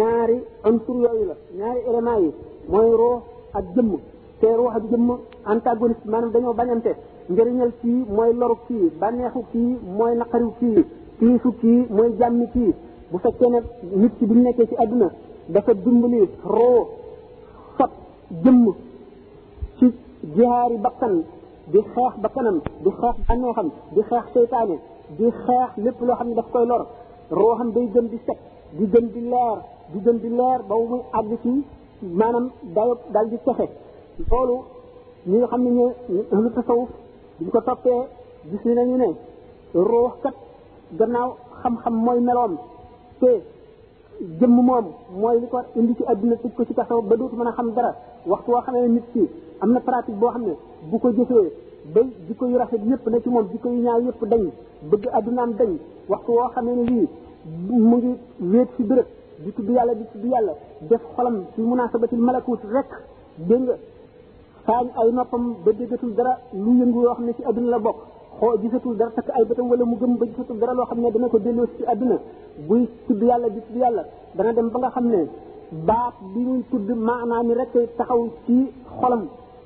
ñaari 0.00 0.38
ansur 0.68 0.96
yooyu 1.04 1.24
la 1.30 1.34
ñaari 1.58 1.80
éléments 1.88 2.18
yi 2.24 2.30
mooy 2.70 2.90
ruux 3.00 3.18
ak 3.58 3.64
jëmm 3.74 3.92
te 4.40 4.46
ruux 4.58 4.68
ak 4.76 4.82
jëmm 4.90 5.08
antagoniste 5.52 6.04
maanaam 6.10 6.30
dañoo 6.32 6.52
bañante 6.60 6.90
njëriñal 7.30 7.72
kii 7.80 8.00
mooy 8.16 8.30
loru 8.40 8.56
kii 8.68 8.84
bànneexu 9.00 9.40
kii 9.52 9.70
mooy 9.98 10.12
naqariw 10.20 10.50
kii 10.60 10.78
tiisu 11.18 11.50
kii 11.60 11.80
mooy 11.96 12.08
jàmmi 12.20 12.46
kii 12.54 12.72
bu 13.10 13.18
fekkee 13.24 13.48
ne 13.52 13.58
nit 14.00 14.12
ki 14.18 14.26
bu 14.26 14.34
nekkee 14.38 14.66
ci 14.68 14.74
àdduna 14.82 15.08
dafa 15.54 15.72
dimbali 15.84 16.20
ruux 16.54 16.84
sot 17.78 17.92
jëmm 18.44 18.64
ci 19.78 19.86
jihaari 20.34 20.76
bakkan 20.76 21.14
di 21.72 21.78
xeex 21.94 22.12
bakkanam 22.22 22.56
di 22.84 22.90
xeex 23.00 23.16
bànneexam 23.28 23.68
di 23.94 24.00
xeex 24.08 24.24
seytaane 24.34 24.76
di 25.18 25.26
xeex 25.44 25.70
lépp 25.84 26.00
loo 26.06 26.16
xam 26.18 26.28
ne 26.28 26.34
daf 26.34 26.50
koy 26.52 26.66
lor 26.66 26.82
ruuxam 27.30 27.70
day 27.72 27.86
gën 27.94 28.06
di 28.12 28.18
set 28.26 28.38
di 28.78 28.84
gën 28.92 29.06
di 29.14 29.20
leer 29.22 29.58
di 29.92 29.98
gën 30.04 30.18
di 30.22 30.28
leer 30.38 30.60
ba 30.68 30.74
muy 30.74 31.00
àgg 31.18 31.32
ci 31.42 31.52
maanaam 32.20 32.46
dayo 32.76 32.94
dal 33.14 33.28
di 33.30 33.36
texe 33.44 33.66
loolu 34.30 34.56
ñi 35.28 35.36
nga 35.38 35.46
xam 35.50 35.60
ne 35.64 35.70
ñu 35.76 35.84
ahlu 36.34 36.50
tasawuf 36.54 36.88
duñ 37.40 37.48
ko 37.50 37.60
toppee 37.68 38.02
gis 38.50 38.64
ni 38.64 38.74
nañu 38.74 38.96
ne 39.02 39.08
ruux 39.74 40.10
kat 40.22 40.34
gannaaw 40.98 41.30
xam-xam 41.62 41.94
mooy 42.04 42.20
meloom 42.20 42.56
te 43.20 43.30
jëmm 44.40 44.50
moom 44.68 44.84
mooy 45.20 45.36
li 45.40 45.46
ko 45.48 45.58
indi 45.78 45.94
ci 45.94 46.02
àdduna 46.12 46.36
tëj 46.42 46.52
ko 46.56 46.64
ci 46.64 46.74
tasawuf 46.74 47.04
ba 47.08 47.16
dootu 47.16 47.36
mën 47.36 47.46
a 47.46 47.52
xam 47.52 47.70
dara 47.74 47.92
waxtu 48.26 48.50
woo 48.50 48.62
xamee 48.62 48.88
nit 48.88 49.04
ki 49.12 49.28
am 49.60 49.70
na 49.72 49.80
pratique 49.80 50.18
boo 50.20 50.30
xam 50.30 50.42
ne 50.42 50.54
bu 50.90 50.98
ko 50.98 51.10
jëfee 51.12 51.50
ba 51.94 52.00
jikko 52.26 52.46
yu 52.46 52.56
rafet 52.58 52.80
yëpp 52.84 53.08
na 53.08 53.20
ci 53.20 53.28
moom 53.30 53.46
jikko 53.52 53.68
yu 53.68 53.82
ñaaw 53.82 54.00
yëpp 54.02 54.20
dañ 54.28 54.42
bëgg 54.90 55.06
àddunaam 55.12 55.50
dañ 55.58 55.78
waxtu 56.08 56.30
woo 56.32 56.48
xamee 56.54 56.74
ne 56.74 56.82
lii 56.90 57.08
mu 57.70 57.96
ngi 57.96 58.14
wéet 58.52 58.68
ci 58.76 58.82
bërëb 58.82 59.06
di 59.40 59.50
tudd 59.52 59.68
yàlla 59.70 59.94
di 59.94 60.04
tudd 60.12 60.24
yàlla 60.32 60.52
def 60.90 61.02
xolam 61.16 61.36
ci 61.54 61.60
munaasabatil 61.62 62.18
malakut 62.26 62.60
rek 62.76 62.90
dégg 63.48 63.62
nga 63.62 63.76
saañ 64.66 64.86
ay 65.00 65.08
noppam 65.12 65.44
ba 65.64 65.70
déggatul 65.72 66.12
dara 66.18 66.32
lu 66.64 66.70
yëngu 66.80 67.00
yoo 67.04 67.14
xam 67.14 67.24
ne 67.26 67.32
ci 67.36 67.42
àdduna 67.48 67.70
la 67.70 67.78
bokk 67.78 67.98
xoo 68.38 68.56
gisatul 68.62 68.96
dara 68.96 69.10
takk 69.10 69.30
ay 69.36 69.44
bëtam 69.48 69.66
wala 69.70 69.84
mu 69.84 69.96
gën 70.00 70.12
ba 70.20 70.24
gisatul 70.26 70.58
dara 70.58 70.72
loo 70.74 70.86
xam 70.86 71.00
ne 71.00 71.10
dana 71.14 71.28
ko 71.28 71.38
delloo 71.38 71.66
ci 71.76 71.82
àdduna 71.92 72.16
buy 72.68 72.88
tudd 73.06 73.22
yàlla 73.28 73.48
di 73.48 73.60
tudd 73.66 73.76
yàlla 73.82 74.02
dana 74.36 74.52
dem 74.52 74.68
ba 74.72 74.78
nga 74.78 74.90
xam 74.90 75.06
ne 75.14 75.22
baat 75.88 76.14
bi 76.34 76.40
muy 76.50 76.62
tudd 76.70 76.88
maanaa 77.06 77.42
rek 77.60 77.72
taxaw 77.96 78.20
ci 78.46 78.58
xolam 79.00 79.24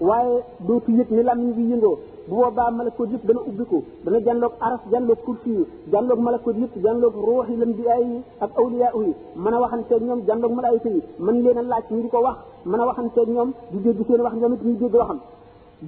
waaye 0.08 0.36
dootu 0.66 0.90
yëg 0.98 1.08
ni 1.10 1.22
làmmiñ 1.28 1.52
bi 1.56 1.62
yëngoo 1.72 1.96
bu 2.28 2.34
boobaa 2.36 2.70
malakut 2.70 3.10
yëpp 3.12 3.24
dana 3.26 3.40
ubbiku 3.48 3.82
dana 4.04 4.20
janloog 4.24 4.52
aras 4.60 4.80
janloog 4.92 5.18
kursi 5.24 5.50
yi 5.56 5.64
janloog 5.92 6.20
malakut 6.20 6.56
yëpp 6.58 6.74
janloog 6.84 7.14
ruux 7.14 7.44
yi 7.48 7.56
lambiyaa 7.56 7.98
yi 8.00 8.20
ak 8.40 8.50
awliyaa 8.58 8.92
yi 8.94 9.14
mën 9.36 9.54
a 9.54 9.60
waxanteeg 9.60 10.02
ñoom 10.02 10.20
janloog 10.26 10.52
malaayika 10.54 10.88
yi 10.88 11.02
mën 11.18 11.36
leen 11.44 11.58
a 11.58 11.62
laaj 11.62 11.84
ñu 11.90 12.02
di 12.02 12.08
ko 12.08 12.18
wax 12.22 12.36
mën 12.66 12.80
a 12.80 12.86
waxanteeg 12.86 13.28
ñoom 13.28 13.50
di 13.72 13.78
dégg 13.84 14.06
seen 14.06 14.20
wax 14.20 14.34
ñoom 14.36 14.54
it 14.54 14.62
ñuy 14.62 14.74
dégg 14.76 14.94
waxam 14.94 15.20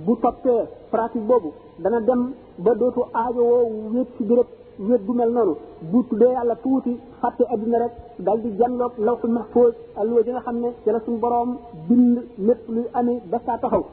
bu 0.05 0.13
toppee 0.23 0.63
pratique 0.91 1.27
boobu 1.27 1.51
dana 1.79 2.01
dem 2.01 2.33
ba 2.59 2.75
dootu 2.75 3.01
aajo 3.03 3.43
aajowoo 3.43 3.67
wéet 3.93 4.09
ci 4.17 4.25
béréb 4.25 4.47
wéet 4.79 5.03
bu 5.07 5.13
mel 5.13 5.31
noonu 5.31 5.55
bu 5.91 6.03
tuddee 6.09 6.33
yàlla 6.33 6.57
tuuti 6.57 6.97
fàtte 7.21 7.43
adduna 7.53 7.79
rek 7.79 7.93
dal 8.19 8.41
di 8.43 8.51
janloog 8.59 8.93
lawxul 8.99 9.31
mahfuz 9.31 9.75
alluwa 9.97 10.23
ji 10.23 10.31
nga 10.31 10.41
xam 10.41 10.59
ne 10.61 10.69
ci 10.85 10.91
la 10.91 11.01
suñu 11.01 11.19
borom 11.21 11.57
bind 11.89 12.23
lépp 12.39 12.63
luy 12.75 12.85
amee 12.95 13.21
ba 13.31 13.39
saa 13.47 13.59
taxaw 13.59 13.85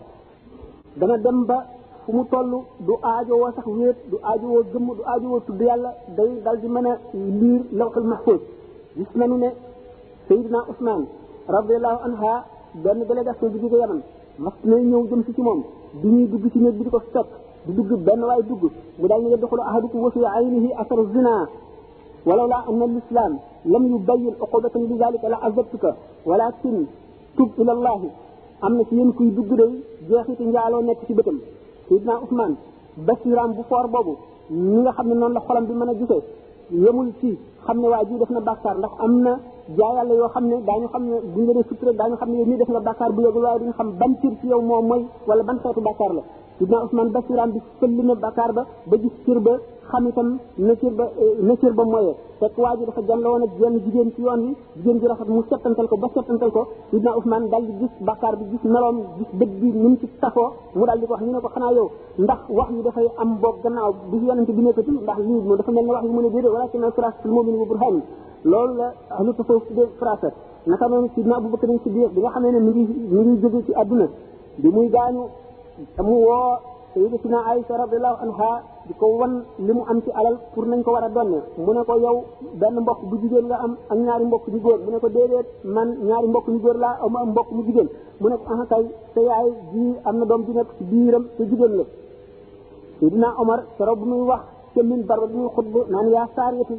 dana 0.97 1.17
dem 1.17 1.45
ba 1.45 1.65
fu 2.09 2.15
mu 2.17 2.23
toll 2.31 2.49
du 2.87 2.93
aajowoo 3.11 3.51
sax 3.55 3.65
wéet 3.77 3.95
du 4.11 4.17
aajowoo 4.29 4.63
gëmm 4.73 4.85
du 4.97 5.01
aajowoo 5.05 5.39
tudd 5.47 5.61
yàlla 5.61 5.91
day 6.17 6.29
dal 6.45 6.57
di 6.61 6.67
mën 6.67 6.85
a 6.91 6.99
liir 7.13 7.61
lawxul 7.79 8.03
mahfuz 8.03 8.41
gis 8.95 9.15
nañu 9.15 9.37
ne 9.37 9.49
sayidina 10.27 10.59
ousmane 10.71 11.05
radiallahu 11.55 11.99
anha 12.07 12.33
benn 12.83 13.03
délégation 13.07 13.49
bi 13.51 13.59
jóge 13.61 13.77
yaman 13.79 14.01
mas 14.39 14.53
nay 14.63 14.81
ñëw 14.83 15.07
jëm 15.09 15.23
si 15.25 15.33
ci 15.33 15.41
moom 15.41 15.63
bi 16.01 16.07
ñuy 16.07 16.27
dugg 16.27 16.51
ci 16.51 16.59
néeg 16.59 16.75
bi 16.77 16.83
di 16.83 16.89
ko 16.89 16.99
fekk 16.99 17.27
di 17.65 17.73
dugg 17.73 17.91
benn 18.05 18.23
waay 18.23 18.43
dugg 18.43 18.71
mu 18.99 19.07
daal 19.07 19.21
ne 19.23 19.29
yadxulu 19.29 19.61
ahadukum 19.61 20.01
wa 20.01 20.11
fi 20.11 20.19
aynihi 20.37 20.73
asaru 20.77 21.05
zina 21.13 21.47
ولولا 22.25 22.59
أن 22.69 22.81
الإسلام 22.83 23.33
لم 23.65 23.83
يبين 23.95 24.33
عقوبة 24.41 24.75
لذلك 24.75 25.23
لعذبتك 25.31 25.85
ولكن 26.25 26.75
تب 27.37 27.49
إلى 27.61 27.71
الله 27.71 28.01
أما 28.65 28.83
سيين 28.89 29.11
كي 29.17 29.29
دغ 29.37 29.47
دي 29.55 29.79
جيخيتي 30.09 30.45
نجالو 30.47 30.81
نيك 30.81 30.99
سي 31.07 31.13
بتم 31.13 31.37
sayidna 31.89 32.13
ousmane 32.23 32.55
basiraam 33.07 33.51
bu 33.57 33.63
foor 33.69 33.85
boobu 33.93 34.13
ñi 34.69 34.77
nga 34.81 34.91
xam 34.97 35.07
ne 35.09 35.15
noonu 35.19 35.33
la 35.37 35.41
xolam 35.47 35.65
bi 35.67 35.73
mën 35.79 35.91
a 35.91 35.93
gisee 35.99 36.23
yemul 36.83 37.09
ci 37.19 37.29
xam 37.65 37.77
ne 37.81 37.87
waa 37.93 38.05
ji 38.07 38.15
def 38.19 38.29
na 38.33 38.41
bàkkaar 38.47 38.77
ndax 38.79 38.93
am 39.05 39.13
na 39.25 39.33
jaa 39.77 39.93
yàlla 39.97 40.13
yoo 40.19 40.29
xam 40.33 40.43
ne 40.51 40.55
daañu 40.67 40.87
xam 40.93 41.03
ne 41.09 41.15
buñ 41.33 41.43
la 41.47 41.53
dee 41.53 41.67
sutura 41.69 41.91
daañu 41.99 42.15
xam 42.19 42.29
ne 42.31 42.37
yow 42.39 42.47
mii 42.49 42.57
def 42.57 42.69
nga 42.69 42.79
bàkkaar 42.87 43.11
bu 43.15 43.21
yogul 43.21 43.43
waaye 43.43 43.59
duñ 43.59 43.71
xam 43.77 43.87
ban 43.99 44.11
cër 44.21 44.33
ci 44.39 44.47
yow 44.47 44.61
moom 44.61 44.85
mooy 44.89 45.03
wala 45.27 45.43
ban 45.47 45.57
xeetu 45.63 45.81
bàkkaar 45.87 46.11
la 46.17 46.21
sidna 46.59 46.77
ousmane 46.83 47.11
basiraam 47.15 47.49
bi 47.53 47.59
sëlli 47.79 48.03
na 48.07 48.13
bàkkaar 48.23 48.51
ba 48.57 48.61
ba 48.89 48.95
gis 49.03 49.15
cër 49.25 49.39
ba 49.45 49.53
xam 49.89 50.07
itam 50.07 50.27
na 50.67 50.73
cër 50.81 50.93
ba 50.99 51.05
na 51.47 51.53
cër 51.61 51.73
ba 51.79 51.83
moyee 51.93 52.15
fekk 52.39 52.55
waa 52.63 52.75
ji 52.79 52.85
dafa 52.87 53.01
jan 53.07 53.19
la 53.23 53.29
woon 53.31 53.43
ak 53.43 53.51
jenn 53.59 53.75
jigéen 53.85 54.09
ci 54.15 54.21
yoon 54.25 54.41
wi 54.47 54.53
jigéen 54.77 54.99
ji 55.01 55.07
rafet 55.07 55.29
mu 55.35 55.43
settantal 55.49 55.87
ko 55.89 55.95
ba 56.03 56.07
settantal 56.15 56.51
ko 56.55 56.61
sidna 56.91 57.11
ousmane 57.19 57.49
daal 57.51 57.63
di 57.67 57.73
gis 57.79 57.93
bàkkaar 58.09 58.35
bi 58.39 58.45
gis 58.51 58.63
meloom 58.73 58.97
gis 59.17 59.29
dëgg 59.39 59.53
bi 59.61 59.67
ni 59.81 59.87
mu 59.91 59.97
ci 60.01 60.07
tafoo 60.21 60.49
mu 60.77 60.85
daal 60.87 60.99
di 60.99 61.05
ko 61.07 61.13
wax 61.13 61.21
ñu 61.25 61.31
ne 61.31 61.39
ko 61.43 61.49
xanaa 61.55 61.71
yow 61.77 61.87
ndax 62.23 62.41
wax 62.57 62.69
yi 62.75 62.81
dafay 62.87 63.07
am 63.21 63.29
boog 63.41 63.55
gannaaw 63.63 63.91
bi 64.11 64.17
yonente 64.27 64.51
bi 64.57 64.61
nekkati 64.63 64.91
ndax 64.91 65.17
lii 65.27 65.41
moom 65.45 65.57
dafa 65.57 65.71
mel 65.71 65.85
ne 65.85 65.91
wax 65.91 66.03
yi 66.05 66.09
mu 66.15 66.21
ne 66.21 66.29
déedéet 66.33 66.53
wala 66.55 66.65
ci 66.71 66.77
na 66.77 66.89
siratul 66.95 67.31
mumin 67.35 67.55
wa 67.61 67.65
burhan 67.71 67.97
loolu 68.43 68.73
la 68.79 68.87
ahlu 69.19 69.33
tasawuf 69.35 69.67
tuddee 69.67 69.89
frasat 69.99 70.33
naka 70.67 70.85
noonu 70.87 71.09
sidna 71.15 71.35
Abubakar 71.37 71.69
Siddiq 71.83 72.09
bi 72.15 72.19
nga 72.21 72.31
xamee 72.35 72.51
ne 72.51 72.59
mu 72.59 72.71
ngi 72.71 72.83
mi 73.11 73.19
ngi 73.27 73.41
jóge 73.41 73.59
ci 73.65 73.73
àdduna 73.81 74.07
bi 74.61 74.67
muy 74.69 74.87
gaañu 74.89 75.23
te 75.95 76.01
mu 76.03 76.13
woo 76.27 76.55
sayyidatuna 76.93 77.37
Aïcha 77.51 77.77
radiyallahu 77.77 78.17
anha 78.23 78.49
di 78.87 78.93
ko 78.95 79.05
wan 79.19 79.43
li 79.59 79.73
mu 79.73 79.83
am 79.89 79.99
ci 80.03 80.11
alal 80.11 80.37
pour 80.53 80.65
nañ 80.67 80.81
ko 80.83 80.91
war 80.91 81.03
a 81.03 81.09
donne 81.09 81.39
mu 81.57 81.71
ne 81.73 81.83
ko 81.83 81.95
yow 81.99 82.17
benn 82.59 82.79
mbokk 82.81 82.99
bu 83.09 83.15
jigéen 83.21 83.45
nga 83.45 83.55
am 83.63 83.75
ak 83.89 83.97
ñaari 83.99 84.25
mbokk 84.25 84.47
ñu 84.51 84.59
góor 84.59 84.79
mu 84.85 84.91
ne 84.91 84.99
ko 84.99 85.09
déedéet 85.09 85.47
man 85.65 85.89
ñaari 86.07 86.27
mbokk 86.27 86.47
ñu 86.47 86.59
góor 86.59 86.77
laa 86.77 86.97
am 87.03 87.15
am 87.15 87.29
mbokk 87.31 87.49
mu 87.51 87.61
jigéen 87.65 87.89
mu 88.21 88.29
ne 88.29 88.35
ko 88.37 88.43
ah 88.53 88.65
kay 88.71 88.85
sa 89.13 89.19
yaay 89.21 89.47
ji 89.71 89.95
am 90.05 90.15
na 90.19 90.25
doom 90.25 90.43
ji 90.45 90.51
nekk 90.53 90.69
ci 90.77 90.83
biiram 90.85 91.25
te 91.37 91.43
jigéen 91.45 91.73
la 91.79 91.83
sayyidina 92.99 93.27
Omar 93.37 93.59
keroog 93.77 93.99
bu 93.99 94.05
muy 94.11 94.21
wax 94.31 94.43
ca 94.73 94.81
minbar 94.83 95.19
bi 95.27 95.35
muy 95.39 95.49
xutba 95.55 95.79
naan 95.91 96.07
yaa 96.09 96.27
saariyatu 96.35 96.73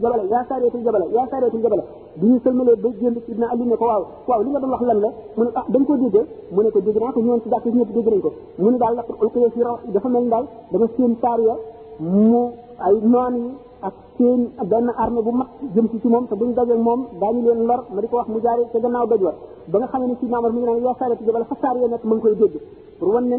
jabala 0.00 0.16
yaa 0.32 0.44
saariyatul 0.50 0.84
jabala 0.86 1.04
yaa 1.16 1.26
saariyatul 1.32 1.62
jabala 1.66 1.84
bi 2.20 2.26
ñu 2.30 2.36
sëlmalee 2.44 2.76
ba 2.82 2.88
génn 3.00 3.16
ci 3.24 3.30
ibna 3.32 3.46
ali 3.52 3.64
ne 3.68 3.76
ko 3.80 3.84
waaw 3.90 4.02
waaw 4.28 4.40
li 4.44 4.50
nga 4.50 4.60
doon 4.62 4.70
wax 4.74 4.82
lan 4.88 4.98
la 5.04 5.10
mu 5.36 5.42
ne 5.44 5.50
ah 5.58 5.64
dañ 5.72 5.82
ko 5.88 5.92
dégg 6.00 6.16
mu 6.54 6.60
ne 6.62 6.70
ko 6.74 6.78
dégg 6.86 6.98
naa 7.02 7.12
ko 7.16 7.20
ñoon 7.20 7.40
ci 7.42 7.48
jàkk 7.52 7.64
ñëpp 7.76 7.92
dégg 7.94 8.08
nañ 8.10 8.20
ko 8.24 8.30
mu 8.60 8.70
ne 8.70 8.78
daal 8.78 8.94
la 8.96 9.04
ulqiya 9.22 9.50
fi 9.54 9.62
raw 9.62 9.76
dafa 9.94 10.08
mel 10.08 10.28
daal 10.30 10.46
dama 10.72 10.86
seen 10.96 11.16
saariya 11.22 11.54
mu 12.00 12.52
ay 12.86 12.94
noon 13.02 13.34
yi 13.42 13.50
ak 13.80 13.94
seen 14.18 14.50
benn 14.66 14.90
armée 14.98 15.22
bu 15.22 15.30
mag 15.30 15.46
jëm 15.74 15.86
si 15.90 16.00
ci 16.02 16.08
moom 16.08 16.26
te 16.26 16.34
buñ 16.34 16.52
dajeeg 16.54 16.78
moom 16.78 17.06
daa 17.20 17.32
daañu 17.32 17.42
leen 17.46 17.66
lor 17.66 17.84
ma 17.94 18.00
di 18.00 18.08
ko 18.08 18.16
wax 18.16 18.26
mu 18.28 18.40
jaari 18.40 18.64
te 18.72 18.80
gannaaw 18.80 19.06
doj 19.06 19.22
wa 19.22 19.32
ba 19.70 19.78
nga 19.78 19.86
xam 19.86 20.02
ne 20.06 20.16
si 20.18 20.26
maamar 20.26 20.52
mi 20.52 20.58
ngi 20.60 20.66
naan 20.66 20.80
ma 22.02 22.14
ngi 22.14 22.20
koy 22.22 22.34
dégg 22.36 22.54
pour 22.98 23.08
wan 23.14 23.28
ne 23.28 23.36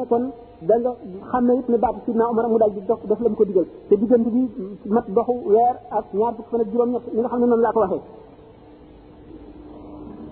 da 0.59 0.93
xam 1.31 1.43
ne 1.45 1.53
it 1.59 1.67
ne 1.69 1.77
baatu 1.77 1.99
sidna 2.05 2.29
Omar 2.29 2.47
mu 2.47 2.57
daal 2.57 2.71
di 2.71 2.81
daf 2.87 3.19
la 3.21 3.29
mu 3.29 3.35
ko 3.35 3.43
digal 3.43 3.65
te 3.89 3.95
diggante 3.97 4.29
bi 4.29 4.41
mat 4.85 5.05
doxu 5.09 5.33
weer 5.51 5.75
ak 5.91 6.05
ñaar 6.13 6.33
fukki 6.35 6.49
fan 6.51 6.61
ak 6.61 6.67
juróom-ñett 6.71 7.01
li 7.13 7.19
nga 7.19 7.27
xam 7.29 7.39
ne 7.39 7.45
noonu 7.47 7.61
laa 7.61 7.73
ko 7.73 7.79
waxee 7.79 8.01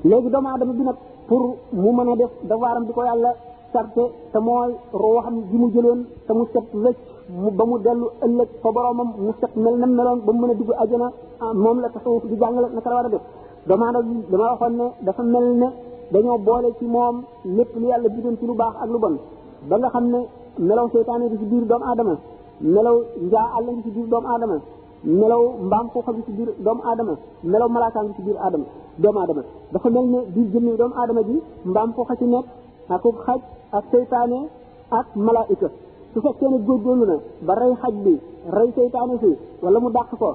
léegi 0.04 0.30
doomu 0.30 0.48
aadama 0.48 0.74
bi 0.74 0.84
nag 0.84 0.98
pour 1.28 1.56
mu 1.72 1.92
mën 1.92 2.08
a 2.12 2.16
def 2.16 2.32
dawaaram 2.48 2.86
di 2.86 2.92
ko 2.94 3.04
yàlla 3.04 3.32
sarte 3.74 4.04
te 4.32 4.40
mooy 4.40 4.72
roo 4.94 5.20
xam 5.22 5.36
ji 5.50 5.58
mu 5.58 5.70
jëloon 5.74 6.06
te 6.28 6.34
mu 6.34 6.46
set 6.54 6.74
wecc 6.86 7.17
mu 7.30 7.50
ba 7.52 7.64
mu 7.68 7.76
dellu 7.84 8.08
ëllëg 8.26 8.50
fa 8.62 8.70
boromam 8.76 9.10
mu 9.26 9.32
set 9.40 9.54
mel 9.64 9.76
na 9.82 9.86
meloon 9.88 10.20
ba 10.26 10.32
mu 10.32 10.40
mën 10.42 10.52
a 10.52 10.54
dugg 10.60 10.72
ajana 10.84 11.08
ah, 11.44 11.54
moom 11.64 11.78
la 11.84 11.90
tasawuf 11.96 12.24
di 12.30 12.36
jàngale 12.42 12.68
naka 12.76 12.90
la 12.90 12.96
war 13.02 13.06
a 13.08 13.12
def 13.14 13.22
bi 13.24 13.68
dama 13.70 13.86
waxoon 13.92 14.16
ne 14.80 14.84
dafa 15.06 15.24
mel 15.34 15.46
ne 15.62 15.68
dañoo 16.14 16.38
boole 16.48 16.70
ci 16.80 16.86
moom 16.86 17.16
lépp 17.56 17.72
lu 17.80 17.86
yàlla 17.92 18.08
biddoon 18.10 18.38
ci 18.40 18.46
lu 18.48 18.54
baax 18.62 18.74
ak 18.84 18.90
lu 18.94 18.98
bon 19.00 19.16
ba 19.70 19.90
xam 19.94 20.06
ne 20.14 20.20
melaw 20.68 20.88
seytaane 20.94 21.24
ngi 21.26 21.38
ci 21.40 21.46
biir 21.52 21.64
doomu 21.70 21.86
aadama 21.92 22.14
melaw 22.76 22.98
njaa 23.28 23.48
àll 23.58 23.68
ngi 23.74 23.84
ci 23.84 23.90
biir 23.96 24.08
doomu 24.12 24.28
aadama 24.34 24.56
melaw 25.22 25.44
mbaam 25.68 25.88
xuuxa 25.94 26.12
ngi 26.12 26.24
ci 26.28 26.32
biir 26.38 26.50
doomu 26.66 26.82
aadama 26.90 27.14
melaw 27.52 27.70
malaaka 27.76 28.00
ngi 28.04 28.14
ci 28.18 28.22
biir 28.26 28.38
aadama 28.46 28.66
doomu 29.04 29.20
aadama 29.20 29.42
dafa 29.74 29.90
mel 29.96 30.06
ne 30.14 30.20
biir 30.36 30.48
jëmmi 30.54 30.72
doomu 30.80 30.96
aadama 31.02 31.22
bi 31.30 31.36
mbaam 31.70 31.90
a 32.12 32.16
ci 32.20 32.26
nekk 32.26 32.46
ak 32.96 33.04
xaj 33.26 33.42
ak 33.78 33.84
seytaane 33.92 34.40
ak 35.00 35.08
malaayika 35.26 35.70
su 36.18 36.22
fekkee 36.26 36.50
ne 36.52 36.58
góorgóorlu 36.68 37.06
na 37.12 37.16
ba 37.48 37.54
rey 37.62 37.74
xaj 37.82 37.94
bi 38.06 38.14
rey 38.58 38.70
seytaane 38.76 39.16
si 39.22 39.30
wala 39.64 39.78
mu 39.84 39.90
dàq 39.98 40.10
ko 40.22 40.30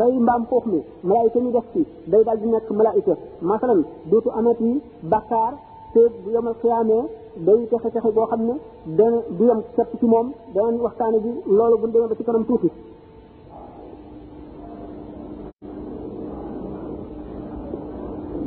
rey 0.00 0.12
mbaam 0.24 0.42
xuux 0.50 0.64
mi 0.72 0.78
malaayika 1.08 1.38
ñu 1.44 1.50
def 1.56 1.66
ci 1.72 1.80
day 2.12 2.22
daal 2.26 2.38
di 2.42 2.48
nekk 2.48 2.66
malaayika 2.78 3.14
masalan 3.50 3.80
dootu 4.10 4.30
amati 4.38 4.70
bakkaar 5.12 5.52
te 5.94 6.00
bu 6.22 6.28
yomal 6.34 6.54
xiyaamee 6.62 7.02
day 7.46 7.60
texe 7.70 7.88
texe 7.94 8.10
boo 8.16 8.26
xam 8.30 8.40
ne 8.48 8.54
dana 8.98 9.18
du 9.38 9.44
yem 9.50 9.60
sepp 9.76 9.90
ci 10.00 10.06
moom 10.12 10.26
danañ 10.54 10.76
waxtaane 10.84 11.18
bi 11.24 11.30
loolu 11.56 11.76
bu 11.80 11.86
demee 11.92 12.08
ba 12.10 12.14
ci 12.18 12.24
kanam 12.24 12.44
tuuti 12.48 12.68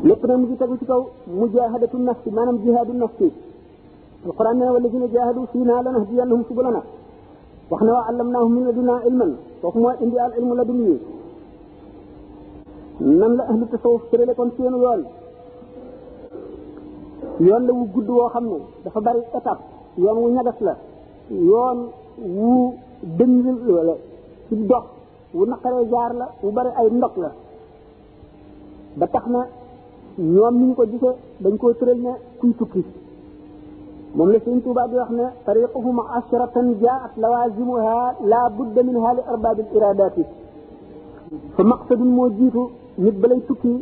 lépp 0.08 0.24
nag 0.28 0.38
mu 0.40 0.46
ngi 0.48 0.56
tegu 0.60 0.76
ci 0.80 0.86
kaw 0.90 1.04
mujaahadatu 1.40 1.98
nafsi 2.08 2.30
maanaam 2.36 2.58
jihaadu 2.64 2.94
nafsi 3.04 3.28
alquran 4.28 4.56
nee 4.58 4.66
na 4.66 4.72
wallazina 4.76 5.06
jaahadu 5.16 5.42
fiinaa 5.52 5.82
lanahdiyannahum 5.86 6.44
subulanaa 6.50 6.84
wax 7.72 7.82
na 7.88 7.94
wa 7.98 8.02
allamnaahum 8.12 8.52
min 8.56 8.66
ladunnaa 8.70 9.00
ilman 9.10 9.32
foofu 9.62 9.80
mooy 9.84 9.96
indi 10.04 10.20
al 10.26 10.34
ilmu 10.40 10.54
ladunni 10.60 10.96
nan 13.22 13.32
la 13.40 13.44
ahlu 13.52 13.66
tasawuf 13.74 14.02
tërale 14.12 14.36
yoon 14.84 15.04
yoon 17.48 17.62
la 17.68 17.74
wu 17.80 17.84
gudd 17.96 18.10
woo 18.18 18.28
xam 18.34 18.46
ne 18.54 18.58
dafa 18.86 19.00
bari 19.08 19.22
étape 19.38 19.62
yoon 20.04 20.18
wu 20.24 20.30
ñagas 20.36 20.60
la 20.68 20.74
yoon 21.50 21.78
wu 22.38 22.52
dëng 23.18 23.36
wala 23.78 23.94
ci 24.48 24.54
dox 24.72 24.86
wu 25.38 25.44
naqaree 25.52 25.86
jaar 25.94 26.12
la 26.22 26.26
wu 26.44 26.50
bari 26.58 26.72
ay 26.80 26.88
ndok 26.98 27.16
la 27.24 27.30
ba 29.00 29.06
tax 29.16 29.26
na 29.36 29.42
ñoom 30.34 30.54
ni 30.60 30.64
ñu 30.68 30.74
ko 30.78 30.84
gisee 30.92 31.16
dañ 31.44 31.54
koo 31.62 31.74
tëral 31.80 32.00
ne 32.06 32.14
kuy 32.40 32.52
tukki 32.60 32.82
من 34.18 34.28
لسنت 34.34 34.66
بعد 34.80 34.92
احنا 35.06 35.26
طريقه 35.50 35.86
معشرة 36.00 36.56
جاءت 36.84 37.12
لوازمها 37.24 38.00
لا 38.34 38.44
بد 38.58 38.76
منها 38.88 39.10
لأرباب 39.18 39.58
الإرادات 39.66 40.18
فمقصد 41.58 42.00
موجيته 42.20 42.64
نبلي 43.06 43.40
تكي 43.50 43.76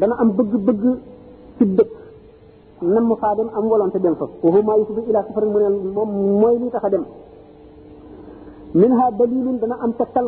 دنا 0.00 0.14
أم 0.22 0.28
بج 0.38 0.52
بق 0.66 0.82
تبك 1.58 1.90
نم 2.94 3.04
مفادم 3.12 3.48
أم 3.58 3.64
ولا 3.72 3.84
تدم 3.94 4.14
وهو 4.44 4.60
ما 4.68 4.74
يسوف 4.80 4.98
إلى 5.08 5.18
سفر 5.28 5.44
من 5.54 5.64
الموين 5.70 6.70
تخدم 6.74 7.04
منها 8.82 9.06
دليل 9.20 9.46
دنا 9.62 9.76
أم 9.84 9.90
تكتل 10.00 10.26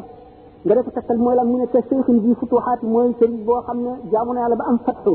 غير 0.69 0.79
تكتل 0.87 1.17
مويلة 1.25 1.43
من 1.55 1.63
التشيخ 1.67 2.07
في 2.25 2.31
فتوحات 2.41 2.81
موين 2.95 3.13
سريب 3.21 3.49
وخمنا 3.49 3.93
جامونا 4.13 4.41
على 4.45 4.55
بأم 4.61 4.77
فتحه 4.87 5.15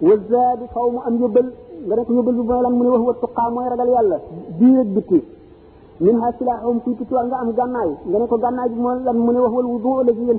wa 0.00 0.16
zaadi 0.30 0.64
faw 0.72 0.88
mu 0.90 0.98
am 1.06 1.14
yóbbal 1.20 1.46
nga 1.86 1.94
nekk 1.96 2.08
yóbbal 2.08 2.34
bi 2.36 2.40
mooy 2.48 2.62
lan 2.64 2.72
mu 2.76 2.82
ne 2.84 2.88
wax 2.90 3.02
wa 3.08 3.14
tuqaa 3.20 3.50
mooy 3.52 3.66
ragal 3.68 3.88
yàlla 3.92 4.16
biir 4.58 4.78
ak 4.80 4.88
bitti 4.96 5.20
min 6.00 6.16
ha 6.20 6.32
silaahum 6.38 6.80
kuy 6.82 6.94
tutuwaat 6.96 7.26
nga 7.28 7.36
am 7.36 7.52
gànnaay 7.52 7.90
nga 8.08 8.18
ne 8.18 8.26
ko 8.26 8.36
gànnaay 8.38 8.68
bi 8.70 8.80
mooy 8.80 8.98
lan 9.04 9.16
mu 9.16 9.32
ne 9.32 9.40
wax 9.44 9.52
wal 9.52 9.66
wudu 9.72 9.90
la 10.04 10.12
ci 10.12 10.22
yéen 10.24 10.38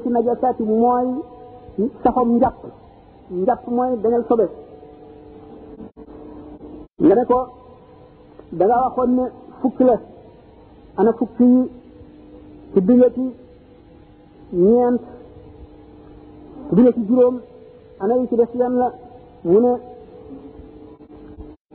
la 16.84 16.92
juróom 17.08 17.40
ana 18.00 18.16
yi 18.18 18.28
ci 18.28 18.36
des 18.36 18.48
la 18.58 18.92
هنا 19.46 19.80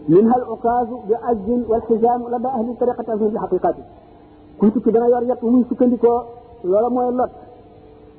منها 0.08 0.36
الأقاز 0.36 0.86
بأجل 1.08 1.64
والحزام 1.68 2.28
لدى 2.34 2.48
أهل 2.48 2.70
الطريقة 2.70 3.16
في 3.30 3.38
حقيقته 3.38 3.82
كنت 4.60 4.78
كدنا 4.78 5.06
يريق 5.08 5.44
ومن 5.44 5.64
سكن 5.70 5.90
لك 5.90 6.04
لولا 6.64 6.88
مو 6.88 7.02
يلط 7.10 7.30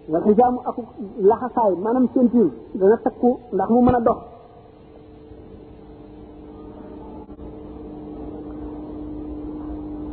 والحزام 0.09 0.57
أكو 0.65 0.81
لحصاي 1.19 1.75
ما 1.75 1.91
نمسين 1.93 2.27
فيه 2.27 2.79
لنا 2.79 2.95
تكو 3.05 3.37
لحمو 3.53 3.81
من 3.81 3.95
الدخ 3.95 4.17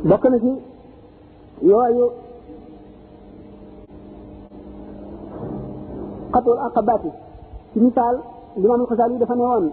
بقنا 0.05 0.39
في 0.39 0.55
يوايو 1.61 2.11
قطع 6.33 6.51
الأقبات 6.53 7.01
في 7.73 7.79
مثال 7.79 8.19
limaamul 8.57 8.87
xasaal 8.87 9.11
yi 9.11 9.17
dafa 9.19 9.35
ne 9.35 9.41
woon 9.43 9.65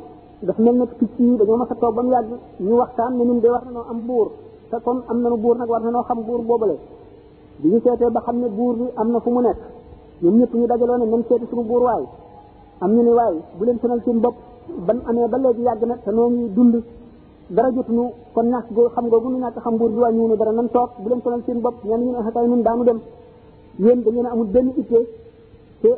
dafa 0.42 0.62
mel 0.62 0.74
ne 0.76 0.84
picc 0.98 1.14
yi 1.18 1.36
dañoo 1.36 1.56
mas 1.56 1.70
a 1.70 1.74
toog 1.76 1.94
ba 1.94 2.02
mu 2.02 2.10
yàgg 2.10 2.30
ñu 2.58 2.74
waxtaan 2.80 3.12
ne 3.16 3.24
ñun 3.24 3.40
de 3.40 3.48
war 3.48 3.62
nañoo 3.64 3.84
am 3.90 4.00
buur 4.06 4.28
te 4.70 4.76
comme 4.84 5.02
am 5.08 5.20
nañu 5.22 5.36
buur 5.36 5.56
nag 5.56 5.68
war 5.68 5.80
nañoo 5.82 6.02
xam 6.04 6.22
buur 6.26 6.40
boobale 6.42 6.76
bi 7.62 7.68
ñu 7.72 7.80
seetee 7.84 8.10
ba 8.10 8.20
xam 8.20 8.40
ne 8.40 8.48
buur 8.48 8.74
bi 8.76 8.86
am 8.96 9.10
na 9.12 9.20
fu 9.20 9.30
mu 9.30 9.40
nekk 9.40 9.58
ñoom 10.22 10.36
ñëpp 10.38 10.52
ñu 10.54 10.66
dajaloo 10.66 10.98
ne 10.98 11.06
nañ 11.06 11.22
seeti 11.28 11.46
suñu 11.50 11.62
buur 11.64 11.82
waay 11.82 12.02
am 12.80 12.90
ñu 12.94 13.02
ne 13.02 13.10
waay 13.18 13.34
bu 13.58 13.64
leen 13.64 13.78
sonal 13.80 14.00
seen 14.04 14.18
bopp 14.20 14.34
ban 14.86 14.98
amee 15.08 15.28
ba 15.28 15.38
léegi 15.38 15.62
yàgg 15.62 15.82
na 15.86 15.94
te 16.04 16.10
noo 16.10 16.28
ngi 16.30 16.52
dund 16.54 16.74
dara 17.50 17.70
jotuñu 17.70 18.04
kon 18.34 18.46
ñàkk 18.52 18.66
goo 18.74 18.88
xam 18.94 19.06
googu 19.10 19.28
ñu 19.28 19.38
ñàkk 19.44 19.58
xam 19.64 19.76
buur 19.78 19.90
bi 19.90 19.98
wàññiwu 20.04 20.28
ne 20.28 20.36
dara 20.36 20.52
nan 20.52 20.68
bu 21.02 21.08
leen 21.08 21.20
sonal 21.22 21.42
seen 21.46 21.58
bopp 21.60 21.76
ñenn 21.84 22.02
ñu 22.04 22.10
ne 22.16 22.18
xakaay 22.24 22.44
ah, 22.44 22.48
ñun 22.48 22.62
daanu 22.66 22.82
dem 22.88 23.00
yéen 23.78 24.00
da 24.02 24.10
ngeen 24.10 24.26
amul 24.26 24.46
benn 24.54 24.68
ittee 24.80 25.06
te 25.82 25.90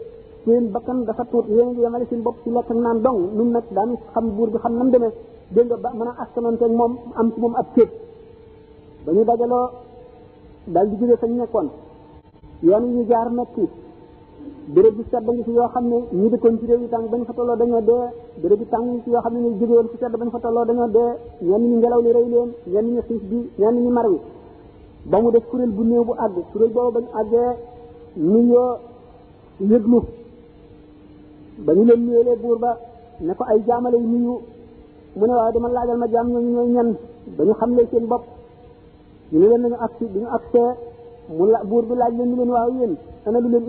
seen 0.45 0.71
bakkan 0.73 1.05
dafa 1.09 1.25
tuut 1.33 1.47
yéen 1.49 1.69
ngi 1.73 1.81
yemale 1.83 2.05
seen 2.11 2.23
bopp 2.23 2.37
ci 2.45 2.51
lekk 2.51 2.71
ak 2.71 2.77
naan 2.77 2.99
dong 3.05 3.19
ñun 3.37 3.49
nag 3.53 3.65
daan 3.77 3.91
xam 4.15 4.31
buur 4.37 4.49
bi 4.53 4.59
xam 4.63 4.75
nam 4.79 4.91
demee 4.91 5.13
dégg 5.55 5.69
nga 5.71 5.77
ba 5.83 5.91
mën 5.99 6.09
a 6.11 6.13
askanonteeg 6.25 6.73
moom 6.79 6.93
am 7.19 7.29
ci 7.33 7.41
moom 7.41 7.55
ab 7.61 7.67
céet 7.75 7.91
ba 9.05 9.11
ñu 9.13 9.23
dajaloo 9.29 9.67
daal 10.75 10.87
di 10.91 10.95
jógee 10.99 11.17
fañ 11.23 11.31
nekkoon 11.39 11.69
yoon 12.67 12.85
ñu 12.95 13.03
jaar 13.11 13.29
metti 13.39 13.65
béréb 14.75 14.95
bi 14.99 15.03
sedd 15.11 15.25
ngi 15.35 15.43
ci 15.47 15.53
yoo 15.59 15.69
xam 15.75 15.85
ne 15.91 15.97
ñi 16.21 16.29
dëkkoon 16.33 16.55
ci 16.59 16.67
réew 16.71 16.81
yi 16.83 16.89
tàng 16.93 17.07
bañ 17.13 17.23
fa 17.29 17.33
tolloo 17.37 17.57
dañoo 17.61 17.81
dee 17.89 18.05
béréb 18.43 18.59
bi 18.61 18.67
tàng 18.73 18.87
ci 19.05 19.11
yoo 19.13 19.21
xam 19.25 19.33
ne 19.35 19.39
ñu 19.45 19.49
jógee 19.59 19.75
woon 19.79 19.89
ci 19.91 19.97
sedd 20.01 20.15
bañ 20.21 20.29
fa 20.35 20.39
tolloo 20.45 20.65
dañoo 20.69 20.89
dee 20.97 21.11
ñenn 21.51 21.65
ñu 21.71 21.77
ngelaw 21.81 22.01
li 22.05 22.11
rey 22.17 22.27
leen 22.35 22.51
ñenn 22.73 22.87
ñu 22.95 23.01
xiif 23.09 23.23
bi 23.31 23.39
ñenn 23.61 23.77
ñu 23.85 23.91
mar 23.97 24.07
wi 24.13 24.19
ba 25.11 25.17
mu 25.23 25.29
def 25.35 25.45
kuréel 25.51 25.71
bu 25.77 25.83
néew 25.91 26.05
bu 26.09 26.13
àgg 26.25 26.37
kuréel 26.53 26.73
boobu 26.77 26.91
bañ 26.99 27.05
àggee 27.21 27.51
nuyoo 28.33 28.69
yëglu 29.71 30.01
ba 31.59 31.73
ñu 31.75 31.83
leen 31.85 32.01
nuyoolee 32.07 32.37
buur 32.43 32.59
ba 32.59 32.71
ne 33.21 33.33
ko 33.35 33.45
ay 33.45 33.61
jaamale 33.67 33.97
yu 33.97 34.09
nuyu 34.09 34.35
mu 35.17 35.25
ne 35.27 35.33
waaye 35.35 35.53
dama 35.55 35.69
laajal 35.69 35.99
ma 35.99 36.07
jaam 36.09 36.27
ñooñu 36.33 36.51
ñooy 36.55 36.69
ñan 36.77 36.89
ba 37.37 37.43
ñu 37.47 37.53
xamle 37.61 37.83
seen 37.91 38.07
bopp 38.07 38.25
leen 39.31 39.61
nañu 39.63 39.77
agsi 39.85 40.05
bi 40.13 40.19
ñu 40.21 40.27
agsee 40.37 40.71
mu 41.37 41.47
la 41.47 41.61
buur 41.65 41.85
bi 41.85 41.95
laaj 41.95 42.13
leen 42.19 42.29
ni 42.31 42.37
leen 42.37 42.51
waaw 42.51 42.69
leen 42.75 42.97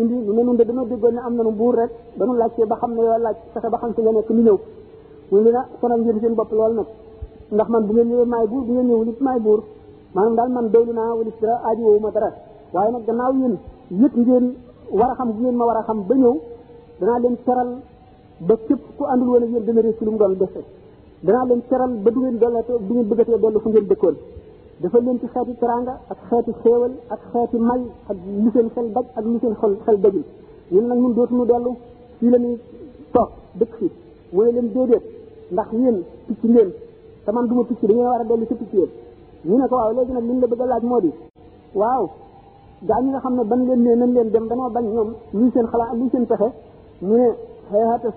indi 0.01 0.15
ñu 0.25 0.31
ne 0.33 0.41
nun 0.43 0.55
de 0.57 0.63
dañoo 0.65 0.85
déggoon 0.85 1.13
ne 1.13 1.19
am 1.21 1.35
nañu 1.35 1.51
buur 1.51 1.75
rek 1.75 1.91
ba 2.17 2.25
nu 2.25 2.33
laajtee 2.35 2.65
ba 2.65 2.75
xam 2.81 2.91
ne 2.95 3.01
yoo 3.01 3.17
laaj 3.25 3.37
ba 3.71 3.77
xam 3.77 3.91
si 3.95 4.01
nga 4.01 4.11
nekk 4.11 4.29
lu 4.29 4.41
ñëw 4.41 4.57
mu 5.29 5.37
ah, 5.59 5.67
seen 6.21 6.33
bopp 6.35 6.51
lool 6.51 6.73
nag 6.77 6.87
ndax 7.51 7.67
man 7.69 7.83
bu 7.85 7.91
ngeen 7.93 8.09
ñëwee 8.09 8.25
maay 8.33 8.47
buur 8.47 8.63
bu 8.65 8.71
ngeen 8.73 8.87
ñëwee 8.87 8.99
wulit 9.01 9.19
maay 9.25 9.39
buur 9.39 9.59
maanaam 10.15 10.35
daal 10.37 10.49
man 10.55 10.65
doylu 10.73 10.93
naa 10.93 11.11
wulit 11.17 11.37
dara 11.41 11.55
aaju 11.67 11.81
woowu 11.87 11.99
ma 11.99 12.09
dara 12.15 12.29
waaye 12.73 12.91
nag 12.91 13.03
gannaaw 13.07 13.31
yéen 13.39 13.55
yëpp 14.01 14.15
ngeen 14.21 14.45
war 14.97 15.09
a 15.11 15.15
xam 15.17 15.29
bu 15.33 15.39
ngeen 15.41 15.55
ma 15.59 15.65
war 15.69 15.77
a 15.77 15.83
xam 15.87 15.97
ba 16.07 16.15
ñëw 16.15 16.33
danaa 16.99 17.19
leen 17.23 17.35
seral 17.45 17.69
ba 18.47 18.53
képp 18.67 18.81
ku 18.97 19.03
àndul 19.13 19.29
woon 19.31 19.43
ak 19.43 19.49
yéen 19.51 19.65
dana 19.65 19.81
réccu 19.81 20.03
lu 20.05 20.11
mu 20.11 20.17
doon 20.17 20.33
dese 20.41 20.61
danaa 21.25 21.45
leen 21.49 21.61
teral 21.69 21.91
ba 22.03 22.09
du 22.11 22.19
ngeen 22.21 22.37
dollatee 22.41 22.79
du 22.87 22.93
ngeen 22.93 23.07
bëggatee 23.09 23.39
dellu 23.43 23.59
fu 23.63 23.69
ngeen 23.69 23.87
dëkkoon 23.91 24.15
dafa 24.81 24.97
leen 24.99 25.19
ci 25.21 25.27
xeeti 25.33 25.53
teranga 25.61 25.93
ak 26.11 26.17
xeeti 26.29 26.51
xéewal 26.61 26.91
ak 27.13 27.21
xeeti 27.31 27.57
may 27.69 27.81
ak 28.09 28.17
lu 28.43 28.49
seen 28.53 28.67
xel 28.73 28.87
daj 28.95 29.05
ak 29.17 29.25
lu 29.31 29.37
seen 29.41 29.53
xel 29.59 29.73
xel 29.85 29.97
dajul 30.03 30.23
ñun 30.71 30.85
nag 30.89 30.97
ñun 31.01 31.13
dootuñu 31.17 31.45
dellu 31.51 31.71
fii 32.19 32.29
la 32.33 32.37
ñuy 32.43 32.55
toog 33.13 33.29
dëkk 33.59 33.71
fi 33.79 33.87
wala 34.35 34.51
leen 34.51 34.67
déedéet 34.73 35.03
ndax 35.53 35.69
yéen 35.81 35.97
picc 36.27 36.43
ngeen 36.53 36.69
te 37.25 37.29
man 37.31 37.45
du 37.47 37.53
ma 37.55 37.63
picc 37.69 37.83
war 38.07 38.21
a 38.23 38.25
dellu 38.29 38.45
ci 38.49 38.55
picc 38.61 38.73
yéen 38.73 38.89
ñu 39.47 39.55
ne 39.57 39.65
ko 39.69 39.75
waaw 39.79 39.91
léegi 39.97 40.11
nag 40.17 40.23
li 40.29 40.33
ñu 40.33 40.39
la 40.43 40.47
bëgg 40.51 40.63
laaj 40.71 40.83
moo 40.89 40.99
di 41.03 41.11
waaw 41.81 42.03
gaa 42.87 42.99
ñi 43.03 43.09
nga 43.09 43.19
xam 43.23 43.33
ne 43.37 43.43
ban 43.51 43.61
leen 43.67 43.81
nee 43.85 43.95
nañ 44.01 44.11
leen 44.15 44.29
dem 44.33 44.45
danoo 44.49 44.69
bañ 44.75 44.85
ñoom 44.93 45.09
luy 45.37 45.49
seen 45.53 45.67
xalaat 45.71 45.93
luy 45.99 46.09
seen 46.13 46.25
pexe 46.31 46.49
mu 47.03 47.35
ne 47.71 47.75
hayhata 47.77 48.07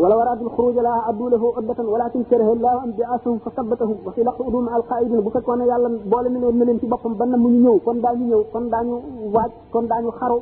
wala 0.00 0.14
waraatul 0.16 0.50
xuruj 0.56 0.76
laa 0.82 1.04
addu 1.12 1.28
lahu 1.28 1.46
uddatan 1.60 1.86
walakin 1.86 2.24
karaha 2.24 2.54
llahu 2.56 2.78
an 2.82 2.90
bi'asahum 2.98 3.36
fa 3.44 3.50
sabbatahum 3.54 3.96
wa 4.04 4.12
fi 4.16 4.24
laqdu 4.24 4.42
udum 4.48 4.66
al 4.72 4.82
qaidin 4.88 5.20
bu 5.20 5.30
fekkoon 5.30 5.58
ne 5.60 5.66
yàlla 5.68 5.88
boole 6.08 6.28
mi 6.32 6.40
leen 6.40 6.56
na 6.56 6.64
leen 6.64 6.78
ci 6.80 6.86
boppam 6.88 7.14
ba 7.14 7.26
na 7.26 7.36
mu 7.36 7.48
ñu 7.48 7.58
ñëw 7.62 7.76
kon 7.84 8.00
daañu 8.02 8.24
ñëw 8.26 8.42
kon 8.52 8.66
daañu 8.70 8.94
waaj 9.34 9.52
kon 9.72 9.82
daañu 9.86 10.10
xaru 10.18 10.38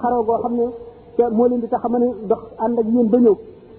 xaroo 0.00 0.22
goo 0.24 0.38
xam 0.42 0.52
ne 0.56 0.64
te 1.16 1.22
moo 1.30 1.46
leen 1.46 1.60
di 1.60 1.68
tax 1.68 1.84
a 1.84 1.88
mën 1.88 2.02
a 2.02 2.08
dox 2.28 2.40
ànd 2.64 2.78
ak 2.78 2.86
yéen 2.88 3.08
ba 3.12 3.18
ñëw 3.18 3.36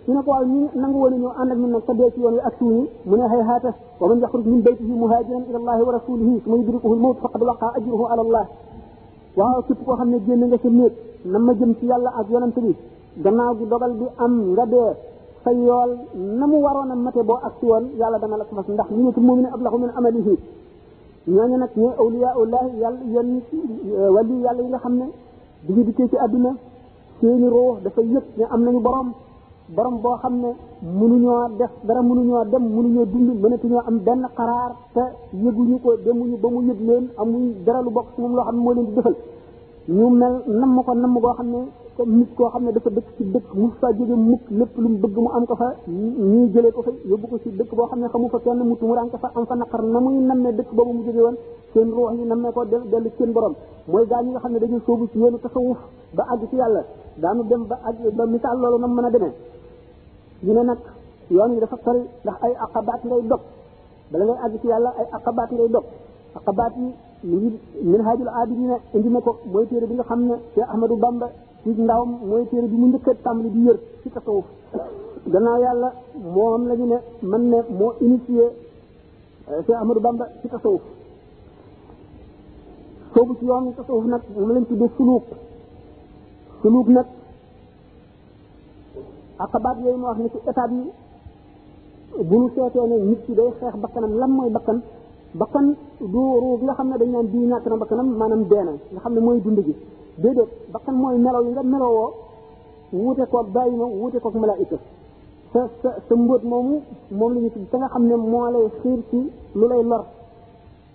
ñu 0.07 0.11
ne 0.15 0.21
ko 0.23 0.29
waaw 0.31 0.45
ñu 0.45 0.69
nangu 0.75 0.97
woon 1.01 1.15
ñëw 1.19 1.31
ànd 1.41 1.51
ak 1.51 1.57
ñun 1.59 1.71
nag 1.71 1.83
te 1.85 1.93
dee 1.93 2.11
ci 2.13 2.19
yoon 2.21 2.33
wi 2.33 2.39
ak 2.39 2.53
suñu 2.59 2.87
mu 3.05 3.15
ne 3.17 3.23
hayhata 3.31 3.73
wa 3.99 4.07
man 4.07 4.19
yaxruj 4.21 4.45
min 4.45 4.61
baytihi 4.61 4.93
muhajiran 5.01 5.43
ila 5.49 5.59
allahi 5.61 5.81
wa 5.87 5.91
rasulihi 5.91 6.41
summa 6.43 6.55
yudrikuhu 6.57 6.93
al 6.93 6.99
mawt 6.99 7.17
faqad 7.21 7.41
waqa 7.43 7.65
ajruhu 7.77 8.05
ala 8.11 8.21
allah 8.27 8.47
waaw 9.37 9.61
képp 9.67 9.79
koo 9.85 9.95
xam 9.99 10.09
ne 10.11 10.17
génn 10.25 10.41
nga 10.47 10.57
sa 10.63 10.69
néeg 10.69 10.93
na 11.31 11.37
ma 11.45 11.51
jëm 11.59 11.71
ci 11.79 11.85
yàlla 11.91 12.09
ak 12.19 12.25
yonent 12.31 12.57
bi 12.65 12.75
gannaaw 13.23 13.53
gi 13.59 13.65
dogal 13.71 13.93
bi 13.99 14.05
am 14.25 14.33
nga 14.51 14.65
dee 14.73 14.91
sa 15.43 15.51
yool 15.51 15.91
na 16.39 16.45
mu 16.51 16.57
waroon 16.65 16.89
a 16.93 16.95
mate 16.95 17.21
boo 17.27 17.39
ak 17.47 17.55
woon 17.61 17.85
yàlla 17.99 18.17
dana 18.21 18.37
la 18.39 18.45
ko 18.47 18.53
fas 18.57 18.67
ndax 18.73 18.87
ñu 18.95 19.01
ne 19.05 19.11
ci 19.15 19.19
moom 19.27 19.39
ne 19.43 19.49
ablahu 19.55 19.77
min 19.81 19.91
amalihi 19.97 20.35
ñooñu 21.35 21.57
nag 21.57 21.71
ñooy 21.81 21.93
awliya 22.01 22.29
ullah 22.41 22.63
yàlla 22.81 22.99
yenn 23.13 23.29
wali 24.15 24.35
yàlla 24.43 24.61
yi 24.65 24.69
nga 24.71 24.79
xam 24.83 24.95
ne 24.99 25.05
bi 25.65 25.71
ñu 25.75 25.83
dikkee 25.87 26.07
ci 26.09 26.17
àdduna 26.23 26.51
seeni 27.19 27.47
ruux 27.53 27.73
dafa 27.83 28.01
yëg 28.01 28.23
ne 28.37 28.43
am 28.53 28.61
nañu 28.65 28.79
borom 28.85 29.09
borom 29.75 29.95
boo 30.05 30.15
xam 30.21 30.35
ne 30.41 30.49
mënuñoo 30.99 31.47
def 31.57 31.71
dara 31.87 32.01
mënuñoo 32.01 32.45
dem 32.51 32.63
mënuñoo 32.75 33.05
dund 33.13 33.29
mënatuñoo 33.43 33.81
am 33.87 33.97
benn 34.05 34.23
xaraar 34.37 34.71
te 34.93 35.03
yëguñu 35.43 35.79
ko 35.83 35.95
demuñu 36.05 36.35
ba 36.41 36.49
mu 36.53 36.61
yëg 36.67 36.79
leen 36.87 37.05
amuñ 37.21 37.41
dara 37.65 37.81
lu 37.81 37.89
bokk 37.89 38.07
ci 38.13 38.21
moom 38.21 38.33
loo 38.37 38.43
xam 38.45 38.55
ne 38.57 38.61
moo 38.63 38.73
leen 38.73 38.85
di 38.87 38.93
defal 38.95 39.15
ñu 39.97 40.07
mel 40.09 40.35
xam 40.85 40.99
ne 41.49 41.59
comme 41.97 42.13
nit 42.17 42.29
koo 42.37 42.49
xam 42.53 42.63
ne 42.65 42.71
dafa 42.71 42.89
dëkk 42.89 43.07
ci 43.17 43.23
dëkk 43.33 43.47
mu 43.53 43.69
fa 43.79 43.87
jóge 43.97 44.15
lépp 44.59 44.73
lu 44.77 44.87
mu 44.89 44.97
bëgg 44.97 45.17
mu 45.23 45.29
am 45.37 45.45
ko 45.45 45.55
fa 45.55 45.67
ñuy 46.29 46.49
jëlee 46.53 46.71
ko 46.71 46.81
fa 46.83 46.91
yóbbu 47.09 47.27
ko 47.27 47.35
dëkk 47.45 47.71
boo 47.77 47.87
xam 47.87 47.99
ne 48.01 48.07
xamu 48.07 48.27
fa 48.29 48.39
kenn 48.43 48.59
mu 48.69 48.75
tumuraan 48.77 49.09
ko 49.09 49.17
fa 49.17 49.31
am 49.35 49.45
fa 49.45 49.55
naqar 49.55 49.83
na 49.83 49.99
muy 49.99 50.13
nammee 50.19 50.53
mu 50.97 51.01
jóge 51.05 51.21
woon 51.25 51.37
seen 51.73 51.89
ruux 51.95 52.11
yi 52.17 52.25
nammee 52.29 52.51
ko 52.53 52.63
dellu 52.65 53.09
seen 53.17 53.31
borom 53.33 53.53
mooy 53.87 54.05
gaa 54.09 54.21
ñi 54.21 54.29
nga 54.31 54.49
ne 54.49 54.57
dañuy 54.59 54.81
sóobu 54.85 55.07
ci 55.11 55.17
yoonu 55.19 55.37
tasawuf 55.39 55.77
ba 56.15 56.23
àgg 56.33 56.47
ci 56.49 56.55
yàlla 56.57 56.81
daanu 57.21 57.43
dem 57.43 57.63
ba 57.65 57.79
àgg 57.87 58.15
ba 58.17 58.25
misaal 58.25 58.57
loolu 58.61 58.77
nam 58.79 58.93
mën 58.95 59.05
a 59.05 59.09
demee 59.09 59.33
ñu 60.45 60.53
ne 60.53 60.63
nag 60.63 60.77
yoon 61.29 61.51
wi 61.53 61.59
dafa 61.59 61.77
sori 61.83 61.99
ndax 62.23 62.35
ay 62.45 62.53
aqabaat 62.65 63.01
ngay 63.07 63.21
dog 63.31 63.41
bala 64.11 64.23
ngay 64.25 64.39
àgg 64.45 64.55
ci 64.61 64.67
yàlla 64.67 64.89
ay 64.99 65.07
aqabaat 65.17 65.49
ngay 65.53 65.69
dog 65.75 65.85
aqabaat 66.37 66.73
yi 66.81 66.87
mu 67.29 67.35
ngi 67.37 67.49
minhajul 67.91 68.29
ko 69.25 69.31
mooy 69.51 69.65
téere 69.67 69.85
bi 69.87 69.93
nga 69.95 70.03
xam 70.09 70.19
ne 70.27 70.35
Cheikh 70.53 70.69
Ahmadou 70.73 70.97
Bamba 70.97 71.27
ci 71.61 71.69
ndawam 71.81 72.09
mooy 72.29 72.45
téere 72.49 72.67
bi 72.67 72.75
mu 72.77 72.87
njëkk 72.87 73.07
a 73.07 73.13
tàmbali 73.23 73.49
di 73.51 73.61
yër 73.67 73.77
ci 74.01 74.09
tasawuf 74.09 74.45
gannaaw 75.31 75.59
yàlla 75.63 75.89
moom 76.35 76.67
la 76.67 76.73
ñu 76.75 76.85
ne 76.87 76.97
man 77.21 77.43
ne 77.49 77.57
moo 77.79 77.93
initié 78.05 78.41
euh, 78.41 78.51
Cheikh 79.65 79.75
Ahmadou 79.81 80.01
Bamba 80.03 80.25
ci 80.41 80.47
tasawuf 80.49 80.81
soobu 83.13 83.33
ci 83.39 83.45
yoonu 83.45 83.73
tasawuf 83.77 84.05
nag 84.05 84.21
moom 84.37 84.51
lañ 84.55 84.65
tuddee 84.65 84.91
suluuk 84.97 85.23
suluuk 86.61 86.87
nag 86.89 87.05
aqabaat 89.39 89.77
yooyu 89.83 89.97
mu 89.97 90.05
wax 90.07 90.17
ni 90.19 90.29
ci 90.29 90.37
étape 90.47 90.71
yi 90.73 90.91
bu 92.23 92.35
ñu 92.39 92.49
seetee 92.55 92.87
ne 92.87 92.95
nit 93.09 93.21
ki 93.25 93.33
day 93.33 93.49
xeex 93.59 93.75
bakkanam 93.81 94.11
lan 94.19 94.29
mooy 94.31 94.49
bakkan 94.51 94.81
bakkan 95.33 95.75
du 95.99 96.21
ruug 96.41 96.61
nga 96.61 96.73
xam 96.73 96.89
ne 96.89 96.97
dañ 96.97 97.09
naan 97.11 97.27
bii 97.27 97.47
ñàkk 97.47 97.67
na 97.69 97.75
bakkanam 97.77 98.07
maanaam 98.19 98.43
dee 98.43 98.63
nga 98.91 98.99
xam 99.01 99.13
ne 99.13 99.19
mooy 99.19 99.39
dund 99.41 99.59
gi 99.65 99.75
déedéet 100.21 100.49
bakkan 100.71 100.95
mooy 100.95 101.17
melow 101.17 101.43
yi 101.45 101.51
nga 101.51 101.63
melowoo 101.63 102.11
wuute 102.91 103.25
kook 103.31 103.47
bàyyi 103.49 103.75
ma 103.75 103.85
wuute 103.85 104.19
koog 104.21 104.35
malaayika 104.35 104.77
sa 105.53 105.69
sa 105.81 105.89
sa 106.07 106.15
mbóot 106.15 106.43
moomu 106.43 106.81
moom 107.11 107.33
la 107.33 107.39
ñu 107.39 107.49
tudd 107.51 107.65
te 107.71 107.77
nga 107.77 107.87
xam 107.87 108.03
ne 108.07 108.15
moo 108.15 108.49
lay 108.51 108.67
xiir 108.81 108.99
ci 109.09 109.31
lu 109.55 109.67
lay 109.67 109.83
lor 109.83 110.03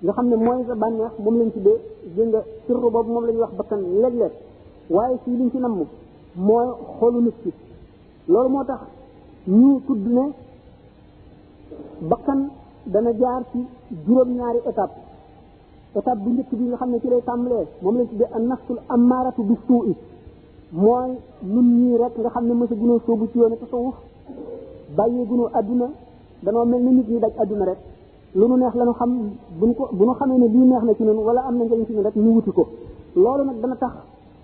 nga 0.02 0.12
xam 0.12 0.26
ne 0.28 0.36
mooy 0.36 0.60
sa 0.68 0.74
bànneex 0.74 1.14
moom 1.22 1.36
lañ 1.38 1.50
tuddee 1.50 1.78
dégg 2.16 2.28
nga 2.28 2.40
sirru 2.66 2.88
boobu 2.92 3.10
moom 3.12 3.24
la 3.26 3.32
ñuy 3.32 3.40
wax 3.40 3.52
bakkan 3.58 3.80
léeg-léeg 4.00 4.32
waaye 4.90 5.16
fii 5.24 5.36
liñ 5.38 5.50
ci 5.50 5.58
namm 5.58 5.84
mooy 6.46 6.66
xoolu 6.98 7.20
nit 7.22 7.34
ki 7.42 7.50
loolu 8.32 8.48
moo 8.54 8.64
tax 8.68 8.80
ñu 9.58 9.80
tudd 9.86 10.04
ne 10.16 10.24
bakkan 12.10 12.40
dana 12.94 13.10
jaar 13.20 13.42
ci 13.52 13.58
juróom-ñaari 14.06 14.58
étape 14.70 14.94
étape 15.98 16.18
bu 16.22 16.28
njëkk 16.30 16.50
bi 16.58 16.64
nga 16.68 16.76
xam 16.80 16.90
ne 16.92 17.00
ci 17.02 17.08
lay 17.08 17.22
tàmbalee 17.28 17.64
moom 17.82 17.96
lañ 17.98 18.06
tuddee 18.10 18.28
an 18.36 18.42
nafsul 18.50 18.78
ammaaratu 18.94 19.42
bi 19.48 19.54
suu'i 19.66 19.92
mooy 20.72 21.10
nun 21.54 21.66
ñii 21.78 21.96
rek 22.02 22.12
nga 22.20 22.30
xam 22.34 22.44
ne 22.46 22.54
mësa 22.54 22.74
gunoo 22.74 23.00
soobu 23.06 23.24
ci 23.32 23.38
yoonu 23.38 23.56
tasawuf 23.56 23.96
bàyyee 24.96 25.26
gunoo 25.26 25.48
adduna 25.58 25.86
danoo 26.44 26.64
mel 26.66 26.82
ni 26.82 26.90
nit 26.96 27.08
ñi 27.08 27.18
daj 27.20 27.32
adduna 27.42 27.64
rek 27.64 27.78
lu 28.34 28.46
nu 28.48 28.56
neex 28.56 28.74
la 28.74 28.84
nu 28.84 28.92
xam 28.92 29.10
bu 29.58 29.66
nu 29.66 29.74
ko 29.74 29.88
bu 29.92 30.04
nu 30.04 30.12
xamee 30.14 30.38
ne 30.38 30.46
lii 30.48 30.66
neex 30.70 30.82
na 30.84 30.94
ci 30.94 31.02
noonu 31.04 31.22
wala 31.24 31.40
am 31.48 31.56
na 31.56 31.64
njëriñ 31.64 31.86
ci 31.86 31.92
ñun 31.92 32.04
rek 32.04 32.16
ñu 32.16 32.30
wuti 32.34 32.50
ko 32.50 32.64
loolu 33.16 33.44
nag 33.44 33.56
dana 33.62 33.76
tax 33.76 33.92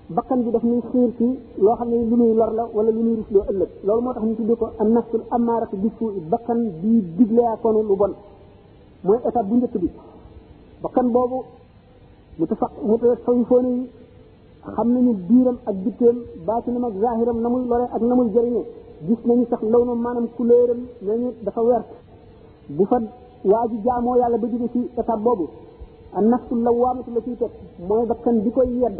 bakkan 0.09 0.45
bi 0.45 0.51
daf 0.53 0.61
ñuy 0.65 0.83
xir 0.93 1.11
ci 1.19 1.27
lo 1.65 1.77
xamne 1.81 1.95
lu 2.11 2.17
ñuy 2.21 2.35
lor 2.37 2.53
la 2.59 2.65
wala 2.77 2.91
lu 2.91 3.01
muy 3.07 3.15
rusloo 3.19 3.45
ëlëk 3.51 3.71
loolu 3.85 4.03
moo 4.03 4.13
tax 4.15 4.25
ñu 4.27 4.35
tuddee 4.37 4.57
ko 4.57 4.67
an 4.81 4.89
nafsul 4.95 5.23
amaaratu 5.33 5.77
bisu 5.83 6.05
bakkan 6.33 6.59
bi 6.83 6.89
diglé 6.89 7.13
digleekoone 7.17 7.83
lu 7.89 7.97
bon 7.97 8.13
moy 9.05 9.17
étape 9.27 9.43
bu 9.49 9.55
njëkk 9.57 9.75
bi 9.83 9.89
bakkan 10.83 11.07
bobu 11.15 11.39
mu 12.39 12.47
tafa 12.47 12.71
mu 12.89 12.99
tafa 12.99 13.17
fay 13.25 13.45
foone 13.49 13.69
yi 13.77 13.89
xam 14.75 14.89
nañu 14.93 15.13
biiram 15.29 15.57
ak 15.69 15.77
bitteem 15.85 16.17
baatinam 16.47 16.85
ak 16.85 16.95
zahiram 17.01 17.39
namuy 17.41 17.65
lore 17.71 17.87
ak 17.95 18.03
namuy 18.03 18.29
jëriñu 18.35 18.63
gis 19.07 19.21
nañu 19.25 19.45
sax 19.51 19.63
law 19.63 19.85
manam 19.85 20.01
maanaam 20.05 20.27
couleuram 20.37 20.81
nañu 21.03 21.29
dafa 21.45 21.63
wert 21.63 21.87
bu 22.77 22.85
fa 22.91 22.99
waji 23.51 23.77
ji 23.83 23.89
yàlla 24.19 24.37
ba 24.43 24.47
jóge 24.53 24.69
ci 24.73 24.81
étape 25.01 25.23
bobu 25.27 25.47
an 26.17 26.25
nafsul 26.31 26.61
lawamatu 26.63 27.11
lati 27.15 27.37
tek 27.41 27.53
moy 27.89 28.05
bakkan 28.07 28.35
bi 28.43 28.51
koy 28.51 28.69
yedd 28.83 28.99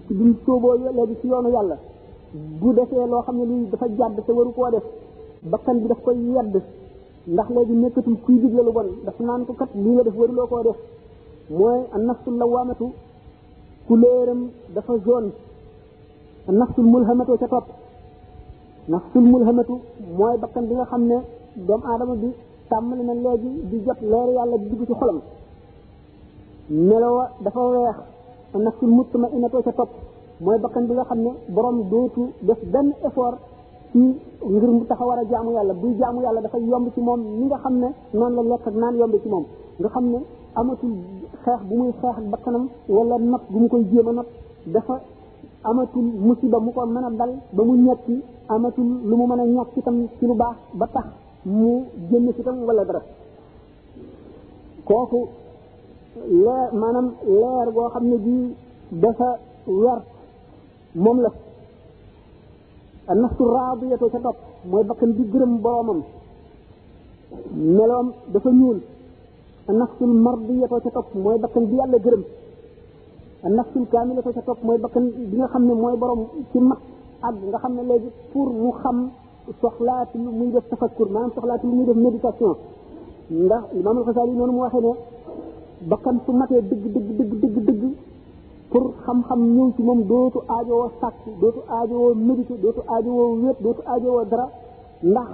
ci 0.00 0.14
buñ 0.14 0.32
sóoboo 0.46 0.76
léegi 0.78 1.16
ci 1.20 1.26
yoonu 1.28 1.50
yàlla 1.52 1.76
bu 2.60 2.72
defee 2.72 3.06
loo 3.06 3.20
xam 3.22 3.36
ne 3.36 3.44
lii 3.44 3.68
dafa 3.70 3.86
jàdd 3.94 4.24
te 4.26 4.32
waru 4.32 4.52
koo 4.52 4.70
def 4.70 4.84
bakkan 5.52 5.80
bi 5.82 5.86
daf 5.88 6.00
ko 6.04 6.10
yedd 6.12 6.62
ndax 7.26 7.48
léegi 7.50 7.72
nekkatul 7.72 8.16
kuy 8.24 8.38
digle 8.40 8.62
lu 8.62 8.72
bon 8.72 8.86
dafa 9.04 9.22
naan 9.22 9.44
ko 9.44 9.52
kat 9.52 9.68
lii 9.74 9.92
nga 9.92 10.02
def 10.04 10.14
waruloo 10.16 10.46
koo 10.46 10.62
def 10.62 10.76
mooy 11.50 11.80
nafsul 12.06 12.36
lawaamatu 12.38 12.86
kuléeram 13.86 14.50
dafa 14.74 14.94
jaune 15.06 15.30
nafsul 16.48 16.84
mulhamatu 16.84 17.36
ca 17.38 17.48
topp 17.48 17.66
nafsul 18.88 19.22
mulhamatu 19.30 19.78
mooy 20.18 20.38
bakkan 20.38 20.66
bi 20.68 20.74
nga 20.74 20.86
xam 20.86 21.02
ne 21.04 21.16
doomu 21.66 21.84
aadama 21.86 22.14
bi 22.14 22.28
tàmmali 22.68 23.02
na 23.04 23.14
léegi 23.14 23.48
di 23.70 23.78
jot 23.86 24.00
leer 24.00 24.28
yàlla 24.36 24.56
di 24.56 24.68
dugg 24.70 24.86
ci 24.86 24.94
xolam 24.94 25.20
melowa 26.70 27.30
dafa 27.44 27.60
weex 27.60 27.96
nafsul 28.58 28.88
mutmainatu 28.90 29.62
ca 29.64 29.72
topp 29.72 29.90
mooy 30.42 30.58
bakkan 30.60 30.84
bi 30.86 30.92
nga 30.94 31.04
xam 31.08 31.20
ne 31.22 31.30
borom 31.48 31.88
dootu 31.88 32.32
def 32.42 32.60
benn 32.68 32.92
effort 33.06 33.38
ci 33.92 33.98
ngir 34.48 34.64
mu 34.70 34.84
taxa 34.86 35.04
war 35.04 35.18
a 35.18 35.24
jaamu 35.28 35.52
yàlla 35.52 35.74
buy 35.74 35.94
jaamu 35.98 36.20
yàlla 36.22 36.40
dafay 36.42 36.62
yomb 36.66 36.92
ci 36.94 37.00
moom 37.00 37.20
ni 37.38 37.46
nga 37.46 37.58
xam 37.62 37.74
ne 37.80 37.88
noonu 38.12 38.36
la 38.36 38.42
lekk 38.54 38.66
ak 38.66 38.74
naan 38.74 38.96
yomb 38.98 39.14
ci 39.22 39.28
moom 39.28 39.44
nga 39.80 39.88
xam 39.88 40.04
ne 40.10 40.18
amatul 40.56 40.92
xeex 41.44 41.60
bu 41.68 41.74
muy 41.76 41.90
xeex 41.98 42.16
ak 42.18 42.24
bakkanam 42.30 42.68
wala 42.88 43.18
not 43.18 43.42
bu 43.50 43.58
mu 43.60 43.68
koy 43.68 43.84
jéem 43.90 44.08
a 44.08 44.12
not 44.12 44.26
dafa 44.66 45.00
amatul 45.64 46.02
musiba 46.02 46.58
mu 46.60 46.72
ko 46.72 46.86
mën 46.86 47.04
a 47.04 47.10
dal 47.10 47.32
ba 47.52 47.62
mu 47.64 47.74
ñetti 47.74 48.22
amatul 48.48 48.84
lu 49.08 49.16
mu 49.16 49.26
mën 49.26 49.40
a 49.40 49.44
ñàkk 49.44 49.76
itam 49.78 50.06
ci 50.18 50.26
lu 50.26 50.34
baax 50.34 50.56
ba 50.74 50.86
tax 50.92 51.04
mu 51.44 51.84
génn 52.10 52.32
ci 52.36 52.42
tam 52.42 52.64
wala 52.66 52.84
dara 52.84 53.02
leer 56.16 56.68
maanaam 56.80 57.08
leer 57.40 57.66
goo 57.74 57.88
xam 57.92 58.04
ne 58.10 58.16
bii 58.26 58.48
dafa 59.02 59.28
wert 59.82 60.06
moom 61.02 61.18
la 61.24 61.30
nafsu 63.20 63.44
raadiyatu 63.54 64.06
ca 64.12 64.18
topp 64.26 64.38
mooy 64.70 64.84
bakkan 64.88 65.10
bi 65.16 65.24
gërëm 65.32 65.52
boromam 65.64 66.00
meloom 67.76 68.08
dafa 68.32 68.50
ñuul 68.58 68.78
nafsul 69.80 70.12
mardiyatu 70.24 70.76
ca 70.84 70.90
topp 70.96 71.08
mooy 71.22 71.38
bakkan 71.42 71.64
bi 71.68 71.74
yàlla 71.78 71.98
gërëm 72.04 72.22
nafsul 73.56 73.84
kaamilatu 73.92 74.30
ca 74.36 74.42
topp 74.48 74.60
mooy 74.66 74.78
bakkan 74.84 75.04
bi 75.30 75.34
nga 75.38 75.48
xam 75.52 75.62
ne 75.68 75.74
mooy 75.82 75.96
borom 76.00 76.20
ci 76.52 76.58
mag 76.68 76.78
ak 77.26 77.34
nga 77.50 77.58
xam 77.62 77.74
ne 77.76 77.82
léegi 77.88 78.10
pour 78.32 78.48
mu 78.62 78.70
xam 78.80 78.98
soxlaati 79.60 80.16
lu 80.24 80.30
muy 80.38 80.48
def 80.54 80.64
tafakkur 80.70 81.08
maanaam 81.12 81.32
soxlaati 81.34 81.64
lu 81.66 81.74
muy 81.76 81.86
def 81.86 81.96
méditation 82.06 82.54
ndax 83.44 83.64
imam 83.78 83.96
al 83.98 84.04
xasaali 84.06 84.32
noonu 84.38 84.52
mu 84.56 84.60
waxee 84.64 84.80
ne 84.84 84.92
bakkan 85.90 86.20
su 86.26 86.30
matee 86.32 86.62
dëgg 86.70 86.84
dëgg 86.94 87.10
dëgg 87.18 87.32
dëgg 87.42 87.58
dëgg 87.68 87.82
pour 88.70 88.84
xam-xam 89.04 89.40
ñëw 89.54 89.68
ci 89.76 89.82
moom 89.82 90.00
dootu 90.10 90.38
aajowoo 90.54 90.88
sàkk 91.00 91.18
dootu 91.40 91.60
aajowoo 91.76 92.14
médité 92.26 92.54
dootu 92.62 92.80
aajowoo 92.94 93.30
wéet 93.42 93.58
dootu 93.64 93.82
aajowoo 93.92 94.24
dara 94.30 94.46
ndax 95.10 95.28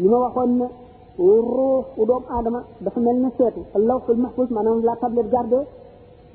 li 0.00 0.06
ma 0.12 0.18
waxoon 0.24 0.50
ne 0.58 0.66
ruux 1.52 1.84
u 2.00 2.02
doomu 2.08 2.26
aadama 2.36 2.60
dafa 2.84 3.00
mel 3.00 3.16
ne 3.24 3.28
seetu 3.36 3.60
lawxul 3.88 4.16
mahfuz 4.24 4.48
maanaam 4.54 4.76
la 4.88 4.94
tablette 5.02 5.30
garde 5.34 5.58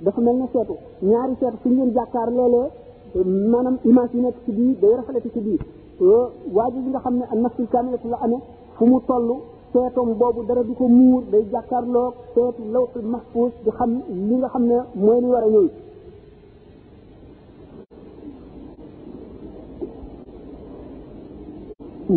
dafa 0.05 0.19
mel 0.25 0.35
ne 0.41 0.45
seetu 0.53 0.73
ñaari 1.09 1.33
seetu 1.39 1.57
suñ 1.63 1.73
leen 1.77 1.91
jàkkaar 1.97 2.29
léeg-léeg 2.37 2.69
maanaam 3.51 3.75
image 3.89 4.13
yi 4.15 4.21
nekk 4.25 4.37
ci 4.45 4.51
biir 4.57 4.75
day 4.81 4.93
rafalati 4.97 5.29
ci 5.35 5.39
biir 5.45 5.61
waa 6.55 6.67
ji 6.73 6.79
nga 6.91 6.99
xam 7.03 7.13
ne 7.19 7.25
nafsul 7.43 7.67
kamilatu 7.71 8.07
la 8.13 8.17
amee 8.25 8.41
fu 8.75 8.83
mu 8.91 8.99
toll 9.09 9.27
seetom 9.71 10.13
boobu 10.17 10.43
dara 10.47 10.63
du 10.63 10.73
ko 10.75 10.87
muur 10.89 11.23
day 11.31 11.43
jàkkaarloo 11.51 12.13
seetu 12.33 12.61
lawxul 12.73 13.05
mahfuus 13.13 13.53
di 13.65 13.71
xam 13.77 13.91
li 14.29 14.35
nga 14.37 14.49
xam 14.53 14.63
ne 14.69 14.77
mooy 15.05 15.19
li 15.21 15.27
war 15.33 15.43
a 15.43 15.49
ñëw 15.55 15.67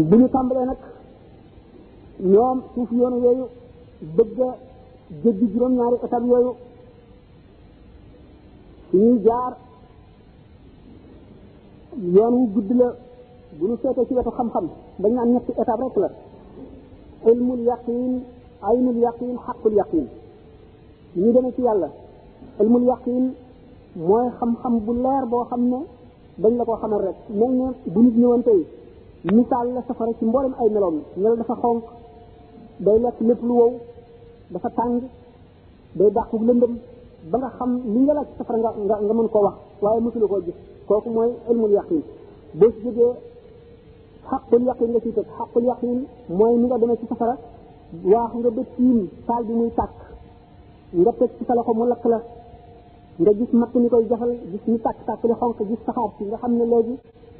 bu 0.08 0.14
ñu 0.16 0.28
tàmbalee 0.34 0.66
nag 0.66 0.78
ñoom 2.32 2.58
suuf 2.74 2.90
yoonu 2.98 3.18
yooyu 3.24 3.44
bëgg 4.16 4.38
a 4.48 4.48
jéggi 5.22 5.46
juróom-ñaari 5.52 5.96
étape 6.04 6.26
yooyu 6.30 6.52
suñuy 8.90 9.18
jaar 9.26 9.52
yoon 12.14 12.34
gudd 12.54 12.70
la 12.80 12.88
bu 13.58 13.64
ñu 13.68 13.76
seetee 13.82 14.06
ci 14.06 14.14
wetu 14.14 14.30
xam-xam 14.38 14.64
dañ 15.02 15.12
naan 15.14 15.32
ñetti 15.34 15.52
étape 15.62 15.82
rek 15.86 15.96
la 16.04 16.10
علم 17.30 17.50
اليقين 17.54 18.14
عين 18.62 18.88
اليقين 18.88 19.38
حق 19.46 19.66
اليقين 19.66 20.06
ني 21.16 21.32
دمي 21.36 21.50
سي 21.56 21.62
يالا 21.62 21.88
علم 22.60 22.76
اليقين 22.76 23.24
موي 23.96 24.30
خم 24.38 24.54
خم 24.62 24.78
بو 24.86 24.92
لير 25.04 25.24
بو 25.32 25.44
خامني 25.50 25.80
دنج 26.42 26.52
لاكو 26.58 26.74
خامل 26.82 27.00
رك 27.06 27.16
نين 27.40 27.52
بو 27.94 28.00
نيت 28.02 28.16
نيوان 28.20 28.42
تاي 28.46 28.60
مثال 29.36 29.66
لا 29.74 29.80
سفر 29.88 30.08
سي 30.20 30.24
مبولم 30.28 30.52
اي 30.60 30.68
نلوم 30.74 30.96
نيل 31.22 31.34
دا 31.36 31.42
فا 31.48 31.54
خونك 31.62 31.84
داي 32.86 32.98
لاك 33.04 33.14
ليپ 33.28 33.40
لو 33.48 33.54
وو 33.60 33.68
دا 34.52 34.58
فا 34.62 34.68
تانغ 34.76 35.00
داي 35.98 36.10
داكو 36.10 36.36
لندم 36.48 36.74
با 37.32 37.38
nga 37.38 37.48
xam 37.56 37.70
ni 37.94 37.98
nga 38.04 38.12
la 38.16 38.22
ci 38.28 38.32
safara 38.38 38.58
nga 38.86 38.94
nga 39.06 39.14
mën 39.18 39.28
ko 39.34 39.38
wax 39.46 39.56
waaye 39.84 40.00
mësulu 40.04 40.26
ko 40.30 40.36
gis 40.46 40.56
kooku 40.88 41.08
mooy 41.16 41.30
ilmul 41.52 41.72
yaqin 41.78 42.00
bés 42.60 42.74
jógee 42.84 43.10
حق 44.30 44.54
اليقين 44.54 44.90
لا 44.92 44.98
تيتك 44.98 45.26
حق 45.38 45.54
اليقين 45.58 45.98
موي 46.38 46.54
ميغا 46.62 46.76
دمي 46.82 46.96
سي 47.00 47.06
سفرا 47.12 47.36
واخ 48.12 48.30
نغا 48.38 48.50
بتيم 48.58 48.98
سال 49.26 49.42
بي 49.48 49.54
موي 49.60 49.70
تاك 49.78 49.94
نغا 50.94 51.12
تك 51.18 51.30
سي 51.38 51.42
فلاخو 51.48 51.72
مو 51.78 51.84
لاك 51.90 52.04
لا 52.12 52.18
نغا 53.20 53.32
جيس 53.38 53.50
مات 53.60 53.72
ني 53.82 53.88
كوي 53.92 54.04
جافال 54.10 54.30
جيس 54.52 54.64
ني 54.72 54.78
تاك 54.86 54.96
تاك 55.06 55.20
لي 55.28 55.34
خونك 55.40 55.60
جيس 55.70 55.78
سخار 55.88 56.10
سي 56.18 56.22
نغا 56.28 56.36
خامني 56.42 56.64
لوجي 56.72 56.94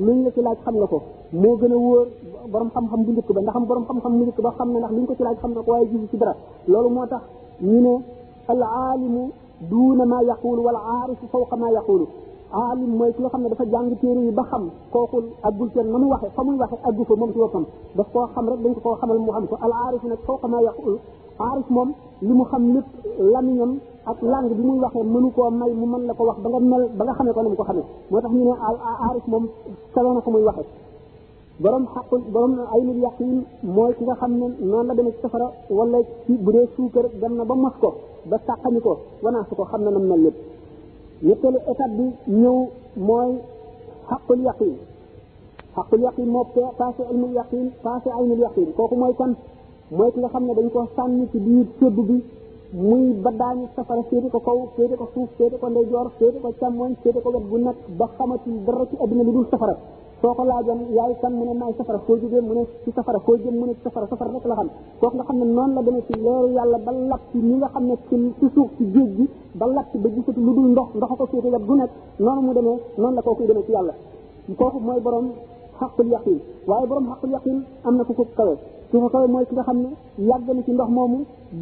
نين 0.07 0.19
لا 0.27 0.31
سي 0.37 0.41
لاج 0.47 0.59
خام 0.67 0.75
نكو 0.83 0.99
مو 1.43 1.51
غنا 1.61 1.77
وور 1.77 2.07
بروم 2.53 2.69
خام 2.75 2.85
خام 2.91 3.01
بو 3.07 3.11
نيك 3.17 3.29
با 3.37 3.41
نخام 3.49 3.65
بروم 3.71 3.85
خام 3.89 3.99
خام 4.05 4.13
نيك 4.25 4.41
با 4.45 4.51
خام 4.59 4.69
نا 4.73 4.87
لين 4.97 5.07
كو 5.09 5.15
سي 5.19 5.23
لاج 5.27 5.37
خام 5.43 5.51
نكو 5.59 5.71
واي 5.73 5.85
جيس 5.91 6.01
سي 6.13 6.17
درا 6.23 6.35
لولو 6.69 6.89
موتاخ 6.99 7.23
ني 7.71 7.79
نه 7.85 7.95
العالم 8.55 9.17
دون 9.73 9.99
ما 10.13 10.19
يقول 10.33 10.59
والعارف 10.67 11.19
فوق 11.35 11.51
ما 11.55 11.69
يقول 11.79 12.03
alim 12.53 12.97
moy 13.01 13.11
ko 13.17 13.29
xamne 13.33 13.49
dafa 13.49 13.65
jàng 13.73 13.97
téere 14.01 14.21
yi 14.27 14.31
ba 14.31 14.43
xam 14.51 14.65
kooku 14.93 15.19
aggul 15.43 15.69
kenn 15.75 15.91
namu 15.93 16.07
waxe 16.13 16.29
fa 16.37 16.43
waxe 16.61 16.77
aggu 16.89 17.03
fa 17.09 17.15
mom 17.21 17.31
ci 17.33 17.39
boppam 17.43 17.65
daf 17.97 18.09
ko 18.13 18.21
xam 18.35 18.47
rek 18.51 18.61
dañ 18.63 18.75
ko 18.85 18.91
xamal 19.01 19.19
mu 19.25 19.31
xam 19.33 19.45
ko 19.51 19.57
al 19.67 19.73
arif 19.87 20.03
nak 20.11 20.19
foo 20.27 20.37
xamaa 20.43 20.61
yaqul 20.69 20.95
arif 21.51 21.67
mom 21.77 21.91
limu 22.29 22.45
xam 22.51 22.63
lépp 22.75 22.87
lamiñam 23.33 23.73
ak 24.11 24.19
langue 24.33 24.55
bi 24.59 24.63
muy 24.69 24.79
waxe 24.85 24.99
mënu 25.15 25.29
ko 25.37 25.51
may 25.61 25.71
mu 25.81 25.87
man 25.93 26.03
la 26.09 26.13
ko 26.19 26.23
wax 26.29 26.39
ba 26.45 26.49
nga 26.51 26.61
mel 26.71 26.83
ba 26.99 27.03
nga 27.05 27.15
xamee 27.19 27.33
ko 27.35 27.43
na 27.43 27.49
ko 27.57 27.65
xamee 27.69 27.85
motax 28.11 28.33
ñu 28.35 28.45
ne 28.49 28.53
al 28.69 28.77
arif 29.11 29.25
mom 29.33 29.45
solo 29.95 30.09
na 30.15 30.21
ko 30.25 30.31
muy 30.35 30.43
waxe 30.49 30.63
borom 31.63 31.85
haqul 31.95 32.23
borom 32.33 32.53
aynul 32.75 32.99
yaqin 33.07 33.31
moy 33.77 33.93
ki 33.97 34.05
nga 34.05 34.15
xamne 34.21 34.47
non 34.71 34.85
la 34.89 34.95
dem 34.97 35.09
ci 35.15 35.19
safara 35.23 35.49
wala 35.77 35.99
ci 36.27 36.33
bude 36.45 36.55
dee 36.59 36.69
suukar 36.77 37.05
dem 37.21 37.33
na 37.39 37.45
ba 37.49 37.55
mas 37.55 37.75
ko 37.83 37.91
ba 38.31 38.37
sàqami 38.47 38.81
ko 38.87 38.93
wana 39.23 39.39
su 39.49 39.53
ko 39.59 39.65
xamna 39.71 39.91
nam 39.97 40.03
mel 40.11 40.21
lépp 40.27 40.41
ñetteelu 41.27 41.59
étape 41.71 41.85
bi 41.99 42.07
ñëw 42.43 42.59
mooy 43.09 43.31
xaqul 44.09 44.39
yaqin 44.47 44.75
xaqul 45.75 46.01
yaqin 46.07 46.29
moo 46.35 46.45
passé 46.79 47.03
ilmul 47.13 47.33
yaqin 47.39 47.67
passé 47.87 48.09
aynul 48.19 48.41
yaqin 48.47 48.67
kooku 48.77 48.95
mooy 49.03 49.15
kan 49.21 49.31
mooy 49.97 50.11
ki 50.13 50.19
nga 50.21 50.29
xam 50.33 50.43
ne 50.47 50.53
dañ 50.59 50.69
ko 50.75 50.81
sànni 50.97 51.25
ci 51.31 51.39
biir 51.47 51.67
sédd 51.79 51.97
bi 52.09 52.17
muy 52.89 53.05
ba 53.25 53.31
daañu 53.41 53.65
safara 53.77 54.03
féete 54.09 54.29
ko 54.35 54.39
kaw 54.47 54.59
féete 54.75 54.95
ko 55.01 55.05
suuf 55.15 55.29
féete 55.39 55.57
ko 55.63 55.67
ndeyjoor 55.73 56.07
féete 56.19 56.39
ko 56.43 56.49
càmmoñ 56.61 56.91
féete 57.03 57.19
ko 57.25 57.29
wet 57.35 57.45
bu 57.51 57.57
nekk 57.67 57.79
ba 57.99 58.07
xamatul 58.17 58.57
dara 58.67 58.85
ci 58.91 58.97
àdduna 59.03 59.23
lu 59.27 59.33
dul 59.37 59.47
safara 59.53 59.75
soo 60.23 60.31
ko 60.39 60.45
laajoon 60.47 60.81
yaay 60.97 61.13
kan 61.21 61.33
mu 61.39 61.43
ne 61.45 61.53
maay 61.61 61.75
safara 61.79 61.99
foo 62.07 62.15
jógee 62.23 62.43
mu 62.49 62.55
ne 62.55 62.63
ci 62.85 62.91
safara 62.97 63.19
foo 63.27 63.35
jëm 63.43 63.55
mu 63.59 63.65
ne 63.67 63.73
ci 63.77 63.83
safara 63.83 64.07
safara 64.07 64.31
rek 64.37 64.47
la 64.51 64.55
xam 64.59 64.69
kooku 65.01 65.15
nga 65.19 65.25
xam 65.29 65.37
ne 65.41 65.45
noonu 65.57 65.73
la 65.77 65.83
demee 65.87 66.05
ci 66.07 66.13
leeru 66.25 66.49
yàlla 66.57 66.79
ba 66.87 66.93
lakk 67.11 67.23
ñi 67.35 67.55
nga 67.59 67.69
xam 67.75 67.85
ne 67.91 67.95
ci 68.09 68.17
ci 68.39 68.47
suuf 68.55 68.69
ci 68.79 68.85
géej 68.95 69.11
gi 69.17 69.27
ba 69.59 69.67
lakk 69.67 69.91
ba 70.03 70.09
gisatu 70.15 70.41
lu 70.47 70.53
dul 70.57 70.69
ndox 70.73 70.91
ndox 70.95 71.11
ko 71.19 71.27
féete 71.27 71.49
yab 71.55 71.65
du 71.69 71.75
nekk 71.75 71.91
noonu 72.25 72.41
mu 72.47 72.53
demee 72.55 72.77
noonu 73.01 73.15
la 73.19 73.23
kooku 73.23 73.47
demee 73.49 73.65
ci 73.67 73.73
yàlla 73.73 73.95
kooku 74.61 74.79
mooy 74.87 75.01
borom 75.01 75.27
xaqul 75.79 76.09
yaqin 76.15 76.39
waaye 76.69 76.87
borom 76.87 77.07
xaqul 77.13 77.31
yaqin 77.31 77.59
am 77.85 77.97
na 77.97 78.05
ku 78.05 78.13
ko 78.15 78.25
kawee 78.37 78.57
ki 78.93 78.99
ko 79.01 79.09
kawe 79.09 79.25
mooy 79.27 79.45
ki 79.49 79.55
nga 79.57 79.63
xam 79.65 79.79
ne 79.85 79.91
yàgg 80.29 80.45
na 80.57 80.63
ci 80.67 80.71
ndox 80.73 80.91
moomu 80.97 81.19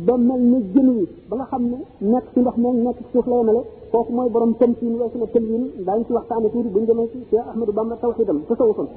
ba 0.07 0.15
mel 0.29 0.43
ni 0.51 0.59
jën 0.75 0.89
wi 0.99 1.05
ba 1.29 1.35
nga 1.39 1.47
xam 1.51 1.63
ne 1.71 1.79
nekk 2.13 2.27
ci 2.35 2.39
ndox 2.41 2.57
moom 2.63 2.77
nekk 2.85 2.97
ci 2.99 3.05
suuf 3.13 3.27
la 3.31 3.37
yemale 3.37 3.63
kooku 3.93 4.13
mooy 4.17 4.29
borom 4.35 4.53
tëmsiin 4.61 4.95
weesu 4.99 5.17
na 5.19 5.27
tëmsiin 5.35 5.63
daañu 5.87 6.05
ci 6.07 6.13
waxtaane 6.13 6.49
tuuti 6.53 6.69
buñ 6.71 6.87
demee 6.87 7.09
ci 7.13 7.19
cheikh 7.31 7.47
ahmadou 7.51 7.73
bamba 7.73 7.97
tawxidam 8.01 8.43
tasawufam 8.49 8.89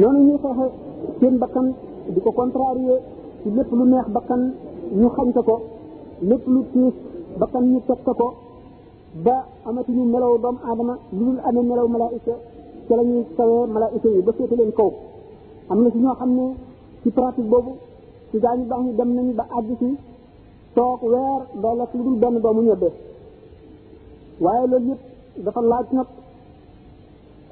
noonu 0.00 0.20
ñuy 0.26 0.38
xeexe 0.42 0.66
seen 1.20 1.38
bakkan 1.38 1.66
di 2.14 2.20
ko 2.20 2.30
contrarier 2.32 2.98
ci 3.42 3.50
lépp 3.56 3.70
lu 3.72 3.84
neex 3.92 4.06
bakkan 4.10 4.40
ñu 5.00 5.08
xañ 5.16 5.28
ko 5.48 5.54
lépp 6.30 6.44
lu 6.48 6.62
tiis 6.72 6.94
bakkan 7.38 7.70
ñu 7.72 7.78
teg 7.86 7.98
ko 8.04 8.26
ba 9.24 9.36
amatuñu 9.66 10.02
melow 10.12 10.34
doom 10.42 10.56
aadama 10.66 10.94
lu 11.16 11.22
dul 11.26 11.38
amee 11.46 11.62
melow 11.70 11.86
malaayika 11.94 12.34
ca 12.86 12.92
la 12.96 13.02
ñuy 13.02 13.22
sawee 13.36 13.66
malaayika 13.74 14.08
yi 14.16 14.22
ba 14.26 14.32
féete 14.36 14.54
leen 14.60 14.72
kaw 14.78 14.90
am 15.70 15.78
na 15.82 15.88
si 15.92 15.98
ñoo 15.98 16.14
xam 16.20 16.30
ne 16.38 16.44
ci 17.02 17.10
pratique 17.16 17.48
boobu 17.52 17.72
ci 18.30 18.36
gaañu 18.42 18.64
baax 18.70 18.80
ñu 18.86 18.92
dem 18.98 19.10
nañu 19.16 19.32
ba 19.40 19.44
àgg 19.56 19.70
si 19.80 19.88
toog 20.76 21.00
weer 21.12 21.40
doo 21.62 21.74
lekk 21.78 21.92
lu 21.96 22.02
dul 22.06 22.16
benn 22.22 22.36
doomu 22.42 22.60
ñebbe 22.66 22.88
waaye 24.44 24.66
loolu 24.70 24.86
yëpp 24.90 25.02
dafa 25.44 25.60
laaj 25.72 25.86
nag 25.96 26.08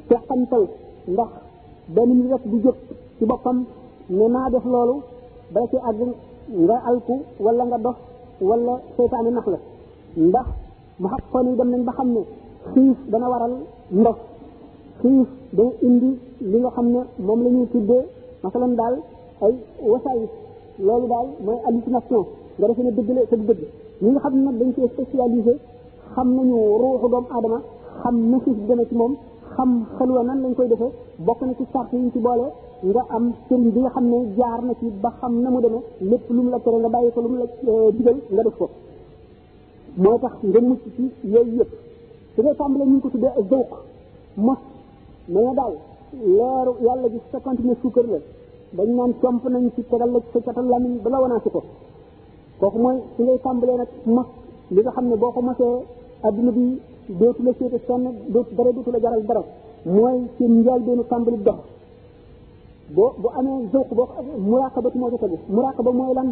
teqantal 0.09 0.65
ndax 1.13 1.31
benn 1.95 2.11
nit 2.19 2.27
rek 2.33 2.43
du 2.51 2.57
jóg 2.65 2.77
ci 3.19 3.25
boppam 3.31 3.59
ne 4.19 4.25
naa 4.35 4.49
def 4.53 4.65
loolu 4.73 4.97
ba 5.53 5.61
ci 5.71 5.77
àgg 5.89 6.01
nga 6.65 6.77
alku 6.91 7.15
wala 7.45 7.63
nga 7.65 7.79
dox 7.85 7.97
wala 8.49 8.75
seytaane 8.97 9.31
nax 9.33 9.47
la 9.55 9.59
ndax 10.17 10.47
mu 11.01 11.07
xaqoon 11.13 11.47
yi 11.51 11.57
dem 11.59 11.71
nañ 11.71 11.81
ba 11.85 11.93
xam 11.97 12.09
ne 12.15 12.21
xiif 12.73 12.97
dana 13.13 13.27
waral 13.33 13.53
ndox 14.01 14.17
xiif 15.01 15.29
dana 15.57 15.71
indi 15.87 16.09
li 16.51 16.59
nga 16.63 16.71
xam 16.77 16.87
ne 16.95 17.01
moom 17.27 17.41
la 17.45 17.51
ñuy 17.51 17.67
tuddee 17.73 18.03
masalan 18.43 18.75
daal 18.81 18.95
ay 19.47 19.53
wasaayis 19.93 20.31
loolu 20.87 21.07
daal 21.13 21.27
mooy 21.47 21.59
hallucination 21.67 22.25
nga 22.59 22.67
defee 22.69 22.85
ne 22.87 22.91
dëgg 22.97 23.09
la 23.17 23.21
sa 23.31 23.37
dëgg 23.37 23.61
ñi 24.03 24.09
nga 24.11 24.21
xam 24.25 24.33
ne 24.37 24.43
nag 24.47 24.57
dañ 24.61 24.69
cee 24.75 24.89
spécialisé 24.95 25.55
xam 26.15 26.27
nañu 26.37 26.57
ruuxu 26.81 27.07
doomu 27.13 27.29
aadama 27.35 27.59
xam 28.01 28.15
na 28.31 28.37
xiif 28.45 28.57
bi 28.67 28.75
ci 28.91 28.95
moom 29.01 29.13
xam 29.55 29.71
xelwa 29.97 30.23
nan 30.29 30.39
lañ 30.45 30.53
koy 30.59 30.69
defee 30.73 30.93
bokk 31.27 31.41
na 31.49 31.55
ci 31.59 31.65
sart 31.73 31.91
yi 31.93 32.11
ci 32.13 32.19
boole 32.27 32.47
nga 32.91 33.03
am 33.17 33.25
sëriñ 33.47 33.71
bi 33.75 33.81
nga 33.85 33.91
xam 33.95 34.05
ne 34.13 34.19
jaar 34.39 34.61
na 34.69 34.73
ci 34.81 34.87
ba 35.03 35.11
xam 35.21 35.33
na 35.43 35.49
mu 35.51 35.61
demee 35.65 35.83
lépp 36.11 36.25
lu 36.35 36.41
mu 36.45 36.51
la 36.55 36.59
tere 36.65 36.77
nga 36.81 36.89
bàyyi 36.95 37.11
ko 37.15 37.21
lu 37.21 37.29
mu 37.33 37.37
la 37.43 37.47
eh, 37.73 37.89
digal 37.97 38.17
nga 38.35 38.43
def 38.47 38.57
ko 38.61 38.67
moo 40.03 40.19
tax 40.23 40.33
nga 40.43 40.61
mucc 40.69 40.83
ci 40.95 41.03
yooyu 41.35 41.55
yëpp 41.59 41.73
su 42.35 42.39
ngay 42.43 42.55
tàmbalee 42.61 42.87
ñu 42.91 43.01
ko 43.03 43.09
tuddee 43.11 43.33
ak 43.39 43.45
zawq 43.51 43.71
mos 44.47 44.59
ma 45.35 45.43
nga 45.43 45.53
daal 45.59 45.75
leeru 46.37 46.73
yàlla 46.87 47.09
gi 47.13 47.21
sa 47.31 47.39
continué 47.41 47.75
suukar 47.83 48.05
la 48.13 48.19
dañ 48.77 48.89
naan 48.97 49.13
comp 49.23 49.43
nañ 49.49 49.65
ci 49.75 49.83
tegal 49.91 50.11
la 50.13 50.19
sa 50.33 50.39
catal 50.45 50.67
lamiñ 50.73 50.95
bala 51.05 51.21
wanaasi 51.23 51.51
ko 51.51 51.61
kooku 52.61 52.79
mooy 52.85 52.97
su 53.17 53.23
ngay 53.25 53.39
tàmbalee 53.47 53.77
nag 53.81 53.91
ma 54.17 54.23
li 54.75 54.81
nga 54.83 54.91
xam 54.97 55.05
ne 55.09 55.17
boo 55.17 55.33
ko 55.33 55.41
mosee 55.47 55.75
adduna 56.27 56.51
bi 56.57 56.65
dootu 57.21 57.43
la 57.43 57.53
séete 57.59 57.79
sonn 57.87 58.03
dootu 58.33 58.55
dara 58.55 58.71
dootu 58.75 58.91
la 58.93 58.99
jaral 59.01 59.23
dara 59.29 59.43
mooy 59.97 60.19
seen 60.37 60.53
njaal 60.61 60.81
doonu 60.87 61.03
tàmbali 61.11 61.39
dox 61.47 61.61
boo 62.95 63.11
bu 63.23 63.29
amee 63.39 63.61
zawq 63.73 63.91
boo 63.99 64.07
muraqabatu 64.51 64.99
moo 64.99 65.11
ci 65.13 65.19
tegu 65.23 65.37
ba 65.87 65.91
mooy 65.99 66.15
lan 66.19 66.29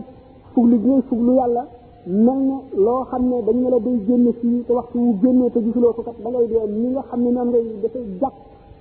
fuglu 0.52 0.76
ngay 0.84 1.00
fuglu 1.08 1.32
yàlla 1.40 1.62
mel 2.06 2.36
ne 2.38 2.62
loo 2.76 3.04
xam 3.10 3.28
ne 3.30 3.42
dañu 3.42 3.62
ne 3.64 3.70
la 3.70 3.78
day 3.80 3.98
génn 4.06 4.30
fii 4.40 4.62
te 4.66 4.72
waxtu 4.72 4.98
wu 4.98 5.12
génnee 5.22 5.50
te 5.50 5.58
gisuloo 5.60 5.92
ko 5.92 6.02
kat 6.02 6.14
da 6.22 6.30
ngay 6.30 6.46
dee 6.46 6.66
ni 6.68 6.88
nga 6.90 7.02
xam 7.08 7.20
ne 7.22 7.30
noonu 7.32 7.50
ngay 7.50 7.66
dafay 7.82 8.02
jàpp 8.20 8.34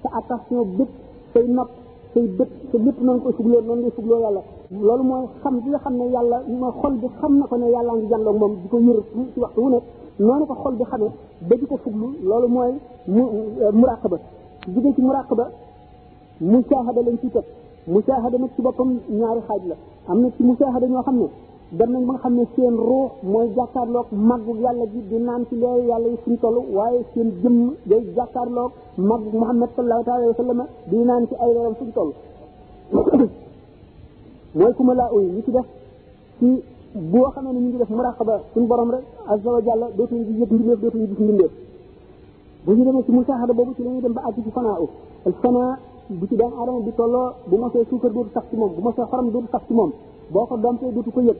sa 0.04 0.10
attention 0.20 0.64
bépp 0.78 0.90
say 1.34 1.44
nopp 1.48 1.70
say 2.14 2.28
bët 2.38 2.48
sa 2.72 2.78
lépp 2.86 2.98
noonu 3.02 3.22
koy 3.22 3.34
fugloo 3.34 3.62
noonu 3.62 3.82
ngay 3.82 3.92
fugloo 3.96 4.20
yàlla 4.22 4.42
loolu 4.70 5.04
mooy 5.04 5.26
xam 5.42 5.54
bi 5.64 5.70
nga 5.70 5.80
xam 5.80 5.94
ne 5.98 6.06
yàlla 6.08 6.38
mooy 6.60 6.72
xol 6.82 6.94
bi 7.02 7.08
xam 7.20 7.38
na 7.40 7.46
ko 7.48 7.56
ne 7.58 7.68
yàllaa 7.72 7.96
ngi 7.96 8.08
jànloog 8.10 8.38
moom 8.42 8.54
di 8.62 8.68
ko 8.70 8.78
yër 8.80 9.00
ci 9.34 9.40
waxtu 9.40 9.60
wu 9.62 9.70
nekk 9.70 9.84
noonu 10.20 10.46
ko 10.46 10.56
xol 10.62 10.76
bi 10.78 10.84
xamee 10.86 11.12
ba 11.50 11.56
di 11.60 11.66
ko 11.66 11.78
fuglu 11.84 12.08
loolu 12.24 12.48
mooy 12.48 12.72
mu 13.08 13.24
muraqaba 13.74 14.18
jóge 14.74 14.94
ci 14.96 15.02
muraqaba 15.02 15.50
musaahada 16.42 17.02
lañ 17.02 17.18
ciy 17.22 17.30
teg 17.32 17.46
musaahada 17.88 18.38
nag 18.38 18.50
ci 18.56 18.62
boppam 18.62 18.90
ñaari 19.20 19.42
xaaj 19.48 19.64
la 19.70 19.76
am 20.10 20.20
na 20.22 20.28
ci 20.38 20.44
musaahada 20.44 20.88
ñoo 20.88 21.02
xam 21.04 21.18
ne 21.22 21.28
dem 21.78 21.90
nañ 21.94 22.04
ba 22.08 22.14
xam 22.24 22.36
ne 22.36 22.44
seen 22.56 22.76
ruux 22.76 23.10
mooy 23.24 23.48
jàkkaarloog 23.56 24.08
màggu 24.14 24.52
yàlla 24.64 24.86
ji 24.94 25.00
di 25.10 25.18
naan 25.28 25.42
ci 25.48 25.56
leer 25.62 25.80
yàlla 25.90 26.08
yi 26.14 26.18
suñ 26.26 26.36
toll 26.42 26.58
waaye 26.76 27.02
seen 27.14 27.30
jëmm 27.44 27.74
day 27.90 28.04
jàkkaarloog 28.16 28.72
màggu 28.98 29.30
Muhammad 29.42 29.70
sallallahu 29.76 30.12
alayhi 30.12 30.28
wa 30.34 30.38
sallam 30.44 30.60
di 30.90 30.98
naan 31.10 31.24
ci 31.28 31.36
ay 31.42 31.52
leeram 31.56 31.74
suñ 31.80 31.90
toll 31.98 32.12
mooy 34.58 34.74
ku 34.78 34.84
ma 34.88 34.94
laa 35.00 35.10
uy 35.16 35.26
mu 35.36 35.42
ci 35.46 35.52
def 35.56 35.68
ci 36.40 36.50
boo 37.12 37.28
xamee 37.34 37.54
ne 37.54 37.60
ñu 37.60 37.68
ngi 37.70 37.78
def 37.78 37.90
muraqaba 37.98 38.36
suñ 38.54 38.64
borom 38.70 38.90
rek 38.96 39.04
azza 39.32 39.50
wa 39.56 39.62
jalla 39.66 39.88
dootuñu 39.98 40.24
gis 40.28 40.38
yëpp 40.42 40.52
mbindeef 40.54 40.80
dootuñu 40.82 41.08
gis 41.10 41.20
mbindeef 41.26 41.52
bu 42.66 42.72
ñu 42.78 42.84
demee 42.86 43.04
ci 43.06 43.12
musaahada 43.12 43.54
boobu 43.54 43.74
ci 43.78 43.82
ñuy 43.84 44.02
dem 44.02 44.14
ba 44.14 44.22
àgg 44.28 44.38
ci 44.46 44.52
fanaa 44.58 44.78
u 44.84 44.88
al 45.28 45.34
fanaa 45.42 45.72
bu 46.20 46.26
ci 46.30 46.36
doomu 46.38 46.56
aadama 46.60 46.80
bi 46.86 46.92
tolloo 46.98 47.30
bu 47.50 47.56
mosee 47.62 47.86
suukar 47.90 48.12
dootu 48.12 48.30
sax 48.34 48.44
ci 48.50 48.56
moom 48.56 48.72
bu 48.76 48.82
mosee 48.86 49.06
xorom 49.12 49.28
dootu 49.32 49.48
sax 49.52 49.64
boo 50.34 50.46
ko 50.46 50.58
dompee 50.58 50.92
dootu 50.94 51.12
ko 51.12 51.20
yëg 51.22 51.38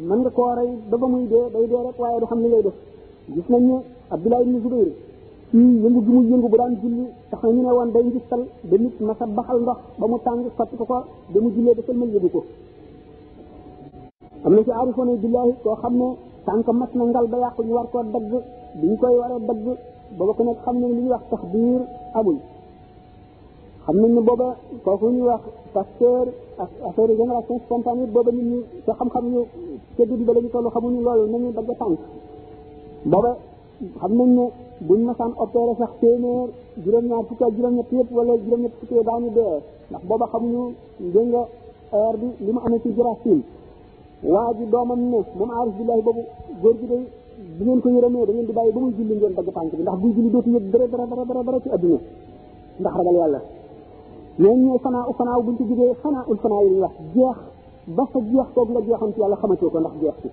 man 0.00 0.20
nga 0.20 0.30
koo 0.32 0.52
rey 0.54 0.68
ba 0.92 0.96
ba 1.00 1.06
muy 1.08 1.24
dee 1.26 1.48
day 1.52 1.64
dee 1.66 1.80
rek 1.86 1.96
waaye 1.98 2.20
du 2.20 2.26
xam 2.28 2.40
ni 2.44 2.48
lay 2.52 2.62
def 2.62 2.74
gis 3.32 3.48
nañ 3.48 3.62
ne 3.66 3.76
Abdullah 4.12 4.40
ibn 4.42 4.54
yëngu 4.54 4.68
gi 4.68 5.56
mu 6.12 6.22
yëngu 6.22 6.48
bu 6.48 6.56
julli 6.82 7.06
tax 7.30 7.40
na 7.42 7.50
ñu 7.52 7.62
ne 7.62 7.72
woon 7.72 7.90
day 7.94 8.02
ngistal 8.04 8.42
ba 8.68 8.76
nit 8.76 9.00
masa 9.00 9.26
baxal 9.26 9.58
ndox 9.60 9.78
ba 9.98 10.06
mu 10.06 10.18
tàng 10.18 10.40
sotti 10.56 10.76
ko 10.76 10.84
ko 10.84 10.98
ba 11.32 11.38
mu 11.40 11.48
jullee 11.54 11.74
ba 11.74 11.82
sëlmal 11.86 12.08
yëgu 12.14 12.28
ko 12.30 12.40
am 14.44 14.52
na 14.54 14.62
ci 14.62 14.70
aarifoon 14.70 15.16
billaahi 15.16 15.52
koo 15.62 15.76
xam 15.80 15.94
ne 15.96 16.08
tànk 16.44 16.68
mas 16.68 16.90
na 16.94 17.04
ngal 17.04 17.26
ba 17.28 17.36
yàqu 17.38 17.62
ñu 17.62 17.72
war 17.74 17.86
koo 17.90 18.02
dagg 18.02 18.30
bi 18.80 18.86
ñu 18.90 18.96
koy 18.96 19.16
waree 19.18 19.40
dagg 19.48 19.64
booba 20.18 20.32
ku 20.34 20.42
nekk 20.44 20.58
xam 20.64 20.76
ne 20.80 20.86
li 20.88 20.94
ñuy 21.00 21.08
wax 21.10 21.22
tax 21.30 21.42
biir 21.52 21.80
amul 22.14 22.38
xam 23.84 23.96
nañ 24.00 24.10
ne 24.14 24.20
booba 24.20 24.56
kooku 24.84 25.06
ñuy 25.08 25.26
wax 25.30 25.42
pasteur 25.76 26.24
ak 26.64 26.70
affaire 26.88 27.12
génération 27.20 27.56
spontanée 27.66 28.04
it 28.08 28.12
booba 28.14 28.32
nit 28.36 28.44
ñi 28.52 28.58
sa 28.86 28.92
xam-xam 28.98 29.24
ñu 29.32 29.42
ca 29.96 30.02
guddi 30.08 30.24
ba 30.28 30.32
lañu 30.36 30.48
toll 30.54 30.68
xamuñu 30.74 31.00
loolu 31.06 31.24
nañu 31.32 31.48
dagg 31.56 31.70
tànk 31.80 31.98
booba 33.12 33.30
xam 34.00 34.12
nañ 34.18 34.28
ne 34.38 34.44
buñ 34.88 35.00
masaan 35.08 35.32
opéré 35.42 35.72
sax 35.80 35.92
téeméer 36.00 36.48
juróom-ñaar 36.84 37.22
fukki 37.28 37.44
ak 37.46 37.52
juróom-ñett 37.56 37.88
yëpp 37.96 38.08
wala 38.16 38.32
juróom-ñett 38.44 38.74
fukki 38.80 38.94
daañu 39.08 39.28
dee 39.36 39.54
ndax 39.90 40.02
booba 40.10 40.26
xamuñu 40.32 40.62
dégg 41.14 41.28
nga 41.32 41.42
heure 41.94 42.18
bi 42.20 42.28
li 42.44 42.50
mu 42.54 42.60
amee 42.64 42.80
ci 42.82 42.88
juraasin 42.96 43.38
waa 44.34 44.50
ji 44.56 44.64
doomam 44.72 45.00
ne 45.10 45.18
moom 45.38 45.50
aarif 45.56 45.74
billahi 45.78 46.02
boobu 46.06 46.22
góor 46.62 46.74
gi 46.80 46.86
day 46.92 47.04
bu 47.58 47.62
ngeen 47.64 47.80
ko 47.82 47.88
yërëmee 47.94 48.24
da 48.26 48.32
ngeen 48.32 48.46
di 48.48 48.52
bàyyi 48.58 48.72
ba 48.74 48.80
muy 48.82 48.92
julli 48.96 49.14
ngeen 49.18 49.34
dagg 49.38 49.48
tànk 49.56 49.72
bi 49.78 49.82
ndax 49.84 49.96
buy 50.02 50.10
julli 50.16 50.30
dootu 50.34 50.50
yëg 50.54 50.64
dara 50.72 50.86
dara 50.92 51.04
dara 51.28 51.42
dara 51.46 51.58
ci 51.62 51.68
adduna 51.74 52.00
ndax 52.80 52.92
ragal 52.98 53.16
yàlla 53.22 53.40
ñooñu 54.38 54.66
ñooy 54.66 54.78
fanaa 54.84 55.06
u 55.10 55.12
fanaaw 55.18 55.40
buñ 55.42 55.56
ci 55.58 55.64
jugee 55.68 55.94
fanaa 56.02 56.24
ul 56.28 56.36
fanaa 56.42 56.62
yi 56.64 56.70
ñuy 56.72 56.80
wax 56.84 56.94
jeex 57.14 57.38
ba 57.96 58.04
sa 58.12 58.18
jeex 58.20 58.48
kooku 58.54 58.70
nga 58.72 58.82
jeexoon 58.86 59.12
ci 59.14 59.20
yàlla 59.20 59.36
xamatoo 59.40 59.70
ko 59.74 59.78
ndax 59.80 59.94
jeex 60.02 60.14
ci 60.22 60.28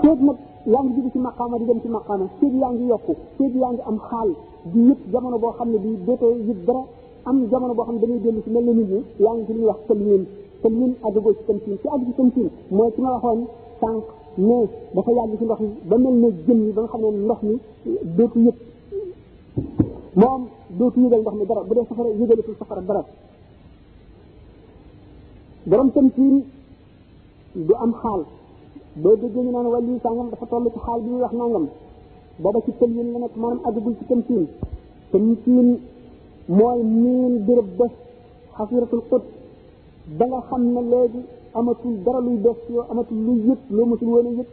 seet 0.00 0.20
nag 0.26 0.36
yaa 0.72 0.82
ngi 0.84 0.92
jug 0.96 1.10
ci 1.12 1.18
maqaama 1.18 1.58
di 1.58 1.64
dem 1.64 1.80
ci 1.82 1.88
maqaama 1.88 2.24
seet 2.38 2.54
yaa 2.60 2.72
ngi 2.72 2.84
yokku 2.92 3.12
seet 3.36 3.54
yaa 3.60 3.72
ngi 3.72 3.82
am 3.90 3.98
xaal 4.08 4.28
di 4.72 4.80
yëpp 4.88 5.00
jamono 5.12 5.38
boo 5.42 5.52
xam 5.58 5.68
ne 5.72 5.78
di 5.84 5.90
dootoo 6.06 6.34
yëpp 6.48 6.60
dara 6.66 6.82
am 7.28 7.36
jamono 7.50 7.74
boo 7.74 7.82
xam 7.86 7.94
ne 7.94 8.00
dañuy 8.02 8.20
dellu 8.20 8.40
ci 8.44 8.50
mel 8.50 8.64
na 8.64 8.72
nit 8.72 8.88
ñi 8.94 9.00
yaa 9.24 9.34
ngi 9.34 9.44
ci 9.46 9.52
li 9.54 9.58
ñuy 9.58 9.66
wax 9.68 9.80
tamliin 9.88 10.22
tamliin 10.62 10.92
ci 11.38 11.44
tamsiin 11.46 11.78
ci 11.82 11.88
àgg 11.88 12.04
ci 12.06 12.12
tamsiin 12.16 12.50
mooy 12.70 12.92
ci 12.94 13.00
ma 13.00 13.10
waxoon 13.14 13.40
sànq 13.80 14.04
mais 14.38 14.68
dafa 14.94 15.10
yàgg 15.12 15.36
ci 15.38 15.44
ndox 15.44 15.58
mi 15.60 15.70
ba 15.88 15.96
mel 15.98 16.14
ne 16.14 16.28
jën 16.46 16.60
yi 16.66 16.72
ba 16.72 16.82
nga 16.82 17.10
mi 17.42 17.58
dootu 18.16 18.38
yëpp 18.38 18.58
moom 20.14 20.48
dootu 20.68 21.00
yëgal 21.00 21.20
ndox 21.20 21.34
mi 21.36 21.46
dara 21.46 21.62
bu 21.64 21.74
dee 21.74 21.84
safara 21.88 22.08
yëgalatul 22.08 22.56
safara 22.58 22.80
dara 22.80 23.02
borom 25.66 25.90
tamsiin 25.92 26.42
du 27.66 27.74
am 27.74 27.92
xaal 28.00 28.22
boo 29.02 29.16
déggee 29.16 29.42
ñu 29.42 29.50
naan 29.52 29.66
wàllu 29.72 29.98
sàngam 30.02 30.28
dafa 30.30 30.46
toll 30.46 30.64
ci 30.72 30.78
xaal 30.86 31.00
bi 31.02 31.08
ñuy 31.10 31.20
wax 31.24 31.32
nangam 31.32 31.66
booba 32.42 32.60
ci 32.64 32.72
tël 32.72 32.92
yén 32.96 33.12
la 33.12 33.18
nekk 33.18 33.36
maanaam 33.36 33.60
àggagul 33.68 33.94
ci 33.98 34.04
tamsiin 34.10 34.44
tamsiin 35.12 35.68
mooy 36.58 36.82
miin 37.02 37.32
béréb 37.46 37.68
bés 37.78 37.92
xasiratul 38.58 39.00
xut 39.06 39.24
ba 40.18 40.24
nga 40.26 40.40
xam 40.48 40.62
ne 40.74 40.80
léegi 40.92 41.20
amatul 41.58 41.94
dara 42.04 42.20
luy 42.20 42.36
def 42.44 42.56
ci 42.66 42.72
yow 42.72 42.84
amatul 42.90 43.16
luy 43.26 43.38
yëg 43.48 43.58
loo 43.76 43.86
mosul 43.86 44.08
woon 44.14 44.26
a 44.30 44.30
yëg 44.38 44.46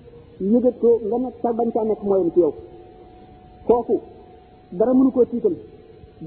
yëgat 0.51 0.75
ko 0.81 0.89
nga 1.07 1.17
nekk 1.23 1.35
sa 1.41 1.53
bañ 1.57 1.69
caa 1.73 1.83
nekk 1.85 2.01
mooyam 2.09 2.29
ci 2.33 2.39
yow 2.43 2.53
kooku 3.67 3.97
dara 4.71 4.93
mënu 4.93 5.11
koo 5.11 5.25
tiital 5.25 5.53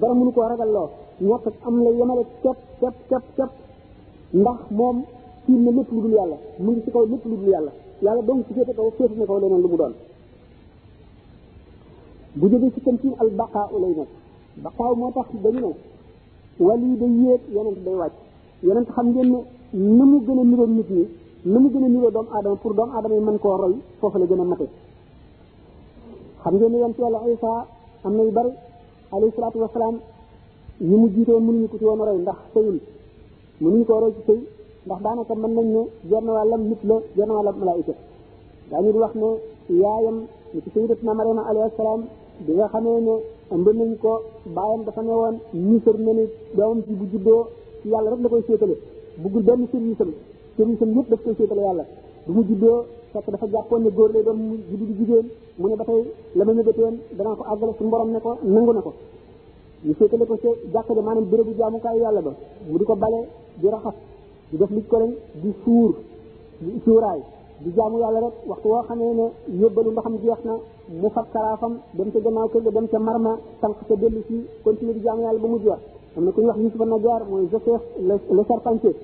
dara 0.00 0.14
mënu 0.14 0.32
koo 0.32 0.48
ragalloo 0.48 0.88
ñàkk 1.20 1.46
am 1.66 1.76
la 1.84 1.90
yemale 1.98 2.24
képp 2.42 2.58
képp 2.80 2.96
képp 3.08 3.24
képp 3.36 3.52
ndax 4.40 4.60
moom 4.78 4.96
tiim 5.44 5.62
na 5.64 5.70
lépp 5.76 5.90
lu 5.94 6.00
dul 6.04 6.12
yàlla 6.18 6.36
mu 6.62 6.70
ngi 6.70 6.80
ci 6.84 6.90
kaw 6.90 7.04
lépp 7.12 7.24
lu 7.30 7.36
dul 7.40 7.48
yàlla 7.54 7.70
yàlla 8.04 8.22
donc 8.22 8.46
ci 8.46 8.52
féete 8.54 8.72
kaw 8.76 8.90
féete 8.96 9.14
na 9.18 9.24
kaw 9.26 9.38
leneen 9.40 9.60
lu 9.64 9.68
mu 9.72 9.76
doon 9.76 9.92
bu 12.38 12.48
jógee 12.50 12.70
ci 12.74 12.80
kam 12.84 12.96
tiim 12.98 13.14
al 13.22 13.30
baqaa 13.40 13.68
lay 13.82 13.94
nekk 13.98 14.08
baqaa 14.64 14.90
moo 15.00 15.10
tax 15.16 15.28
dañu 15.44 15.60
ne 15.60 15.72
wali 16.66 16.88
day 17.00 17.10
yéeg 17.22 17.40
yonent 17.54 17.78
day 17.84 17.94
wàcc 18.00 18.14
yonent 18.66 18.88
xam 18.94 19.06
ngeen 19.12 19.28
ne 19.32 19.38
na 19.96 20.04
mu 20.10 20.18
gën 20.24 20.38
a 20.40 20.44
niroo 20.50 20.66
nit 20.76 20.90
ñi 20.96 21.04
na 21.52 21.58
mu 21.62 21.68
gën 21.72 21.84
a 21.84 21.88
niroo 21.88 22.10
doomu 22.14 22.28
aadama 22.34 22.56
pour 22.62 22.74
doomu 22.74 22.92
aadama 22.94 23.14
yi 23.14 23.20
mën 23.28 23.38
koo 23.42 23.56
roy 23.62 23.74
foofu 24.00 24.18
la 24.18 24.26
gën 24.30 24.40
a 24.42 24.44
mate 24.44 24.66
xam 26.42 26.54
ngeen 26.54 26.72
ne 26.72 26.78
yonent 26.80 26.98
yàlla 27.02 27.20
am 28.04 28.16
na 28.16 28.22
yu 28.24 28.30
bari 28.32 28.50
alayhi 29.12 29.32
salaatu 29.36 29.58
wasalaam 29.64 29.96
ñi 30.82 30.96
mu 31.00 31.06
jiitoon 31.14 31.40
mënuñu 31.46 31.68
ko 31.68 31.76
ci 31.78 31.84
woon 31.84 32.00
roy 32.06 32.18
ndax 32.22 32.38
sëyul 32.54 32.78
mënuñu 33.62 33.84
koo 33.86 34.00
roy 34.02 34.12
ci 34.16 34.20
sëy 34.26 34.40
ndax 34.86 35.00
daanaka 35.04 35.34
mën 35.34 35.52
nañ 35.56 35.66
ne 35.76 35.82
genn 36.08 36.26
wàllam 36.36 36.62
nit 36.70 36.80
la 36.88 36.96
genn 37.16 37.30
wàllam 37.36 37.56
malaayika 37.60 37.94
dañu 38.70 38.90
di 38.94 38.98
wax 39.04 39.14
ne 39.22 39.28
yaayam 39.82 40.16
ni 40.52 40.58
ci 40.64 40.68
sayyidatuna 40.74 41.12
Mariama 41.18 41.42
alayhi 41.50 41.76
salaam 41.78 42.00
bi 42.46 42.52
nga 42.56 42.66
xamee 42.72 43.00
ne 43.06 43.14
ëmb 43.54 43.66
nañ 43.80 43.90
ko 44.02 44.12
baayam 44.56 44.82
dafa 44.86 45.02
ne 45.02 45.12
woon 45.20 45.36
ñi 45.68 45.76
sër 45.84 45.96
na 46.04 46.12
ne 46.18 46.24
doomam 46.56 46.80
ci 46.86 46.92
bu 46.98 47.04
juddoo 47.12 47.42
ci 47.80 47.86
yàlla 47.92 48.10
rek 48.10 48.20
la 48.24 48.28
koy 48.28 48.42
séetale 48.46 48.76
buggul 49.22 49.42
benn 49.46 49.66
service 49.72 50.00
am 50.02 50.10
service 50.56 50.82
am 50.82 50.92
yëpp 50.96 51.08
daf 51.12 51.20
koy 51.24 51.34
séetale 51.38 51.60
yàlla 51.64 51.84
bu 52.26 52.32
mu 52.32 52.42
juddoo 52.48 52.84
fekk 53.12 53.28
dafa 53.32 53.46
jàppoon 53.52 53.82
ne 53.82 53.90
góor 53.90 54.10
lay 54.12 54.22
doon 54.22 54.36
mu 54.38 54.56
juddu 54.70 54.84
di 54.86 54.94
jigéen 54.98 55.26
mu 55.58 55.68
ne 55.68 55.76
ba 55.76 55.84
tey 55.84 56.04
la 56.34 56.44
ma 56.44 56.52
ñëbatoon 56.52 56.96
danaa 57.18 57.34
ko 57.36 57.42
àggale 57.50 57.72
suñu 57.78 57.90
borom 57.90 58.10
ne 58.12 58.20
ko 58.20 58.36
nangu 58.42 58.72
na 58.72 58.80
ko 58.80 58.92
ñu 59.86 59.94
séetale 59.98 60.26
ko 60.26 60.36
ci 60.36 60.46
jàkka 60.72 60.94
ja 60.94 61.00
maanaam 61.02 61.24
bérébu 61.24 61.52
jaamukaay 61.58 61.98
yàlla 61.98 62.20
ba 62.22 62.34
mu 62.70 62.78
di 62.78 62.84
ko 62.84 62.96
bale 62.96 63.20
di 63.56 63.68
raxas 63.68 63.94
di 64.50 64.56
def 64.58 64.70
liñ 64.70 64.84
ko 64.88 64.96
lañ 64.98 65.12
di 65.42 65.54
suur 65.64 65.94
di 66.58 66.80
suuraay 66.84 67.20
di 67.58 67.70
jaamu 67.74 67.98
yàlla 67.98 68.20
rek 68.20 68.34
waxtu 68.46 68.68
woo 68.68 68.82
xamee 68.86 69.12
ne 69.14 69.24
yóbbalu 69.60 69.90
ndoxam 69.90 70.16
jeex 70.22 70.40
na 70.44 70.54
mu 71.00 71.08
fab 71.10 71.26
karaafam 71.32 71.78
dem 71.92 72.10
ca 72.12 72.18
gannaaw 72.20 72.48
kër 72.48 72.62
ga 72.62 72.70
dem 72.70 72.86
ca 72.88 72.98
ma 72.98 73.38
tànk 73.60 73.76
ca 73.88 73.94
dellu 73.96 74.22
si 74.28 74.46
continuer 74.62 74.94
di 74.96 75.00
jaamu 75.02 75.22
yàlla 75.22 75.38
ba 75.40 75.48
mu 75.48 75.58
jeex 75.58 75.80
am 76.16 76.24
na 76.24 76.30
ku 76.30 76.40
ñuy 76.40 76.48
wax 76.48 76.58
Yusufa 76.60 76.84
Najaar 76.84 77.22
mooy 77.30 77.48
Joseph 77.50 77.82
le 78.36 78.42
serpentier 78.48 78.94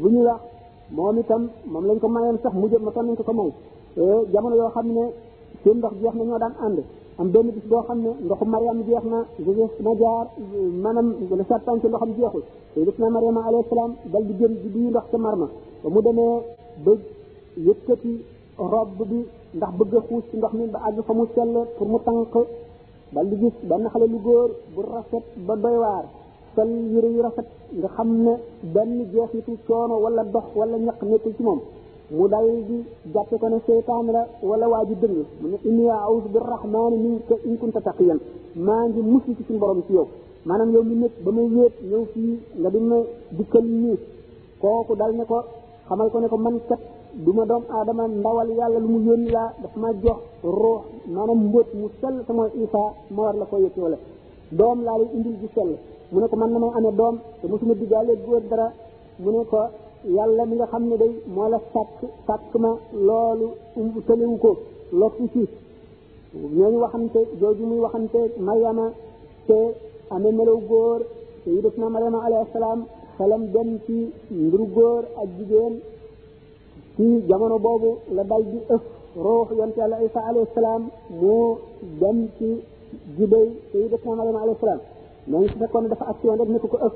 bu 0.00 0.08
ñuy 0.08 0.24
moom 0.92 1.16
itam 1.20 1.42
moom 1.70 1.84
lañ 1.88 1.98
ko 2.00 2.08
mayoon 2.08 2.38
sax 2.42 2.52
mu 2.60 2.66
jëm 2.70 2.82
ma 2.86 2.92
nañ 3.02 3.16
ko 3.16 3.22
ko 3.28 3.32
may 3.38 3.48
jamono 4.32 4.56
yoo 4.60 4.70
xam 4.76 4.86
ne 4.96 5.04
seen 5.62 5.76
ndox 5.78 5.92
jeex 6.00 6.14
na 6.16 6.24
ñoo 6.24 6.38
daan 6.42 6.54
ànd 6.66 6.78
am 7.20 7.28
benn 7.32 7.48
bis 7.54 7.64
boo 7.70 7.82
xam 7.86 7.98
ne 8.04 8.10
ndoxu 8.24 8.44
mariam 8.52 8.78
jeex 8.88 9.04
na 9.12 9.18
joseph 9.44 9.74
na 9.84 9.90
jaar 10.00 10.26
maanaam 10.82 11.08
le 11.38 11.44
sartan 11.48 11.80
ci 11.80 11.86
ndoxam 11.88 12.10
jeexul 12.16 12.42
te 12.74 12.78
gis 12.84 12.98
na 12.98 13.06
mariama 13.16 13.40
alayhi 13.46 13.68
salaam 13.70 13.92
dal 14.12 14.24
di 14.28 14.34
jëm 14.38 14.52
di 14.62 14.68
duy 14.74 14.88
ndox 14.92 15.06
ca 15.10 15.18
marma 15.24 15.46
ba 15.82 15.88
mu 15.94 16.00
demee 16.06 16.34
ba 16.84 16.92
yëkkati 17.66 18.12
robb 18.72 18.90
bi 19.10 19.20
ndax 19.56 19.72
bëgg 19.78 19.94
a 19.98 20.00
xuus 20.08 20.24
ci 20.30 20.36
ndox 20.38 20.52
mi 20.58 20.64
ba 20.74 20.78
àgg 20.88 20.98
fa 21.06 21.12
mu 21.18 21.24
sell 21.34 21.52
pour 21.76 21.88
mu 21.92 21.98
tànq 22.06 22.32
dal 23.14 23.26
di 23.30 23.36
gis 23.40 23.54
benn 23.68 23.84
xale 23.92 24.06
lu 24.12 24.18
góor 24.24 24.50
bu 24.74 24.80
rafet 24.92 25.24
ba 25.46 25.54
doy 25.64 25.76
waar 25.84 26.04
sal 26.58 26.68
yëre 26.92 27.08
yu 27.14 27.22
rafet 27.22 27.46
nga 27.78 27.88
xam 27.96 28.08
ne 28.24 28.32
benn 28.74 28.94
jeexitu 29.12 29.52
coono 29.66 29.94
wala 30.04 30.22
dox 30.34 30.46
wala 30.58 30.76
ñaq 30.86 30.98
nekkul 31.10 31.34
ci 31.36 31.42
moom 31.46 31.60
mu 32.16 32.24
dal 32.32 32.46
di 32.68 32.78
jàppe 33.14 33.34
ko 33.40 33.46
ne 33.48 33.58
seytaan 33.66 34.06
la 34.14 34.22
wala 34.48 34.66
waa 34.72 34.84
ji 34.88 34.94
dëng 35.02 35.18
mu 35.40 35.46
ne 35.52 35.56
inni 35.68 35.84
aoudu 35.90 36.28
bi 36.34 36.38
rahmani 36.52 36.96
min 37.04 37.14
ka 37.28 37.34
in 37.48 37.54
kunta 37.60 37.80
taqiyan 37.88 38.18
maa 38.66 38.84
ngi 38.88 39.00
musu 39.12 39.36
ci 39.36 39.42
suñ 39.46 39.58
borom 39.62 39.82
ci 39.86 39.92
yow 39.92 40.06
maanaam 40.48 40.70
yow 40.74 40.82
mi 40.82 40.94
nekk 41.02 41.12
ba 41.24 41.30
may 41.36 41.46
wéet 41.56 41.74
ñëw 41.90 42.02
fii 42.12 42.32
nga 42.60 42.68
di 42.74 42.78
ma 42.88 42.96
dikkal 43.38 43.64
nii 43.82 43.96
kooku 44.62 44.94
dal 44.96 45.12
ne 45.14 45.24
ko 45.30 45.38
xamal 45.88 46.10
ko 46.12 46.18
ne 46.18 46.26
ko 46.28 46.36
man 46.38 46.58
kat 46.68 46.80
duma 47.24 47.44
doom 47.44 47.62
aadama 47.76 48.02
ndawal 48.08 48.48
yàlla 48.58 48.78
lu 48.82 48.88
mu 48.94 49.00
yónni 49.08 49.30
laa 49.36 49.50
daf 49.62 49.74
ma 49.76 49.88
jox 50.04 50.18
ruux 50.42 50.80
maanaam 51.14 51.40
mbóot 51.48 51.68
mu 51.78 51.88
sell 52.00 52.16
sama 52.26 52.44
isa 52.64 52.80
ma 53.14 53.22
war 53.26 53.36
la 53.40 53.44
ko 53.46 53.56
yëkki 53.64 53.80
wala 53.80 53.98
doom 54.58 54.78
laa 54.86 54.98
lay 55.00 55.08
indil 55.16 55.36
ju 55.42 55.48
sell 55.54 55.72
mu 56.12 56.20
ne 56.20 56.26
ko 56.28 56.36
man 56.36 56.50
na 56.52 56.58
may 56.58 56.68
amee 56.78 56.96
doom 56.96 57.18
te 57.40 57.46
mosuma 57.48 57.74
diggaale 57.74 58.12
góor 58.24 58.40
dara 58.48 58.72
mu 59.18 59.30
ne 59.30 59.44
ko 59.44 59.60
yàlla 60.16 60.44
mi 60.46 60.54
nga 60.56 60.66
xam 60.66 60.82
ne 60.88 60.96
day 60.96 61.12
moo 61.34 61.48
la 61.48 61.58
sàkk 61.72 61.98
sàkk 62.26 62.52
ma 62.64 62.70
loolu 63.08 63.48
umb 63.80 63.94
tëlewu 64.06 64.36
ko 64.44 64.50
lokku 65.00 65.24
ci 65.34 65.42
ñooñu 66.56 66.78
waxante 66.84 67.20
jooju 67.40 67.64
muy 67.66 67.80
waxante 67.84 68.20
Mariama 68.46 68.86
te 69.46 69.58
amee 70.14 70.32
melaw 70.38 70.58
góor 70.70 71.00
te 71.42 71.48
yi 71.54 71.60
def 71.64 71.76
na 71.78 71.86
Mariama 71.94 72.18
alayhi 72.26 72.50
salaam 72.54 72.80
xelam 73.18 73.42
dem 73.54 73.70
ci 73.86 73.96
mbiru 74.42 74.66
góor 74.76 75.02
ak 75.22 75.28
jigéen 75.36 75.74
ci 76.96 77.04
jamono 77.28 77.58
boobu 77.64 77.90
la 78.16 78.22
dal 78.30 78.42
di 78.52 78.58
ëf 78.74 78.82
ruux 79.24 79.48
yonte 79.58 79.78
yàlla 79.80 80.02
Isa 80.06 80.20
alayhi 80.28 80.52
salaam 80.54 80.82
moo 81.20 81.50
dem 82.00 82.18
ci 82.36 82.48
jibéy 83.16 83.48
te 83.70 83.76
yi 83.82 83.88
def 83.90 84.02
na 84.04 84.14
Mariama 84.18 84.40
alayhi 84.44 84.60
salaam 84.60 84.80
mais 85.28 85.48
su 85.52 85.58
fekkoon 85.58 85.88
dafa 85.92 86.04
action 86.12 86.38
nekk 86.52 86.66
ko 86.72 86.78
ëpp 86.88 86.94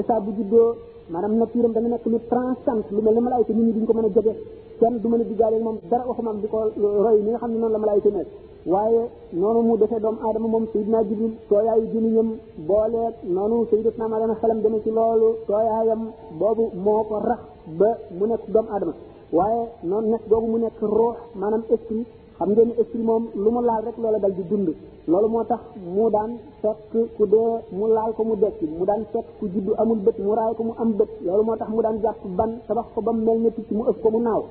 Isa 0.00 0.16
bu 0.24 0.30
juddoo 0.38 0.68
maanaam 1.10 1.34
nature 1.42 1.64
am 1.66 1.72
dana 1.72 1.88
nekk 1.88 2.06
lu 2.06 2.18
transcendant 2.30 2.86
lu 2.94 3.00
mel 3.02 3.14
ne 3.14 3.20
malaayka 3.26 3.52
nit 3.54 3.64
ñi 3.66 3.72
duñ 3.76 3.84
ko 3.86 3.92
mën 3.94 4.04
a 4.04 4.08
jege 4.14 4.32
kenn 4.80 4.98
du 5.02 5.08
mën 5.08 5.20
a 5.20 5.24
diggaale 5.24 5.56
moom 5.66 5.76
dara 5.90 6.04
waxumaam 6.06 6.38
di 6.42 6.46
ko 6.52 6.58
euh, 6.64 6.96
roy 7.04 7.18
ni 7.24 7.30
nga 7.30 7.38
xam 7.38 7.50
ne 7.52 7.58
noonu 7.58 7.72
la 7.74 7.78
malaayka 7.84 8.08
nekk 8.16 8.28
waaye 8.72 9.02
noonu 9.40 9.60
mu 9.68 9.74
defee 9.80 10.00
doomu 10.04 10.18
aadama 10.26 10.48
moom 10.54 10.64
Seydina 10.72 11.00
Jibril 11.08 11.34
tooyaayu 11.48 11.86
jëmiñam 11.92 12.28
booleeg 12.68 13.14
noonu 13.34 13.66
Seydina 13.70 14.04
Maadana 14.10 14.34
xelam 14.40 14.58
deme 14.62 14.78
ci 14.84 14.90
loolu 14.98 15.28
tooyaayam 15.48 16.02
boobu 16.38 16.64
moo 16.84 17.02
ko 17.08 17.16
rax 17.28 17.40
ba 17.78 17.88
mu 18.18 18.24
nekk 18.30 18.44
doomu 18.52 18.68
aadama 18.72 18.94
waaye 19.38 19.62
noonu 19.88 20.06
nekk 20.12 20.24
boobu 20.30 20.46
mu 20.52 20.58
nekk 20.64 20.78
ruux 20.96 21.16
maanaam 21.40 21.62
esprit 21.74 22.06
xam 22.38 22.50
ngeen 22.54 22.68
ne 22.68 23.02
moom 23.08 23.24
lu 23.42 23.50
mu 23.54 23.60
laal 23.68 23.82
rek 23.86 23.96
loola 24.02 24.18
dal 24.24 24.32
di 24.38 24.42
dund 24.50 24.68
loolu 25.10 25.28
moo 25.34 25.44
tax 25.50 25.60
mu 25.94 26.04
daan 26.14 26.30
fekk 26.62 26.92
ku 27.16 27.24
dee 27.32 27.50
mu 27.78 27.84
laal 27.96 28.10
ko 28.16 28.22
mu 28.28 28.34
dekki 28.42 28.64
mu 28.78 28.84
daan 28.88 29.02
fekk 29.12 29.26
ku 29.38 29.44
juddu 29.52 29.72
amul 29.80 29.98
bët 30.06 30.16
mu 30.24 30.32
raay 30.38 30.52
ko 30.58 30.62
mu 30.68 30.72
am 30.82 30.90
bët 30.98 31.10
loolu 31.26 31.42
moo 31.46 31.56
tax 31.60 31.68
mu 31.74 31.80
daan 31.84 31.96
jàpp 32.02 32.20
ban 32.38 32.50
tabax 32.68 32.86
ko 32.94 33.00
ba 33.06 33.10
mu 33.16 33.22
mel 33.26 33.38
ne 33.44 33.50
picc 33.56 33.68
mu 33.78 33.82
ëf 33.90 33.96
ko 34.02 34.08
mu 34.14 34.20
naaw 34.26 34.42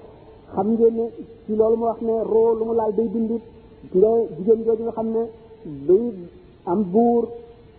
xam 0.54 0.68
ngeen 0.76 0.94
ne 1.00 1.06
ci 1.46 1.52
loolu 1.60 1.76
mu 1.80 1.86
wax 1.90 2.00
ne 2.08 2.14
roo 2.32 2.50
lu 2.60 2.64
mu 2.70 2.74
laal 2.80 2.92
day 2.98 3.08
dund 3.14 3.32
ci 3.92 3.98
la 4.04 4.12
jigéen 4.36 4.60
jooju 4.66 4.84
nga 4.86 4.92
xam 4.98 5.08
ne 5.16 5.24
day 5.88 6.06
am 6.72 6.80
buur 6.94 7.24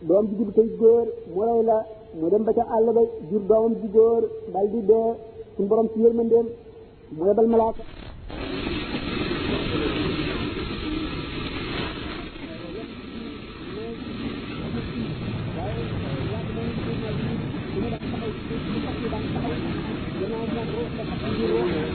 doom 0.09 0.25
ji 0.29 0.35
judd 0.39 0.51
tey 0.57 0.69
góor 0.81 1.07
mu 1.35 1.41
rey 1.49 1.61
la 1.69 1.79
mu 2.21 2.27
dem 2.33 2.43
ba 2.47 2.53
ca 2.57 2.65
àll 2.77 2.87
ba 2.97 3.03
jur 3.31 3.43
doomam 3.49 3.73
ji 3.81 3.89
góor 3.95 4.23
dal 4.55 4.67
di 4.73 4.81
dee 4.91 5.11
suñu 5.57 5.69
borom 5.71 5.89
ci 5.93 5.99
yërmandeem 6.05 6.47
mu 7.17 7.23
yebal 7.29 7.47
malaaka 7.53 7.83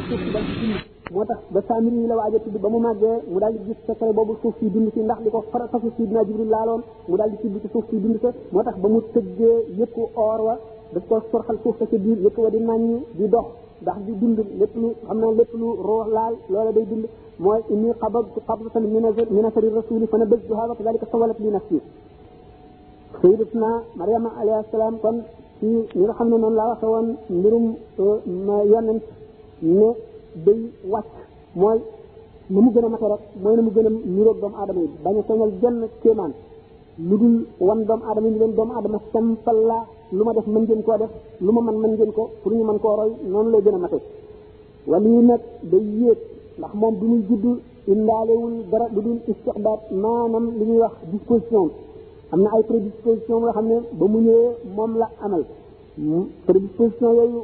suuf 0.07 0.19
si 0.23 0.29
ba 0.31 0.39
ci 0.39 0.67
moo 1.13 1.23
tax 1.25 1.39
ba 1.51 1.61
saamir 1.67 1.93
yi 1.93 2.07
la 2.07 2.15
waaj 2.19 2.33
a 2.35 2.39
tudd 2.43 2.57
ba 2.63 2.69
mu 2.71 2.79
màggee 2.79 3.15
mu 3.31 3.39
daal 3.39 3.51
di 3.53 3.59
gis 3.67 3.77
secret 3.87 4.13
boobu 4.15 4.35
suuf 4.41 4.55
si 4.59 4.65
bind 4.67 4.89
si 4.93 4.99
ndax 5.01 5.19
li 5.23 5.29
ko 5.31 5.39
faratafu 5.51 5.91
sidina 5.97 6.23
jibril 6.27 6.49
laaloon 6.51 6.81
mu 7.07 7.15
daal 7.17 7.29
di 7.31 7.37
tudd 7.43 7.55
ci 7.63 7.67
suuf 7.71 7.85
si 7.89 7.97
bind 7.97 8.17
sa 8.21 8.31
moo 8.51 8.63
tax 8.63 8.75
ba 8.79 8.87
mu 8.87 8.99
tëggee 9.13 9.55
yëpp 9.79 9.95
or 10.15 10.39
wa 10.47 10.55
daf 10.93 11.03
ko 11.07 11.21
sorxal 11.31 11.57
suuf 11.63 11.77
sa 11.79 11.85
ca 11.85 11.97
biir 11.97 12.17
yëpp 12.27 12.37
wa 12.37 12.49
di 12.49 12.59
naññ 12.59 13.03
di 13.15 13.27
dox 13.27 13.45
ndax 13.81 13.97
di 14.05 14.13
dund 14.19 14.37
lépp 14.59 14.75
lu 14.75 14.93
xam 15.07 15.17
naa 15.19 15.31
lépp 15.39 15.51
lu 15.53 15.67
roox 15.87 16.07
laal 16.11 16.35
loola 16.49 16.71
day 16.71 16.85
dund 16.85 17.05
mooy 17.37 17.59
inni 17.69 17.89
qabadtu 17.99 18.39
qabdatan 18.47 18.83
min 19.35 19.45
asari 19.47 19.67
rasuli 19.75 20.07
fa 20.07 20.17
nabadtuha 20.17 20.67
wa 20.69 20.75
kadalika 20.75 21.05
sawalat 21.11 21.37
li 21.39 21.49
nafsi 21.49 21.77
sayidatuna 23.21 23.69
mariama 23.95 24.29
alayhi 24.39 24.59
asalaam 24.65 24.95
kon 25.01 25.17
ci 25.59 25.65
ñi 25.65 26.01
nga 26.05 26.13
xam 26.17 26.27
ne 26.29 26.37
noonu 26.37 26.55
laa 26.59 26.69
waxe 26.73 26.85
woon 26.85 27.07
mbirum 27.37 27.65
yonent 28.71 29.03
ne 29.61 29.87
day 30.45 30.59
wàcc 30.85 31.05
mooy 31.55 31.79
na 32.49 32.61
mu 32.61 32.69
gën 32.73 32.85
a 32.85 32.89
mate 32.89 33.05
rek 33.13 33.21
mooy 33.43 33.55
na 33.55 33.61
mu 33.61 33.71
gën 33.75 33.85
a 33.85 33.89
niroog 34.15 34.37
doomu 34.41 34.55
aadama 34.61 34.79
yi 34.81 34.89
bañ 35.03 35.15
a 35.19 35.21
soñal 35.27 35.51
genn 35.61 35.81
kéemaan 36.01 36.33
lu 37.09 37.15
dul 37.21 37.35
wan 37.59 37.83
doomu 37.87 38.03
aadama 38.07 38.27
yi 38.27 38.33
ni 38.33 38.39
leen 38.39 38.53
doomu 38.57 38.73
aadama 38.77 38.99
sampal 39.13 39.57
la 39.69 39.77
lu 40.17 40.23
ma 40.23 40.33
def 40.33 40.47
mën 40.53 40.61
ngeen 40.63 40.83
koo 40.85 40.97
def 41.01 41.11
lu 41.45 41.51
ma 41.55 41.61
man 41.67 41.75
mën 41.81 41.91
ngeen 41.93 42.11
ko 42.17 42.23
pour 42.41 42.53
ñu 42.53 42.63
mën 42.69 42.79
koo 42.83 42.95
roy 42.99 43.11
noonu 43.31 43.49
lay 43.53 43.61
gën 43.65 43.75
a 43.77 43.79
mate 43.83 43.99
wala 44.87 45.03
yi 45.13 45.21
nag 45.29 45.41
day 45.71 45.83
yéeg 46.01 46.19
ndax 46.57 46.73
moom 46.79 46.93
bi 46.99 47.05
muy 47.11 47.21
judd 47.27 47.45
indaalewul 47.91 48.53
dara 48.71 48.85
lu 48.95 49.01
dul 49.05 49.15
istixdaat 49.29 49.81
maanaam 50.03 50.45
lu 50.57 50.63
ñuy 50.69 50.79
wax 50.83 50.93
disposition 51.11 51.67
am 52.33 52.39
na 52.43 52.49
ay 52.55 52.63
prédisposition 52.69 53.39
yoo 53.43 53.51
xam 53.55 53.65
ne 53.71 53.75
ba 53.99 54.05
mu 54.11 54.17
ñëwee 54.25 54.51
moom 54.75 54.91
la 55.01 55.07
amal 55.25 55.43
prédisposition 56.45 57.11
yooyu 57.17 57.41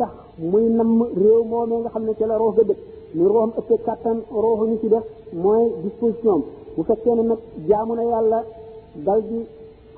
tax 0.00 0.12
muy 0.38 0.64
namm 0.68 0.98
réew 1.16 1.44
moomee 1.50 1.78
nga 1.82 1.88
xam 1.92 2.04
ne 2.04 2.12
ca 2.18 2.26
la 2.28 2.36
roox 2.36 2.54
ga 2.58 2.64
dëkk 2.68 2.78
ni 3.16 3.24
rooxam 3.32 3.50
ëppee 3.60 3.78
kàttan 3.86 4.18
rooxu 4.42 4.64
ñu 4.70 4.76
ci 4.82 4.88
def 4.88 5.04
mooy 5.42 5.64
disposition 5.82 6.30
am 6.34 6.42
bu 6.76 6.82
fekkee 6.84 7.14
ne 7.14 7.22
nag 7.22 7.38
jaamu 7.68 7.94
na 7.94 8.02
yàlla 8.02 8.44
dal 9.06 9.20
di 9.28 9.40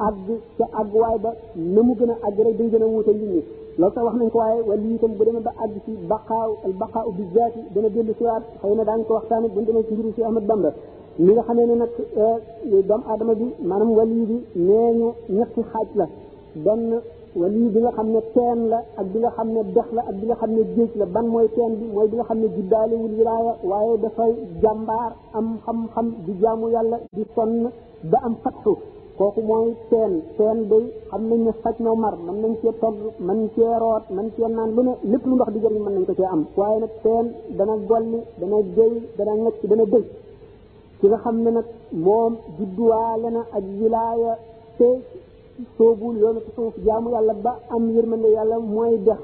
àgg 0.09 0.27
ca 0.59 0.67
àgg 0.81 0.93
waay 0.95 1.19
ba 1.19 1.31
na 1.57 1.81
mu 1.83 1.93
gën 1.99 2.11
a 2.13 2.17
àgg 2.27 2.39
rek 2.47 2.57
day 2.57 2.69
gën 2.73 2.83
a 2.83 2.87
wuute 2.87 3.09
nit 3.13 3.23
ñi 3.33 3.43
loolu 3.79 3.95
sax 3.95 4.05
wax 4.05 4.15
nañ 4.19 4.31
ko 4.31 4.39
waaye 4.39 4.61
wala 4.69 4.83
itam 4.95 5.13
bu 5.19 5.25
demee 5.25 5.43
ba 5.49 5.53
àgg 5.65 5.75
ci 5.85 5.93
baqaaw 6.11 6.51
al 6.67 6.73
baqaaw 6.81 7.11
bi 7.17 7.25
zaati 7.35 7.61
dana 7.75 7.89
dellu 7.89 8.13
siwaat 8.17 8.45
xëy 8.61 8.75
na 8.77 8.85
daañu 8.85 9.05
ko 9.07 9.15
waxtaane 9.15 9.49
bu 9.49 9.61
ñu 9.61 9.67
demee 9.67 9.83
ci 9.89 9.93
mbiru 9.95 10.13
si 10.15 10.23
Ahmad 10.23 10.45
Bamba 10.47 10.71
li 11.19 11.33
nga 11.33 11.43
xamee 11.43 11.67
ne 11.67 11.75
nag 11.83 11.91
doomu 12.89 13.05
aadama 13.11 13.35
bi 13.35 13.47
maanaam 13.69 13.91
wali 13.99 14.25
bi 14.31 14.37
nee 14.55 14.91
ñu 14.99 15.09
ñetti 15.37 15.61
xaaj 15.73 15.89
la 15.99 16.07
benn 16.65 17.01
wali 17.41 17.65
bi 17.73 17.79
nga 17.83 17.93
xam 17.97 18.09
ne 18.15 18.21
teen 18.35 18.59
la 18.73 18.79
ak 19.01 19.07
bi 19.13 19.19
nga 19.23 19.31
xam 19.37 19.49
ne 19.55 19.63
dex 19.77 19.89
la 19.97 20.03
ak 20.11 20.15
bi 20.21 20.25
nga 20.29 20.37
xam 20.41 20.51
ne 20.57 20.63
géej 20.75 20.93
la 21.01 21.07
ban 21.15 21.27
mooy 21.33 21.49
teen 21.57 21.73
bi 21.81 21.87
mooy 21.95 22.07
bi 22.11 22.17
nga 22.19 22.27
xam 22.29 22.39
ne 22.43 22.49
jiddaalewul 22.57 23.15
wilaaya 23.19 23.53
waaye 23.71 23.95
dafay 24.05 24.33
jàmbaar 24.63 25.13
am 25.39 25.47
xam-xam 25.65 26.07
di 26.27 26.33
jaamu 26.43 26.67
yàlla 26.75 26.97
di 27.17 27.23
sonn 27.35 27.53
ba 28.11 28.19
am 28.27 28.35
fattu 28.43 28.73
kooku 29.19 29.41
mooy 29.51 29.69
teen 29.91 30.13
teen 30.39 30.59
day 30.71 30.85
xam 31.11 31.23
nañ 31.31 31.41
ne 31.47 31.53
faj 31.63 31.77
na 31.85 31.91
mar 32.03 32.15
mën 32.27 32.37
nañ 32.45 32.53
cee 32.61 32.75
togg 32.83 32.97
mën 33.27 33.39
cee 33.55 33.73
root 33.83 34.05
mën 34.17 34.27
cee 34.37 34.49
naan 34.57 34.71
lu 34.77 34.81
ne 34.89 34.93
lépp 35.11 35.25
lu 35.29 35.35
ndox 35.35 35.51
di 35.55 35.59
jëriñ 35.65 35.83
mën 35.85 35.95
nañ 35.97 36.05
ko 36.09 36.13
cee 36.19 36.29
am 36.35 36.43
waaye 36.59 36.79
nag 36.85 36.93
teen 37.05 37.25
dana 37.59 37.75
golli 37.91 38.21
dana 38.41 38.59
géy 38.77 38.95
dana 39.19 39.33
ngecc 39.43 39.61
dana 39.71 39.85
dëj 39.95 40.07
ki 40.99 41.07
nga 41.09 41.19
xam 41.25 41.37
ne 41.45 41.51
nag 41.57 41.67
moom 42.07 42.33
judduwaale 42.59 43.29
na 43.37 43.43
ak 43.57 43.65
wilaaya 43.81 44.33
te 44.81 44.91
sóobu 45.77 46.13
yoonu 46.15 46.41
tasawuf 46.47 46.75
jaamu 46.87 47.11
yàlla 47.11 47.35
ba 47.35 47.59
am 47.75 47.85
yërmande 47.95 48.29
yàlla 48.37 48.57
mooy 48.61 48.99
dex 49.07 49.19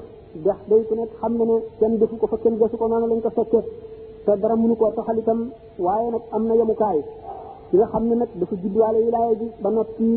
dex 0.45 0.57
day 0.69 0.81
ku 0.87 0.93
nekk 0.95 1.11
xam 1.21 1.33
na 1.37 1.43
ne 1.49 1.55
kenn 1.79 1.97
defu 1.99 2.15
ko 2.21 2.27
fa 2.31 2.37
kenn 2.43 2.57
desu 2.59 2.75
ko 2.77 2.87
noonu 2.89 3.07
lañ 3.09 3.21
ko 3.25 3.29
fekke 3.37 3.59
te 4.25 4.31
dara 4.41 4.55
mënu 4.55 4.75
koo 4.79 4.91
taxal 4.95 5.17
itam 5.19 5.39
waaye 5.85 6.07
nag 6.13 6.21
am 6.35 6.43
na 6.47 6.53
yemukaay 6.59 6.99
ki 7.71 7.75
nga 7.77 7.87
xam 7.91 8.03
ne 8.07 8.15
nag 8.21 8.29
dafa 8.39 8.55
judduwaale 8.61 8.97
wilaaya 9.05 9.33
bi 9.39 9.47
ba 9.63 9.69
noppi 9.75 10.09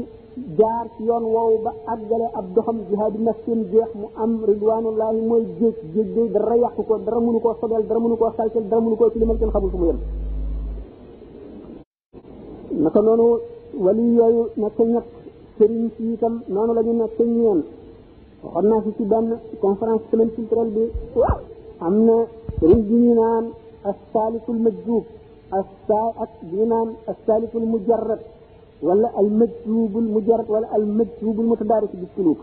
jaar 0.58 0.86
ci 0.96 1.02
yoon 1.08 1.24
woowu 1.34 1.56
ba 1.64 1.70
àggale 1.92 2.26
ab 2.38 2.46
doxam 2.54 2.78
jihaadi 2.88 3.18
naf 3.26 3.36
seen 3.44 3.60
jeex 3.72 3.90
mu 4.00 4.06
am 4.22 4.32
ridwanullahi 4.48 5.18
mooy 5.30 5.44
géej 5.58 5.76
géej 5.94 6.08
day 6.14 6.28
dara 6.34 6.54
yàqu 6.62 6.82
ko 6.88 6.94
dara 7.06 7.18
mënu 7.26 7.38
koo 7.44 7.54
sobeel 7.60 7.84
dara 7.88 8.00
mënu 8.04 8.16
koo 8.20 8.30
saltel 8.36 8.64
dara 8.70 8.80
mënu 8.84 8.96
koo 8.98 9.08
tilimal 9.12 9.38
kenn 9.40 9.50
xamul 9.54 9.70
fu 9.72 9.78
mu 9.82 9.86
yem 9.90 9.98
naka 12.82 13.00
noonu 13.06 13.26
wali 13.84 14.04
yooyu 14.18 14.42
nekk 14.62 15.04
sëriñ 15.58 15.90
si 15.96 16.04
itam 16.14 16.34
noonu 16.54 16.72
la 16.74 16.82
ñu 16.86 16.92
nekk 17.00 17.18
ñeen 17.36 17.60
waxoon 18.42 18.66
naa 18.70 18.80
fi 18.84 18.90
ci 18.96 19.04
benn 19.12 19.28
conférence 19.60 20.04
semaine 20.10 20.32
culturelle 20.36 20.72
bi 21.14 21.22
am 21.86 21.94
na 22.08 22.16
sëriñ 22.58 22.80
bi 22.88 22.94
ñu 23.04 23.12
naan 23.20 23.44
asaalikul 23.90 24.58
majjuub 24.64 25.04
asaa 25.58 26.08
ak 26.22 26.30
bi 26.48 26.54
ñu 26.58 26.64
naan 26.72 26.88
asaalikul 27.12 27.64
mujarrad 27.72 28.22
wala 28.86 29.08
al 29.20 29.28
majjuubul 29.40 30.08
mujarrad 30.14 30.48
wala 30.54 30.68
al 30.76 30.84
majjuubul 30.98 31.46
mutadaaris 31.50 31.92
bi 32.00 32.06
suluk 32.14 32.40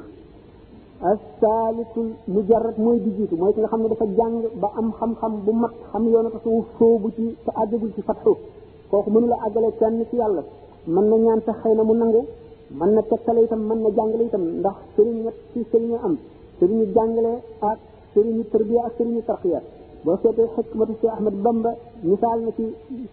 asaalikul 1.12 2.08
mujarrad 2.36 2.78
mooy 2.84 2.98
di 3.04 3.10
jiitu 3.18 3.36
mooy 3.42 3.52
ki 3.54 3.60
nga 3.62 3.72
xam 3.72 3.82
ne 3.84 3.88
dafa 3.94 4.06
jàng 4.20 4.38
ba 4.62 4.68
am 4.80 4.88
xam-xam 5.00 5.34
bu 5.46 5.52
mat 5.64 5.74
xam 5.92 6.04
yoonu 6.12 6.30
tasawuf 6.36 6.66
soobu 6.78 7.08
ci 7.16 7.24
te 7.46 7.50
àggagul 7.62 7.92
ci 7.96 8.02
fatxu 8.08 8.34
kooku 8.92 9.10
mënu 9.14 9.28
la 9.32 9.38
àggale 9.46 9.68
kenn 9.80 9.98
ci 10.10 10.16
yàlla 10.22 10.44
mën 10.94 11.06
na 11.10 11.16
ñaan 11.26 11.42
te 11.46 11.52
xëy 11.62 11.74
na 11.78 11.84
mu 11.90 11.94
nangu 12.02 12.22
man 12.74 12.90
na 12.98 13.02
tekkale 13.06 13.46
itam 13.46 13.62
man 13.68 13.80
na 13.84 13.90
jàngale 13.96 14.26
itam 14.26 14.44
ndax 14.60 14.78
sëriñ 14.96 15.16
ñet 15.26 15.38
ci 15.54 15.60
sëriñu 15.72 15.98
am 16.06 16.16
sëriñu 16.60 16.86
jàngale 16.96 17.32
ak 17.70 17.78
sëriñu 18.14 18.44
tarbiya 18.52 18.82
ak 18.86 18.94
sëriñu 18.98 19.22
tarqiya 19.28 19.60
bo 20.06 20.12
sété 20.22 20.44
hikmatu 20.56 20.94
ci 21.00 21.08
ahmad 21.08 21.36
bamba 21.46 21.72
misal 22.04 22.40
na 22.46 22.52
ci 22.58 22.64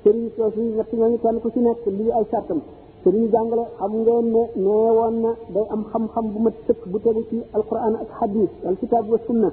sëriñ 0.02 0.30
soosu 0.36 0.60
ñoo 0.96 1.08
ñu 1.12 1.18
tan 1.24 1.36
ko 1.42 1.50
ci 1.50 1.60
nekk 1.60 1.84
li 1.98 2.10
ay 2.12 2.24
sartam 2.30 2.60
sëriñu 3.02 3.28
jàngale 3.34 3.64
xam 3.78 3.92
ngeen 4.04 4.26
ne 4.34 4.42
nee 4.64 5.10
na 5.22 5.30
day 5.54 5.66
am 5.74 5.82
xam-xam 5.90 6.26
bu 6.32 6.38
ma 6.44 6.50
tëkk 6.66 6.80
bu 6.90 6.98
tegu 7.04 7.22
ci 7.28 7.36
alquran 7.52 7.94
ak 8.02 8.10
hadith 8.20 8.52
al 8.64 8.76
kitab 8.80 9.04
wa 9.12 9.18
sunna 9.26 9.50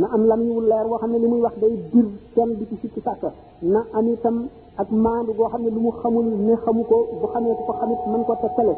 na 0.00 0.06
am 0.14 0.22
lam 0.30 0.40
yu 0.48 0.60
leer 0.60 0.86
wo 0.90 0.96
xam 0.98 1.10
ne 1.12 1.18
li 1.18 1.26
muy 1.28 1.40
wax 1.44 1.54
day 1.60 1.74
dir 1.92 2.08
kenn 2.34 2.50
di 2.58 2.64
ci 2.68 2.76
sikki 2.82 3.00
sàkka 3.06 3.30
na 3.72 3.80
am 3.96 4.06
itam 4.12 4.36
ak 4.78 4.88
maandu 5.04 5.32
boo 5.36 5.46
xam 5.52 5.62
ne 5.64 5.70
lu 5.74 5.80
mu 5.86 5.90
xamul 6.00 6.24
ne 6.46 6.54
xamu 6.64 6.82
ko 6.90 6.96
bu 7.20 7.26
xamee 7.32 7.54
ko 7.56 7.62
ko 7.68 7.72
xamit 7.80 8.00
man 8.12 8.22
ko 8.26 8.34
tekkale 8.42 8.74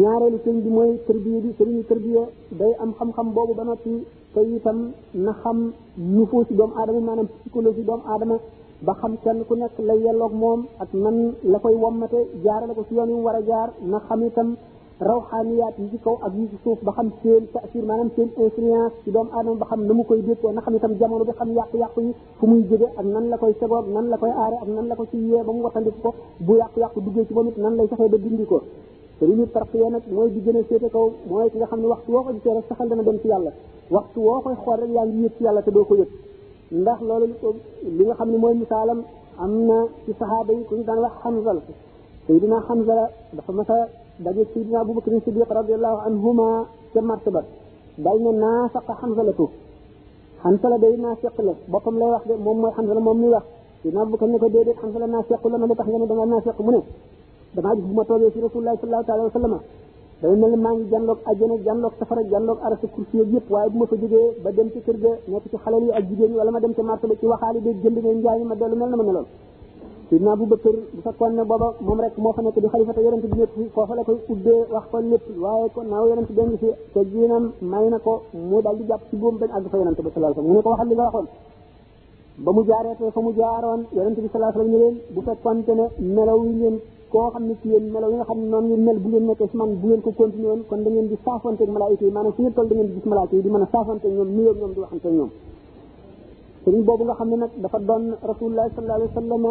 ñaareelu 0.00 0.38
sëñ 0.44 0.56
bi 0.64 0.70
mooy 0.76 0.90
tërbiya 1.06 1.38
bi 1.44 1.50
sëriñu 1.58 1.82
tërbiya 1.90 2.22
day 2.58 2.72
am 2.82 2.90
xam-xam 2.98 3.28
boobu 3.34 3.52
ba 3.58 3.64
noppi 3.64 3.92
te 4.34 4.40
itam 4.56 4.78
na 5.24 5.32
xam 5.42 5.56
nufoo 6.16 6.42
si 6.48 6.54
doomu 6.58 6.74
aadama 6.78 7.00
maanaam 7.06 7.28
psychologie 7.34 7.84
doomu 7.88 8.04
aadama 8.10 8.36
ba 8.86 8.92
xam 9.00 9.12
kenn 9.24 9.40
ku 9.48 9.52
nekk 9.60 9.76
lay 9.88 9.98
yelloog 10.04 10.32
moom 10.42 10.60
ak 10.82 10.90
nan 11.04 11.16
la 11.52 11.58
koy 11.64 11.74
wommate 11.82 12.20
jaare 12.44 12.64
la 12.70 12.74
ko 12.76 12.82
si 12.88 12.94
yoon 12.96 13.10
yu 13.14 13.18
war 13.26 13.36
a 13.40 13.42
jaar 13.50 13.68
na 13.90 13.98
xam 14.08 14.20
itam 14.28 14.48
rawxaaniyaat 15.08 15.74
yi 15.80 15.86
ci 15.90 15.98
kaw 16.04 16.16
ak 16.26 16.32
yi 16.38 16.44
ci 16.50 16.56
suuf 16.64 16.78
ba 16.86 16.90
xam 16.96 17.08
seen 17.22 17.44
taasir 17.54 17.84
maanaam 17.88 18.10
seen 18.16 18.28
influence 18.44 18.94
ci 19.04 19.10
doomu 19.14 19.30
aadama 19.34 19.56
ba 19.62 19.66
xam 19.70 19.80
na 19.86 19.92
mu 19.98 20.02
koy 20.08 20.20
déggoo 20.26 20.52
na 20.56 20.60
xam 20.64 20.74
itam 20.78 20.92
jamono 21.00 21.24
bi 21.28 21.32
xam 21.38 21.48
yàqu-yàqu 21.56 22.00
yi 22.06 22.12
fu 22.38 22.44
muy 22.50 22.62
jóge 22.70 22.86
ak 22.98 23.06
nan 23.14 23.24
la 23.32 23.36
koy 23.42 23.54
segoog 23.60 23.86
nan 23.94 24.06
la 24.12 24.16
koy 24.22 24.30
aare 24.42 24.56
ak 24.64 24.68
nan 24.74 24.86
la 24.90 24.94
ko 24.98 25.04
ci 25.10 25.18
yee 25.30 25.42
ba 25.46 25.52
mu 25.56 25.60
wattandik 25.66 25.96
ko 26.04 26.10
bu 26.46 26.52
yàqu-yàqu 26.60 26.98
duggee 27.04 27.24
ci 27.28 27.32
moom 27.36 27.48
it 27.50 27.58
nan 27.64 27.72
lay 27.78 27.86
saxee 27.90 28.46
ko 28.52 28.60
sëriñu 29.18 29.46
tarqiya 29.54 29.88
nag 29.90 30.02
mooy 30.12 30.30
di 30.34 30.40
gën 30.44 30.56
a 30.58 30.62
féete 30.68 30.88
kaw 30.94 31.04
mooy 31.30 31.50
ki 31.50 31.56
nga 31.58 31.66
xam 31.70 31.80
ne 31.80 31.86
waxtu 31.86 32.08
woo 32.12 32.22
ko 32.26 32.30
gisee 32.34 32.54
rek 32.56 32.64
saxal 32.68 32.88
dana 32.88 33.02
dem 33.02 33.18
ci 33.22 33.26
yàlla 33.28 33.50
waxtu 33.90 34.18
woo 34.26 34.40
koy 34.44 34.54
xool 34.64 34.78
rek 34.82 34.90
yaa 34.96 35.06
ngi 35.06 35.20
yëg 35.24 35.34
ci 35.36 35.42
yàlla 35.44 35.60
te 35.62 35.70
doo 35.70 35.84
ko 35.84 35.94
yëg 36.00 36.10
ndax 36.82 36.98
loolu 37.08 37.26
li 37.96 38.04
nga 38.06 38.14
xam 38.18 38.28
ne 38.32 38.38
mooy 38.42 38.54
misaalam 38.58 38.98
am 39.42 39.52
na 39.68 39.76
ci 40.04 40.12
sahaaba 40.18 40.52
yi 40.52 40.64
ku 40.68 40.74
ñu 40.76 40.84
daan 40.86 41.00
wax 41.04 41.12
xamsal 41.22 41.58
sayidina 42.26 42.58
xamsala 42.68 43.04
dafa 43.36 43.52
masa 43.52 43.74
daje 44.24 44.42
sayidina 44.52 44.78
abubakar 44.80 45.12
sidiq 45.24 45.50
radiallahu 45.60 45.96
anhuma 46.06 46.66
ca 46.92 47.00
marché 47.02 47.30
ba 47.30 47.42
day 47.96 48.18
ne 48.18 48.30
naafaqa 48.42 48.92
xamsalatu 49.00 49.46
xamsala 50.42 50.76
day 50.78 50.94
naafeq 50.96 51.34
la 51.46 51.52
boppam 51.68 51.96
lay 52.00 52.10
wax 52.14 52.24
de 52.26 52.34
moom 52.44 52.58
mooy 52.62 52.72
xamsala 52.76 53.00
moom 53.00 53.18
muy 53.20 53.30
wax 53.30 53.44
sayidina 53.80 54.00
abubakar 54.02 54.28
ne 54.28 54.38
ko 54.38 54.48
déedéet 54.48 54.76
xamsala 54.82 55.06
naafeq 55.06 55.44
la 55.52 55.58
ma 55.58 55.66
li 55.66 55.74
tax 55.76 55.86
nga 55.88 55.98
ne 55.98 56.06
danga 56.06 56.24
naafeq 56.26 56.58
mu 56.66 56.70
ne 56.72 56.80
damaa 57.54 57.74
gis 57.76 57.86
bu 57.86 57.94
ma 57.94 58.04
toogee 58.08 58.30
ci 58.34 58.40
rasulullah 58.42 58.74
sallallahu 58.76 59.02
alayhi 59.14 59.30
wa 59.32 59.36
sallam 59.40 59.54
day 60.22 60.34
mel 60.42 60.50
ni 60.52 60.56
maa 60.66 60.74
ngi 60.74 60.84
jànloog 60.92 61.18
àjjana 61.30 61.56
jànloog 61.66 61.92
safara 62.00 62.22
jànloog 62.32 62.58
arasa 62.66 62.86
kursi 62.94 63.16
yeeg 63.18 63.30
yëpp 63.34 63.46
waaye 63.54 63.68
bu 63.72 63.78
ma 63.78 63.86
fa 63.90 63.96
jógee 64.00 64.26
ba 64.44 64.50
dem 64.56 64.68
ci 64.72 64.78
kër 64.86 64.96
ga 65.02 65.12
nekk 65.32 65.46
ci 65.50 65.56
xalal 65.64 65.82
yi 65.86 65.90
ak 65.98 66.04
jigéen 66.08 66.30
ñi 66.30 66.36
wala 66.40 66.50
ma 66.54 66.60
dem 66.60 66.72
ci 66.76 66.82
marché 66.82 67.06
ba 67.10 67.14
ci 67.20 67.26
waxaali 67.32 67.60
bi 67.64 67.70
jënd 67.82 67.96
ne 68.04 68.10
njaay 68.18 68.40
ma 68.50 68.54
dellu 68.60 68.76
mel 68.80 68.88
na 68.90 68.96
ma 69.00 69.04
meloon 69.08 69.26
sidna 70.08 70.30
abu 70.36 70.44
bakar 70.52 70.74
bu 70.94 71.00
fekkoon 71.06 71.32
ne 71.38 71.42
booba 71.50 71.68
moom 71.86 71.98
rek 72.04 72.14
moo 72.22 72.32
fa 72.36 72.42
nekk 72.42 72.56
di 72.62 72.66
xalifata 72.72 73.00
yonente 73.06 73.26
bi 73.32 73.38
nekk 73.38 73.52
fi 73.58 73.64
foofa 73.74 73.94
la 73.98 74.02
koy 74.08 74.18
ubbee 74.32 74.62
wax 74.74 74.84
ko 74.90 74.96
lépp 75.10 75.24
waaye 75.44 75.66
ko 75.74 75.80
naaw 75.90 76.04
yonente 76.10 76.32
bi 76.36 76.42
ngi 76.46 76.56
fi 76.62 76.68
te 76.92 77.00
jiinam 77.10 77.44
may 77.72 77.86
na 77.92 77.98
ko 78.06 78.14
mu 78.48 78.56
daal 78.64 78.76
di 78.78 78.84
jàpp 78.88 79.02
ci 79.10 79.14
buum 79.20 79.34
benn 79.40 79.50
àgg 79.56 79.66
fa 79.72 79.76
yonente 79.80 80.00
bi 80.02 80.08
sallallahu 80.12 80.32
alayhi 80.40 80.48
mu 80.54 80.56
ne 80.56 80.62
ko 80.64 80.68
waxal 80.72 80.88
li 80.90 80.94
nga 80.94 81.04
waxoon 81.04 81.26
ba 82.44 82.50
mu 82.56 82.62
jaareetee 82.68 83.10
fa 83.14 83.20
mu 83.26 83.30
jaaroon 83.38 83.80
yonente 83.96 84.20
bi 84.22 84.28
sallallahu 84.30 84.52
alayhi 84.60 84.72
ne 84.72 84.78
leen 84.82 84.96
bu 85.14 85.20
fekkoon 85.26 85.58
ne 85.78 85.84
melaw 86.14 86.40
yi 86.46 86.54
ngeen 86.58 86.78
koo 87.12 87.30
xam 87.32 87.44
ne 87.48 87.54
ci 87.62 87.68
yéen 87.70 87.84
melo 87.92 88.06
yi 88.10 88.16
nga 88.16 88.24
xam 88.30 88.38
ne 88.42 88.48
noonu 88.52 88.66
ngeen 88.68 88.82
mel 88.86 88.98
bu 89.02 89.08
ngeen 89.08 89.26
nekkee 89.28 89.48
si 89.50 89.56
man 89.60 89.70
bu 89.80 89.86
ngeen 89.86 90.02
ko 90.04 90.10
continué 90.20 90.48
woon 90.52 90.62
kon 90.70 90.80
da 90.84 90.88
ngeen 90.90 91.08
di 91.12 91.16
saafanteeg 91.24 91.70
malaayika 91.74 92.04
yi 92.08 92.12
maanaam 92.16 92.34
fu 92.36 92.40
ngeen 92.42 92.54
toll 92.56 92.68
da 92.70 92.74
ngeen 92.74 92.88
di 92.90 92.94
gis 92.96 93.06
malaayika 93.10 93.34
yi 93.38 93.42
di 93.46 93.50
mën 93.54 93.64
a 93.66 93.68
saafanteeg 93.74 94.12
ñoom 94.16 94.30
nuyoo 94.36 94.54
ñoom 94.60 94.72
di 94.76 94.80
waxante 94.84 95.08
ñoom 95.16 95.30
sëriñ 96.62 96.82
boobu 96.86 97.02
nga 97.08 97.14
xam 97.18 97.28
ne 97.30 97.36
nag 97.42 97.52
dafa 97.62 97.78
doon 97.88 98.04
rasulullah 98.30 98.64
sallallahu 98.74 98.98
alayhi 98.98 99.12
wa 99.14 99.18
sallam 99.20 99.42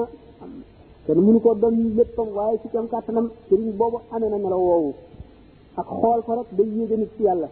kenn 1.05 1.19
mënu 1.25 1.39
koo 1.43 1.53
doon 1.61 1.75
léppam 1.97 2.27
waaye 2.37 2.57
ci 2.61 2.67
kam 2.73 2.85
kàttanam 2.91 3.25
sëriñ 3.49 3.67
boobu 3.79 3.97
amee 4.13 4.29
na 4.33 4.37
melo 4.43 4.57
woowu 4.69 4.91
ak 5.79 5.87
xool 6.01 6.19
ko 6.25 6.31
rek 6.37 6.49
day 6.57 6.67
yéege 6.75 6.95
nit 7.01 7.11
ci 7.17 7.23
yàlla 7.27 7.49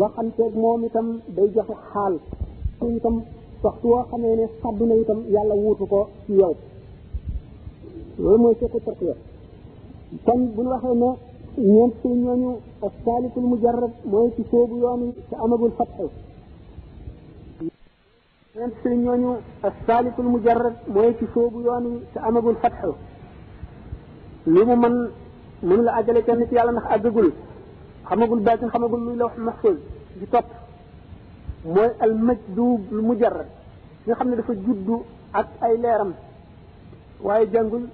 waxanteeg 0.00 0.52
moom 0.62 0.80
itam 0.86 1.08
day 1.36 1.48
joxe 1.54 1.74
xaal 1.92 2.14
itam 2.98 3.16
waxtu 3.62 3.86
woo 3.92 4.04
xamee 4.10 4.34
ne 4.38 4.44
sàddu 4.62 4.84
na 4.90 4.94
itam 5.02 5.18
yàlla 5.34 5.54
wuutu 5.62 5.84
ko 5.92 6.00
ci 6.26 6.32
yow 6.42 6.54
loolu 8.18 8.38
mooy 8.42 8.54
seeku 8.60 8.78
tarqiya 8.86 9.14
kon 10.26 10.40
bu 10.54 10.62
ñu 10.62 10.70
waxee 10.70 10.94
ne 11.00 11.10
ñeent 11.72 11.94
ci 12.00 12.08
ñooñu 12.08 12.50
asalikul 12.86 13.42
mujarrab 13.52 13.92
mooy 14.12 14.28
ci 14.36 14.42
soobu 14.50 14.76
yoon 14.82 15.00
yi 15.06 15.12
te 15.30 15.34
amagul 15.44 15.72
fatxu 15.78 16.06
ñeent 18.56 18.74
ci 18.82 18.88
ñooñu 19.04 19.30
asalikul 19.68 20.24
mujarrab 20.34 20.74
mooy 20.94 21.10
ci 21.18 21.24
soobu 21.34 21.58
yoon 21.66 21.84
yi 21.92 21.98
te 22.12 22.18
amagul 22.28 22.56
fatxu 22.62 22.92
li 24.52 24.60
mu 24.68 24.74
mën 24.82 24.96
mënu 25.66 25.82
la 25.86 25.92
àggale 25.98 26.20
kenn 26.26 26.40
ci 26.48 26.54
yàlla 26.54 26.72
ndax 26.72 26.86
àggagul 26.94 27.28
xamagul 28.08 28.40
baatin 28.46 28.70
xamagul 28.72 29.00
luy 29.06 29.16
la 29.16 29.24
wax 29.26 29.36
maxfuz 29.48 29.76
di 30.18 30.26
topp 30.34 30.48
mooy 31.74 31.90
al 32.04 32.12
majdub 32.26 32.80
mujarrab 33.08 33.46
nga 34.06 34.14
xam 34.16 34.28
ne 34.28 34.36
dafa 34.38 34.52
juddu 34.64 34.96
ak 35.38 35.48
ay 35.64 35.74
leeram 35.82 36.12
waaye 37.26 37.46
jàngul 37.54 37.86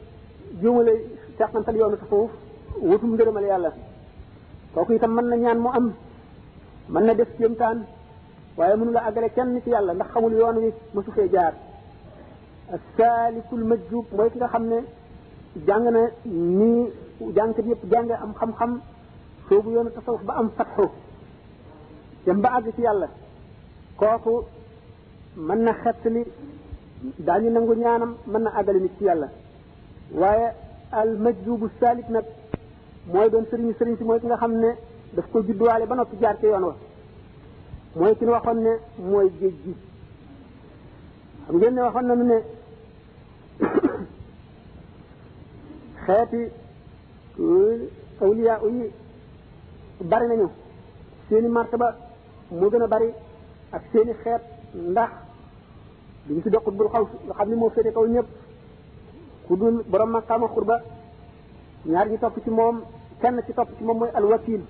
juumale 0.60 0.92
seqantal 1.38 1.76
yoonu 1.80 1.96
tasawuf 1.96 2.30
wutum 2.82 3.10
ngërëmal 3.14 3.44
yàlla 3.50 3.70
kooku 4.74 4.92
itam 4.94 5.12
mën 5.16 5.26
na 5.28 5.36
ñaan 5.36 5.58
mu 5.60 5.68
am 5.70 5.86
mën 6.92 7.04
na 7.06 7.14
def 7.14 7.28
jëmtaan 7.40 7.78
waaye 8.56 8.76
mënu 8.76 8.92
la 8.92 9.00
àggale 9.08 9.28
kenn 9.34 9.60
ci 9.64 9.70
yàlla 9.70 9.92
ndax 9.94 10.08
xamul 10.12 10.32
yoon 10.32 10.56
wi 10.62 10.70
mësu 10.94 11.10
fee 11.12 11.28
jaar 11.32 11.54
saalikul 12.96 13.64
majjub 13.64 14.04
mooy 14.16 14.30
ki 14.30 14.38
nga 14.38 14.48
xam 14.48 14.62
ne 14.72 14.78
jàng 15.66 15.86
na 15.94 16.00
nii 16.58 16.82
jàngkat 17.36 17.66
yëpp 17.70 17.82
jànge 17.92 18.14
am 18.22 18.32
xam-xam 18.38 18.72
soobu 19.48 19.70
yoonu 19.74 19.90
tasawuf 19.90 20.22
ba 20.28 20.32
am 20.40 20.48
fatxu 20.56 20.84
dem 22.24 22.40
ba 22.40 22.48
àgg 22.56 22.74
ci 22.74 22.80
yàlla 22.82 23.08
kooku 23.98 24.34
mën 25.46 25.58
na 25.64 25.72
xettali 25.82 26.22
daañu 27.26 27.50
nangu 27.50 27.74
ñaanam 27.74 28.12
mën 28.30 28.42
na 28.44 28.50
àggale 28.58 28.80
nit 28.84 28.96
ci 28.98 29.04
yàlla 29.04 29.28
waaye 30.10 30.50
al 30.90 31.16
majjubu 31.18 31.68
saalik 31.80 32.08
nag 32.08 32.24
mooy 33.12 33.28
doon 33.30 33.46
sëriñu 33.50 33.74
sëriñ 33.78 33.96
si 33.98 34.04
mooy 34.04 34.18
ki 34.20 34.26
nga 34.26 34.36
xam 34.36 34.52
ne 34.52 34.74
daf 35.14 35.26
ko 35.32 35.40
judduwaale 35.42 35.86
ba 35.86 35.94
noppi 35.94 36.16
jaar 36.20 36.36
ci 36.38 36.46
yoon 36.46 36.64
wa 36.64 36.74
mooy 37.94 38.14
ki 38.16 38.24
ñu 38.24 38.30
waxoon 38.32 38.58
ne 38.62 38.70
mooy 38.98 39.28
géej 39.40 39.54
gi 39.64 39.74
xam 41.44 41.56
ngeen 41.56 41.74
ne 41.74 41.80
waxoon 41.82 42.06
nañu 42.06 42.24
ne 42.24 42.38
xeeti 46.04 46.40
awliya 48.20 48.58
yi 48.74 48.90
bari 50.10 50.26
nañu 50.28 50.48
seeni 51.28 51.48
martaba 51.48 51.96
moo 52.50 52.70
gën 52.70 52.82
a 52.82 52.86
bari 52.88 53.08
ak 53.70 53.82
seeni 53.92 54.12
xeet 54.22 54.42
ndax 54.90 55.10
duñ 56.26 56.42
ci 56.42 56.48
doqut 56.50 56.74
bul 56.74 56.88
xaw 56.88 57.04
nga 57.24 57.34
xam 57.38 57.48
ne 57.48 57.54
moo 57.56 57.70
féete 57.70 57.92
kaw 57.92 58.06
ñëpp 58.06 58.26
kudul 59.52 59.84
borom 59.90 60.10
maqama 60.16 60.48
khurba 60.48 60.76
ñaar 61.86 62.08
ñi 62.08 62.16
top 62.18 62.32
ci 62.42 62.50
mom 62.50 62.80
kenn 63.20 63.36
ci 63.46 63.52
top 63.52 63.68
ci 63.76 63.84
mom 63.84 63.98
moy 63.98 64.10
al 64.14 64.24
wakil 64.24 64.62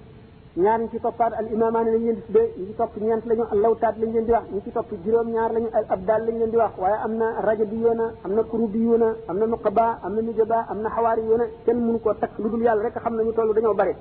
ñaar 0.56 0.78
ñi 0.80 0.88
ci 0.90 0.98
toppaat 0.98 1.32
al 1.38 1.46
imaman 1.52 1.84
lañ 1.84 1.94
leen 2.02 2.14
di 2.18 2.22
tuddee 2.26 2.48
ñi 2.66 2.74
top 2.76 2.90
ñent 3.00 3.22
lañu 3.26 3.44
al 3.52 3.58
lawtaat 3.62 3.94
lañ 4.00 4.10
leen 4.12 4.24
di 4.26 4.32
wax 4.32 4.44
ñi 4.54 4.60
ci 4.64 4.70
top 4.70 4.86
juróom 5.04 5.28
ñaar 5.34 5.50
lañu 5.52 5.68
al 5.78 5.84
abdal 5.94 6.20
lañ 6.26 6.36
leen 6.38 6.50
di 6.50 6.56
wax 6.56 6.72
waye 6.82 6.96
amna 7.06 7.26
na 7.34 7.40
rajo 7.40 7.64
bi 7.64 7.76
yoona 7.84 8.06
am 8.24 8.32
na 8.34 8.42
kuru 8.42 8.66
bi 8.72 8.78
yoona 8.86 9.08
am 9.30 9.36
na 9.38 9.46
nuqaba 9.46 9.84
nujaba 10.10 10.58
amna 10.72 10.88
hawari 10.96 11.22
yona 11.30 11.44
kenn 11.64 11.78
mënu 11.86 11.98
ko 12.00 12.14
tak 12.14 12.30
lu 12.38 12.58
yàlla 12.60 12.82
rek 12.82 12.94
xam 13.02 13.14
nañu 13.16 13.32
tollu 13.32 13.52
dañoo 13.54 13.74
bari 13.74 13.94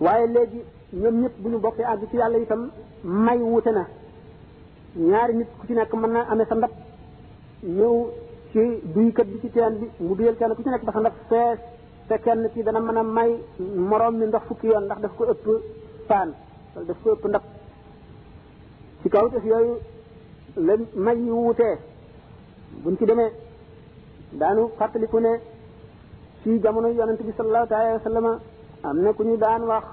waye 0.00 0.26
legi 0.26 0.62
ñom 0.92 1.14
ñep 1.22 1.32
buñu 1.42 1.58
bokk 1.58 1.78
ag 1.80 2.00
ci 2.10 2.16
yàlla 2.16 2.38
itam 2.38 2.68
may 3.02 3.38
wutena 3.38 3.84
ñaar 4.96 5.30
nit 5.34 5.48
ku 5.58 5.66
ci 5.66 5.72
nek 5.74 5.92
mën 5.92 6.10
naa 6.12 6.26
amee 6.30 6.44
sa 6.48 6.54
ndab 6.54 6.70
ñëw 7.64 7.94
ci 8.52 8.80
duykat 8.94 9.26
bi 9.26 9.38
ci 9.40 9.48
teen 9.50 9.78
bi 9.80 9.86
mu 9.98 10.14
duyal 10.14 10.34
kenn 10.36 10.54
ku 10.54 10.62
ci 10.62 10.68
nekk 10.70 10.84
dafa 10.84 11.00
ndox 11.00 11.16
fees 11.28 11.58
te 12.08 12.18
kenn 12.20 12.48
ci 12.54 12.62
dana 12.62 12.80
mën 12.80 12.96
a 12.98 13.02
may 13.02 13.30
moroom 13.88 14.16
mi 14.18 14.26
ndox 14.26 14.42
fukki 14.48 14.66
yoon 14.66 14.84
ndax 14.84 15.00
daf 15.02 15.14
ko 15.16 15.24
ëpp 15.32 15.44
paan 16.08 16.28
wala 16.74 16.86
daf 16.86 16.98
ko 17.02 17.08
ëpp 17.12 17.24
ndab 17.28 17.42
ci 19.00 19.08
kaw 19.08 19.26
def 19.28 19.44
yooyu 19.44 19.76
la 20.66 20.74
may 20.94 21.16
yi 21.24 21.30
wuutee 21.30 21.76
buñ 22.84 22.96
ci 22.98 23.04
demee 23.06 23.30
daanu 24.40 24.70
fàttaliku 24.78 25.18
ne 25.20 25.40
ci 26.42 26.60
jamono 26.62 26.88
yonent 26.88 27.22
bi 27.22 27.32
sallallahu 27.36 27.68
taala 27.68 27.92
wa 27.94 28.00
sallama 28.00 28.40
am 28.82 28.96
na 29.02 29.12
ku 29.12 29.22
ñu 29.24 29.36
daan 29.36 29.62
wax 29.66 29.84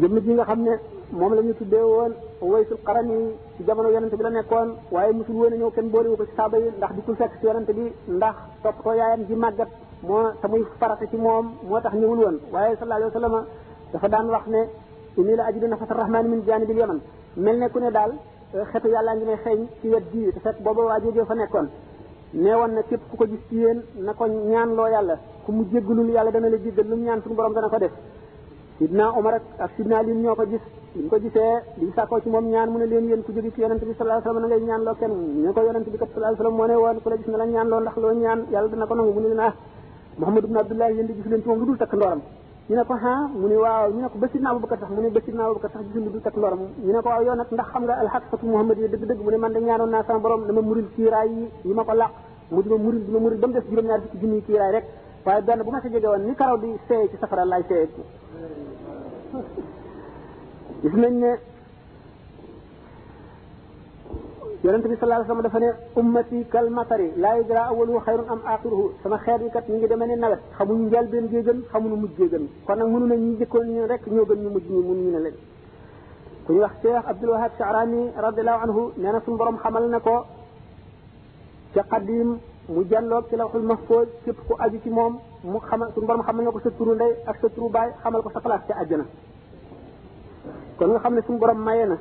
jëmm 0.00 0.16
ji 0.24 0.32
nga 0.32 0.44
xam 0.44 0.60
ne 0.62 0.74
moom 1.12 1.32
la 1.34 1.42
ñu 1.42 1.52
tuddee 1.54 1.82
woon 1.82 2.12
waysul 2.40 2.76
xaran 2.84 3.08
yi 3.10 3.34
ci 3.56 3.62
jamono 3.64 3.88
yonente 3.88 4.14
bi 4.16 4.22
la 4.22 4.30
nekkoon 4.30 4.68
waaye 4.90 5.12
musul 5.14 5.34
woon 5.36 5.52
a 5.52 5.56
ñëw 5.56 5.70
kenn 5.72 5.88
boolewu 5.90 6.16
ko 6.16 6.24
saaba 6.36 6.58
yi 6.58 6.68
ndax 6.76 6.92
di 6.94 7.02
ko 7.02 7.14
fekk 7.14 7.32
ci 7.38 7.46
yonente 7.46 7.72
bi 7.72 7.92
ndax 8.08 8.34
toppatoo 8.62 8.92
yaayam 8.94 9.24
ji 9.26 9.34
màggat 9.34 9.68
moo 10.02 10.32
te 10.40 10.46
muy 10.48 10.64
farata 10.78 11.06
ci 11.06 11.16
moom 11.16 11.46
moo 11.66 11.80
tax 11.80 11.94
ñëwul 11.94 12.18
woon 12.24 12.38
waaye 12.52 12.76
sallallahu 12.76 13.08
alayhi 13.08 13.14
wa 13.14 13.20
sallam 13.20 13.46
dafa 13.92 14.08
daan 14.08 14.28
wax 14.30 14.46
ne 14.48 14.68
inni 15.16 15.34
la 15.34 15.44
ajidu 15.46 15.66
nafasa 15.66 15.94
rahmani 15.94 16.28
min 16.28 16.42
janibil 16.46 16.76
yaman 16.78 17.00
mel 17.36 17.58
ne 17.58 17.68
ku 17.70 17.78
ne 17.78 17.90
daal 17.90 18.12
eh, 18.54 18.62
xetu 18.72 18.88
yàllaa 18.88 19.14
ngi 19.16 19.24
may 19.24 19.36
xeeñ 19.36 19.66
ci 19.80 19.88
wet 19.88 20.04
ji 20.12 20.30
te 20.32 20.40
fekk 20.40 20.60
booba 20.60 20.82
waa 20.82 21.00
joojoo 21.00 21.24
fa 21.24 21.34
nekkoon 21.34 21.68
nee 22.34 22.52
woon 22.54 22.72
na 22.74 22.82
képp 22.82 23.00
ku 23.10 23.16
ko 23.16 23.24
gis 23.24 23.40
ci 23.48 23.56
yéen 23.56 23.82
na 23.96 24.12
ko 24.12 24.26
ñaan 24.26 24.74
loo 24.76 24.86
yàlla 24.88 25.16
ku 25.46 25.52
mu 25.52 25.64
jéggalul 25.72 26.08
yàlla 26.10 26.30
dana 26.30 26.48
la 26.50 26.58
jéggal 26.58 26.86
lu 26.86 26.96
mu 26.96 27.04
ñaan 27.04 27.22
suñu 27.22 27.34
ko 27.36 27.78
def 27.78 27.92
sidna 28.78 29.10
omar 29.12 29.34
ak 29.34 29.42
ak 29.58 29.70
sidna 29.76 30.02
lin 30.02 30.22
ñoo 30.22 30.34
ko 30.36 30.44
gis 30.50 30.60
liñ 30.96 31.08
ko 31.10 31.16
gisee 31.18 31.58
liñ 31.80 31.90
sàkkoo 31.96 32.20
ci 32.22 32.28
moom 32.30 32.46
ñaan 32.48 32.70
mu 32.70 32.78
ne 32.78 32.86
leen 32.86 33.08
yéen 33.08 33.22
ku 33.24 33.32
jóge 33.32 33.50
ci 33.52 33.60
yonent 33.60 33.82
bi 33.84 33.92
sallallahu 33.98 34.22
alayhi 34.22 34.28
wasallam 34.28 34.42
na 34.42 34.46
ngay 34.48 34.62
ñaan 34.68 34.82
loo 34.86 34.94
kenn 34.94 35.14
ñu 35.42 35.52
ko 35.52 35.60
yonent 35.66 35.86
bi 35.90 35.98
kat 35.98 36.06
sallallahu 36.14 36.22
alayhi 36.22 36.38
wasallam 36.38 36.54
moo 36.54 36.66
ne 36.66 36.74
woon 36.78 36.94
la 36.94 37.14
ah, 37.18 37.18
ñu 37.26 38.54
ne 42.76 42.82
ko 42.84 42.94
ah 42.94 43.28
mu 43.34 43.46
ne 43.48 44.06
ba 44.20 44.28
sidna 44.30 44.58
sax 44.70 44.88
mu 44.90 45.00
ne 45.00 45.08
ba 45.10 45.20
sidna 45.24 45.42
abubakar 45.48 45.70
sax 45.72 45.82
gisul 45.88 46.04
lu 46.04 46.10
dul 46.12 46.20
takk 46.20 46.36
ndooram 46.36 46.60
ñu 46.84 46.92
ne 46.92 47.00
ko 47.02 47.08
waaw 47.08 47.22
yow 47.24 47.34
ndax 47.34 47.48
xam 47.72 47.82
nga 47.84 47.94
alxaqatu 47.98 48.46
muhammad 48.46 48.78
yi 48.78 50.52
mu 50.52 50.62
muril 50.62 50.86
kiiraay 50.94 51.30
ma 51.64 51.82
muril 52.52 53.02
ba 53.10 53.18
mu 53.18 53.30
def 53.30 53.64
juróom-ñaar 53.70 54.00
fukki 54.12 54.42
kiiraay 54.46 54.72
rek 54.72 54.84
waaye 55.26 55.42
benn 55.42 55.62
bu 55.64 55.70
ma 55.70 55.80
sa 55.80 55.88
jege 55.88 56.06
ni 56.24 56.34
karaw 56.36 56.58
gis 60.82 60.92
nañ 60.94 61.14
ne 61.20 61.30
yonent 64.64 64.86
bi 64.90 64.94
sallallahu 64.96 65.04
alayhi 65.04 65.28
wasallam 65.28 65.42
dafa 65.42 65.58
ne 65.60 65.68
ummati 66.00 66.38
kal 66.52 66.66
matari 66.76 67.08
laa 67.24 67.34
yudra 67.40 67.60
awaluhu 67.72 68.00
xayrun 68.06 68.26
am 68.32 68.40
axiruhu 68.52 68.84
sama 69.02 69.16
xeet 69.24 69.40
yi 69.44 69.50
kat 69.54 69.64
ñu 69.68 69.76
ngi 69.76 69.86
demee 69.90 70.06
ne 70.10 70.16
nawet 70.22 70.40
xamuñu 70.56 70.84
njëlbeen 70.88 71.26
gee 71.32 71.42
gën 71.46 71.58
xamuñu 71.70 71.96
mujj 72.02 72.14
gee 72.18 72.28
gën 72.32 72.44
kon 72.66 72.76
nag 72.78 72.88
mënu 72.92 73.06
nañ 73.10 73.20
ñu 73.24 73.36
jëkkoon 73.40 73.66
ñu 73.74 73.82
rek 73.90 74.02
ñoo 74.14 74.24
gën 74.28 74.38
ñu 74.42 74.50
mujj 74.54 74.66
ñi 74.72 74.80
mënu 74.88 75.00
ñu 75.04 75.10
ne 75.14 75.20
leen 75.24 75.36
ku 76.46 76.52
ñu 76.52 76.60
wax 76.64 76.72
Cheikh 76.82 77.02
Abdul 77.12 77.30
Wahab 77.34 77.52
Sha'rani 77.58 78.02
radiallahu 78.26 78.60
anhu 78.64 78.82
nee 79.00 79.12
na 79.14 79.20
suñu 79.24 79.58
xamal 79.62 79.84
na 79.90 79.98
ko 80.06 80.16
ca 81.74 81.82
qadim 81.90 82.28
mu 82.74 82.80
jàlloog 82.90 83.24
ci 83.28 83.36
lawxul 83.40 83.62
mahfuz 83.70 84.06
képp 84.24 84.38
ku 84.48 84.52
aju 84.64 84.78
ci 84.84 84.90
moom 84.90 85.14
mu 85.44 85.60
xamal 85.70 85.88
suñu 85.94 86.06
borom 86.06 86.22
xamal 86.26 86.42
na 86.44 86.50
ko 86.50 86.58
sa 86.60 86.70
turu 86.74 86.94
ndey 86.98 87.12
ak 87.26 87.36
sa 87.40 87.48
turu 87.54 87.68
baay 87.70 87.90
xamal 88.02 88.22
ko 88.22 88.30
sa 88.34 88.40
place 88.42 88.64
ci 88.66 88.72
àjjana 88.72 89.04
kon 90.78 90.86
nga 90.90 90.98
xam 90.98 91.14
ne 91.14 91.20
suñu 91.22 91.38
borom 91.38 91.58
maye 91.66 91.86
na 91.86 91.96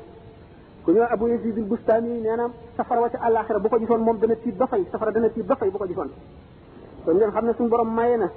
ku 0.83 0.91
ñëw 0.91 1.03
abu 1.11 1.27
yazid 1.29 1.57
bustani 1.69 2.21
nee 2.23 2.35
na 2.35 2.49
safara 2.77 3.01
wa 3.01 3.09
ci 3.09 3.17
àllaaxira 3.17 3.59
bu 3.59 3.69
ko 3.69 3.77
gisoon 3.79 3.99
moom 4.01 4.17
dana 4.17 4.35
tiit 4.35 4.57
ba 4.57 4.65
fay 4.67 4.83
safara 4.91 5.11
dana 5.11 5.29
tiit 5.29 5.45
ba 5.45 5.55
fay 5.55 5.69
bu 5.69 5.77
ko 5.77 5.85
gisoon 5.85 6.09
kon 7.05 7.15
ngeen 7.15 7.31
xam 7.31 7.45
ne 7.45 7.53
suñu 7.53 7.69
borom 7.69 7.91
maye 7.93 8.17
na 8.17 8.27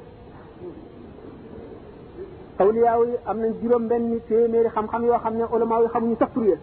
awliyaaw 2.61 3.03
yi 3.05 3.17
am 3.27 3.39
nañ 3.41 3.53
juróom 3.63 3.87
benn 3.89 4.21
téeméeri 4.29 4.69
xam-xam 4.69 5.03
yoo 5.05 5.19
xam 5.19 5.35
ne 5.37 5.45
ulama 5.55 5.81
yi 5.83 5.89
xamuñu 5.89 6.17
sax 6.19 6.29
tur 6.33 6.45
ya 6.45 6.57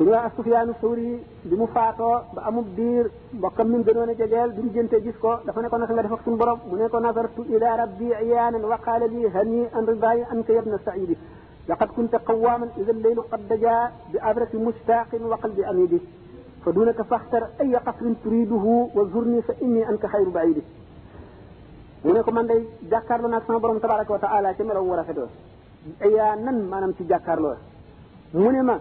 ku 0.00 0.04
ñu 0.08 0.12
wax 0.16 0.32
sufyaanu 0.34 0.72
sawri 0.80 1.20
bi 1.44 1.54
mu 1.60 1.66
faatoo 1.74 2.32
ba 2.32 2.42
amul 2.48 2.64
diir 2.74 3.10
mbokkam 3.36 3.68
min 3.68 3.82
gënoon 3.84 4.08
a 4.08 4.14
jegeel 4.16 4.50
bi 4.56 4.70
jënte 4.72 4.96
gis 5.04 5.14
ko 5.20 5.40
dafa 5.44 5.60
ne 5.60 5.68
ko 5.68 5.76
naka 5.76 5.92
nga 5.92 6.02
def 6.04 6.12
ak 6.16 6.20
suñu 6.24 6.36
borom 6.40 6.58
mu 6.70 6.76
ne 6.76 6.88
ko 6.88 7.00
nazartu 7.00 7.44
ila 7.54 7.76
rabbi 7.76 8.06
iyaanan 8.24 8.64
wa 8.64 8.78
qaala 8.78 9.06
li 9.08 9.26
hani 9.28 9.68
an 9.76 9.84
ridayi 9.86 10.22
anka 10.32 10.52
yabna 10.54 10.78
saidi 10.86 11.16
لقد 11.68 11.86
كنت 11.88 12.14
قواما 12.16 12.68
اذا 12.78 12.90
الليل 12.92 13.20
قد 13.32 13.40
دجا 13.50 13.90
بأبرة 14.12 14.52
مشتاق 14.54 15.08
وقلب 15.30 15.60
اميد 15.60 15.92
فدونك 16.64 17.02
فاختر 17.02 17.42
اي 17.60 17.76
قصر 17.76 18.04
تريده 18.24 18.64
وزرني 18.96 19.42
فاني 19.42 19.88
انت 19.88 20.06
خير 20.06 20.28
بعيد 20.28 20.56
mu 22.04 22.12
ne 22.12 22.20
ko 22.24 22.30
man 22.32 22.46
day 22.46 22.62
jàkkaarloo 22.90 23.28
naag 23.28 23.42
sama 23.46 23.58
borom 23.60 23.80
tabaraka 23.80 24.12
wa 24.12 24.18
taala 24.18 24.54
ca 24.56 24.64
melaw 24.64 24.84
war 24.90 24.98
a 25.00 25.04
fedoo 25.04 25.28
ayaa 26.06 26.36
nan 26.36 26.56
maanaam 26.70 26.92
ci 26.96 27.02
jàkkaarloo 27.10 27.56
mu 28.34 28.48
ne 28.52 28.62
ma 28.62 28.76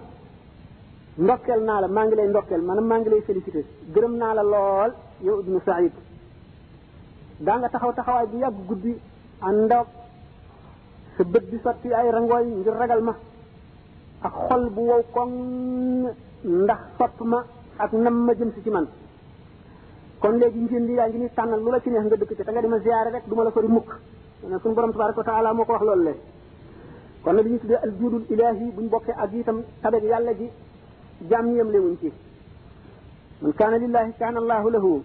ndokkeel 1.17 1.61
naa 1.65 1.81
la 1.81 1.87
maa 1.95 2.05
ngi 2.05 2.15
lay 2.17 2.27
ndokkeel 2.29 2.61
maanaam 2.67 2.87
maa 2.89 2.99
ngi 2.99 3.09
lay 3.11 3.21
félicité 3.27 3.61
gërëm 3.93 4.13
naa 4.21 4.33
la 4.37 4.43
lool 4.51 4.91
yow 5.25 5.35
ibnu 5.41 5.59
saïd 5.65 5.93
daa 7.45 7.59
taxaw 7.73 7.91
taxawaay 7.97 8.27
bu 8.31 8.37
yàgg 8.43 8.57
guddi 8.69 8.91
ndaw 9.63 9.83
sa 11.15 11.23
bët 11.31 11.45
di 11.51 11.57
sotti 11.63 11.89
ay 11.99 12.07
rangooy 12.15 12.45
ngir 12.59 12.75
ragal 12.81 13.01
ma 13.07 13.13
ak 14.27 14.33
xol 14.47 14.63
bu 14.75 14.81
wow 14.89 15.01
koŋ 15.15 15.29
ndax 16.63 16.81
sopp 16.97 17.15
ma 17.31 17.39
ak 17.83 17.91
nam 18.03 18.15
ma 18.25 18.31
jëm 18.37 18.51
si 18.55 18.61
ci 18.65 18.69
man 18.75 18.87
kon 20.21 20.35
léegi 20.41 20.59
njën 20.63 20.83
li 20.87 20.93
yaa 20.99 21.07
ngi 21.09 21.17
ni 21.19 21.29
tànnal 21.35 21.61
lu 21.63 21.69
la 21.71 21.79
ci 21.81 21.89
neex 21.89 22.05
nga 22.05 22.15
dëkk 22.21 22.33
ci 22.37 22.43
te 22.43 22.51
nga 22.51 22.61
di 22.61 22.67
ma 22.67 22.79
ziyaare 22.83 23.09
rek 23.15 23.25
du 23.27 23.33
ma 23.35 23.43
la 23.43 23.51
sori 23.53 23.67
mukk 23.67 23.89
ne 24.49 24.57
suñu 24.61 24.73
borom 24.75 24.91
tabaraka 24.93 25.19
wa 25.21 25.25
taala 25.29 25.53
moo 25.53 25.65
ko 25.65 25.71
wax 25.73 25.83
loolu 25.89 26.03
le 26.07 26.13
kon 27.23 27.33
na 27.35 27.41
ñu 27.41 27.59
tuddee 27.61 27.79
al 27.85 27.91
juudul 27.99 28.23
ilaahi 28.33 28.65
buñ 28.75 28.87
bokkee 28.93 29.15
ak 29.23 29.31
itam 29.39 29.57
yàlla 30.09 30.33
ji 30.39 30.47
jàmm 31.27 31.57
yam 31.57 31.71
lewuñ 31.71 31.95
ci 32.01 32.07
man 33.41 33.53
kaana 33.53 33.77
lillahi 33.77 34.11
kaana 34.19 34.39
allahu 34.39 34.69
lahu 34.69 35.01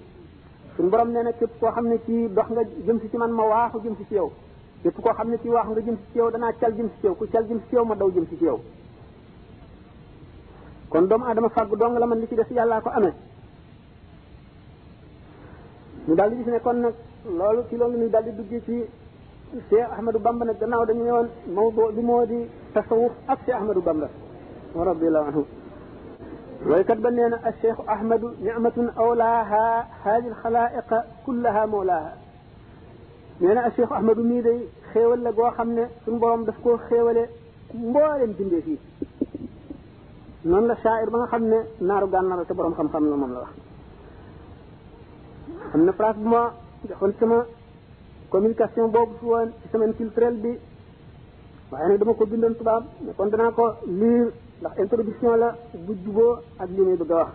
suñ 0.77 0.89
borom 0.91 1.09
nee 1.13 1.23
na 1.23 1.33
képp 1.33 1.51
koo 1.61 1.71
xam 1.71 1.89
ne 1.89 1.97
ci 2.07 2.29
dox 2.35 2.47
nga 2.51 2.63
jëm 2.87 2.99
ci 3.11 3.17
man 3.17 3.33
ma 3.33 3.43
waaxu 3.49 3.79
jëm 3.85 3.95
ci 3.97 4.15
yow 4.15 4.31
képp 4.83 5.01
koo 5.03 5.13
xam 5.15 5.29
ne 5.31 5.37
ci 5.43 5.49
waaxu 5.49 5.71
nga 5.73 5.81
jëm 5.81 5.97
si 5.97 6.03
ci 6.13 6.19
yow 6.19 6.31
danaa 6.31 6.53
cal 6.61 6.73
jëm 6.77 6.89
si 6.93 7.01
ci 7.01 7.07
yow 7.07 7.15
ku 7.15 7.25
cal 7.33 7.45
jëm 7.49 7.61
ci 7.69 7.75
yow 7.75 7.85
ma 7.85 7.95
daw 7.95 8.11
jëm 8.15 8.27
ci 8.29 8.45
yow 8.45 8.61
kon 10.91 11.03
doomu 11.09 11.25
aadama 11.25 11.49
fàggu 11.49 11.77
dong 11.77 11.99
la 11.99 12.07
man 12.07 12.19
li 12.21 12.27
ci 12.29 12.35
des 12.37 12.47
yàllaa 12.55 12.81
ko 12.81 12.89
amee 12.91 13.15
ñu 16.07 16.15
daal 16.15 16.31
di 16.31 16.37
gis 16.37 16.53
ne 16.53 16.61
kon 16.61 16.75
nag 16.81 16.95
loolu 17.39 17.63
ci 17.69 17.77
loolu 17.77 17.99
ñu 17.99 18.09
daal 18.11 18.25
di 18.25 18.31
duggee 18.37 18.63
ci 18.67 18.83
Cheikh 19.71 19.87
Ahmadou 19.97 20.19
Bamba 20.21 20.45
nag 20.45 20.59
gannaaw 20.61 20.85
dañu 20.87 21.05
ne 21.05 21.11
woon 21.13 21.29
mawdu 21.55 21.93
bi 21.95 22.03
moo 22.03 22.27
di 22.27 22.39
tasawuf 22.73 23.13
ak 23.27 23.39
Cheikh 23.45 23.57
Ahmadou 23.57 23.81
Bamba 23.83 24.09
radiyallahu 24.75 25.27
anhu 25.27 25.45
ويكد 26.67 27.03
بنينا 27.03 27.49
الشيخ 27.49 27.81
أحمد 27.81 28.35
نعمة 28.43 28.93
أولاها 28.99 29.87
هذه 30.05 30.29
الخلائق 30.29 30.95
كلها 31.27 31.67
مولاها 31.67 32.17
نينا 33.41 33.55
نعم 33.55 33.71
الشيخ 33.71 33.93
أحمد 33.93 34.19
ميدي 34.19 34.61
خيول 34.95 35.25
لقوا 35.25 35.51
خمنا 35.51 35.89
سنبرم 36.07 36.45
دفكو 36.45 36.77
خيول 36.77 37.27
مبارم 37.75 38.31
جندي 38.39 38.63
فيه 38.63 38.77
نون 40.51 40.71
الشاعر 40.71 41.09
بنا 41.13 41.27
خمنا 41.33 41.61
نارو 41.89 42.07
قاننا 42.13 42.35
رتبرم 42.41 42.75
خم 42.79 42.89
خم 42.93 43.05
لهم 43.11 43.23
الله 43.25 43.47
خمنا 45.73 45.93
فراس 45.93 46.17
بما 46.17 46.43
جخون 46.91 47.13
سما 47.21 47.39
كوميكاسيون 48.33 48.91
بوب 48.95 49.09
سوان 49.21 49.49
سمان 49.73 49.93
كيلترال 49.99 50.37
بي 50.43 50.59
وعيني 51.73 51.97
دمو 51.97 52.15
كو 52.15 52.25
بندن 52.25 52.55
تبام 52.59 52.83
نكون 53.09 53.29
دناكو 53.31 53.67
لير 53.99 54.29
ndax 54.65 54.77
introduction 54.83 55.37
la 55.43 55.49
bu 55.87 55.93
juboo 56.03 56.37
ak 56.63 56.69
li 56.75 56.81
may 56.89 56.97
bëgg 57.01 57.13
a 57.13 57.19
wax 57.25 57.33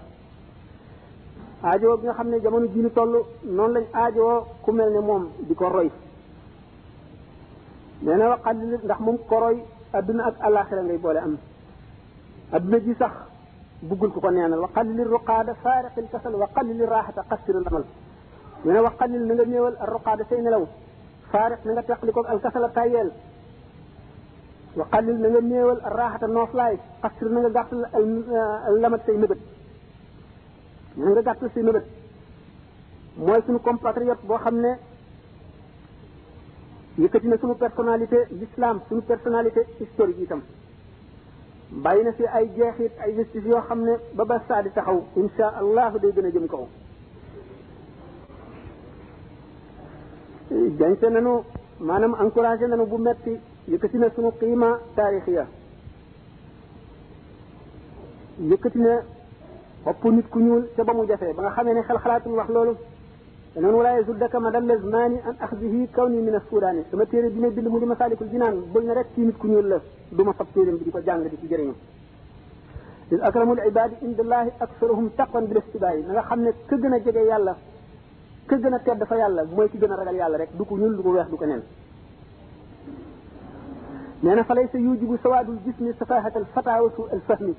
aajowoo 1.68 1.98
bi 1.98 2.06
nga 2.06 2.14
xam 2.18 2.28
ne 2.32 2.38
jamono 2.44 2.66
ji 2.74 2.80
ñu 2.84 2.90
toll 2.98 3.14
noonu 3.56 3.74
lañ 3.76 3.86
aajo 4.02 4.24
ku 4.64 4.70
mel 4.72 4.90
ne 4.94 5.00
moom 5.08 5.24
di 5.48 5.54
ko 5.60 5.66
roy 5.76 5.90
nee 8.04 8.16
na 8.20 8.26
waxal 8.34 8.58
ndax 8.86 9.00
moom 9.06 9.18
ko 9.30 9.38
roy 9.44 9.58
adduna 9.98 10.24
ak 10.28 10.36
alaxira 10.48 10.82
ngay 10.84 10.98
boole 11.04 11.20
am 11.26 11.36
adduna 12.56 12.78
ji 12.86 12.94
sax 13.00 13.14
buggul 13.88 14.12
ku 14.14 14.20
ko 14.24 14.30
neenal 14.32 14.62
wa 14.64 14.68
qalil 14.76 15.08
ruqaada 15.16 15.54
faariqil 15.64 16.08
kasal 16.12 16.34
wa 16.42 16.48
qalil 16.56 16.80
raaxata 16.92 17.22
qastiril 17.30 17.68
amal 17.70 17.84
nee 18.66 18.74
na 18.74 18.82
wa 18.86 18.92
qalil 19.00 19.24
na 19.28 19.34
nga 19.36 19.46
néewal 19.46 19.76
ruqaada 19.94 20.24
say 20.30 20.42
nelaw 20.42 20.64
faariq 21.32 21.62
na 21.66 21.72
nga 21.74 21.84
teqli 21.86 22.12
ko 22.16 22.22
al 22.32 22.40
kasala 22.44 22.70
tayeel 22.78 23.10
wa 24.78 24.86
xalil 24.92 25.18
na 25.20 25.28
nga 25.30 25.42
néewal 25.42 25.80
raaxata 25.84 26.28
nooflaay 26.28 26.76
xasir 27.02 27.30
na 27.34 27.40
nga 27.42 27.50
gàttal 27.56 27.80
lamat 28.82 29.02
say 29.06 29.18
mébét 29.18 29.40
na 30.96 31.06
nga 31.12 31.22
gàttal 31.22 31.50
say 31.54 31.64
mébét 31.64 31.86
mooy 33.18 33.42
suñu 33.46 33.60
compatriote 33.64 34.26
boo 34.28 34.38
xam 34.38 34.56
ne 34.60 34.72
yëkkati 37.02 37.28
na 37.28 37.38
suñu 37.38 37.56
personnalité 37.58 38.18
l'islam 38.40 38.80
suñu 38.90 39.02
personnalité 39.02 39.62
historique 39.80 40.22
itam 40.24 40.42
bàyyi 41.84 42.04
na 42.04 42.12
fi 42.12 42.24
ay 42.28 42.46
jeexit 42.56 42.92
ay 43.04 43.16
justice 43.18 43.46
yoo 43.48 43.62
xam 43.68 43.80
ne 43.84 43.94
ba 44.18 44.24
ba 44.26 44.38
saa 44.48 44.62
di 44.62 44.70
taxaw 44.74 44.98
insha 45.16 45.48
allah 45.62 45.92
day 46.02 46.12
gën 46.16 46.26
a 46.26 46.30
jëm 46.32 46.48
kaw 46.48 46.66
jañse 50.80 51.10
nanu 51.10 51.44
maanaam 51.80 52.14
encouragé 52.24 52.68
nanu 52.68 52.86
bu 52.86 52.98
metti 52.98 53.38
يكتنا 53.68 54.10
سنو 54.16 54.30
قيمة 54.40 54.70
تاريخية 54.98 55.46
يكتنا 58.52 58.94
أبو 59.88 60.08
نيت 60.12 60.28
كنيول 60.34 60.62
سبا 60.78 60.94
مجافة 60.94 61.32
بغا 61.38 61.50
خامي 61.56 61.72
نخل 61.74 61.98
خلات 62.04 62.28
الله 62.28 62.46
لولو 62.56 62.74
لأنه 63.56 63.84
لا 63.88 63.92
يزدك 64.00 64.34
مدل 64.46 64.72
الزمان 64.78 65.12
أن 65.30 65.36
أخذه 65.46 65.76
كوني 65.96 66.20
من 66.28 66.36
السودان 66.42 66.78
ثم 66.92 67.04
تيري 67.10 67.30
بني 67.36 67.50
بني 67.56 67.70
بني 67.74 67.86
مسالك 67.94 68.22
الجنان 68.22 68.56
بين 68.74 68.92
رك 68.98 69.08
تيمت 69.16 69.36
كنيول 69.42 69.66
لس 69.72 69.84
دوما 70.18 70.32
تبتيرين 70.40 70.76
بني 70.80 70.92
فجان 70.96 71.20
لدي 71.24 71.38
تجرين 71.42 71.76
إذ 73.12 73.20
أكرم 73.30 73.50
العباد 73.56 73.92
عند 74.04 74.20
الله 74.26 74.46
أكثرهم 74.66 75.06
تقوى 75.20 75.46
بالاستباع 75.50 75.94
نغا 76.10 76.22
خامي 76.28 76.52
كجنا 76.70 76.98
جيجي 76.98 77.20
يالله 77.30 77.56
كجنا 78.50 78.78
تيب 78.84 79.00
دفا 79.02 79.16
يالله 79.22 79.44
موي 79.56 79.68
كجنا 79.74 79.96
رغال 80.00 80.16
يالله 80.22 80.38
رك 80.42 80.50
دوكو 80.60 80.78
نيول 80.82 80.96
دوكو 80.98 81.10
ويح 81.16 81.28
دوكو 81.34 81.46
نيول 81.50 81.64
nee 84.22 84.36
na 84.36 84.44
fa 84.44 84.54
laysa 84.54 84.78
yujibu 84.78 85.18
sawaadul 85.24 85.58
jismi 85.66 85.94
safahat 86.00 86.36
al 86.36 86.46
fata 86.54 86.82
wa 86.84 86.92
su 86.96 87.04
al 87.12 87.22
fahmi 87.28 87.56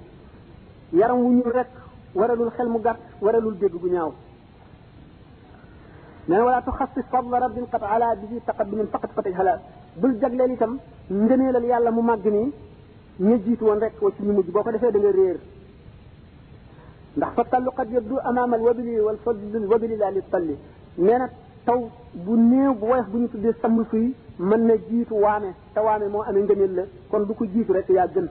yaram 0.92 1.18
wu 1.20 1.30
ñuul 1.32 1.52
rek 1.54 1.66
waralul 2.14 2.50
xel 2.50 2.68
mu 2.68 2.78
gàtt 2.78 2.98
waralul 3.22 3.56
dégg 3.58 3.72
gu 3.80 3.88
ñaaw 3.88 4.12
nee 6.28 6.36
na 6.38 6.44
wala 6.44 6.62
tuxassis 6.62 7.04
fadla 7.11 7.38
rabbin 7.40 7.66
qad 7.72 7.80
ala 7.82 8.14
bihi 8.16 8.40
taqaddumin 8.46 8.86
faqat 8.92 9.11
fatij 9.14 9.34
hala 9.38 9.61
bul 9.96 10.14
jagleel 10.20 10.50
itam 10.52 10.78
ngëneelal 11.11 11.64
yàlla 11.64 11.90
mu 11.90 12.02
màgg 12.02 12.26
nii 12.26 12.52
ña 13.20 13.36
jiitu 13.44 13.64
woon 13.64 13.80
rek 13.80 13.94
wa 14.02 14.11
ci 14.11 14.22
ñu 14.22 14.32
mujj 14.32 14.50
boo 14.50 14.62
ko 14.62 14.70
defee 14.72 14.92
da 14.92 14.98
nga 14.98 15.12
réer 15.12 15.38
ndax 17.16 17.30
fa 17.36 17.44
tallu 17.44 17.70
qad 17.70 17.90
yabdu 17.90 18.18
amama 18.22 18.56
al 18.56 18.62
wabli 18.62 19.00
wal 19.00 19.16
fadl 19.24 19.66
wabli 19.70 19.96
la 19.96 20.11
li 20.11 20.20
talli 20.30 20.58
nee 20.98 21.18
na 21.18 21.26
taw 21.66 21.90
bu 22.14 22.34
néew 22.36 22.74
bu 22.80 22.84
woyof 22.88 23.06
bu 23.12 23.18
ñu 23.18 23.28
tuddee 23.28 23.54
samb 23.62 23.80
suy 23.90 24.14
mën 24.38 24.58
na 24.66 24.74
jiitu 24.88 25.14
waame 25.14 25.52
te 25.74 25.80
waame 25.80 26.08
moo 26.08 26.22
amee 26.22 26.42
ngëneel 26.42 26.74
la 26.74 26.82
kon 27.11 27.20
du 27.26 27.34
ko 27.34 27.44
jiitu 27.44 27.72
rek 27.72 27.88
yaa 27.88 28.06
gën 28.06 28.28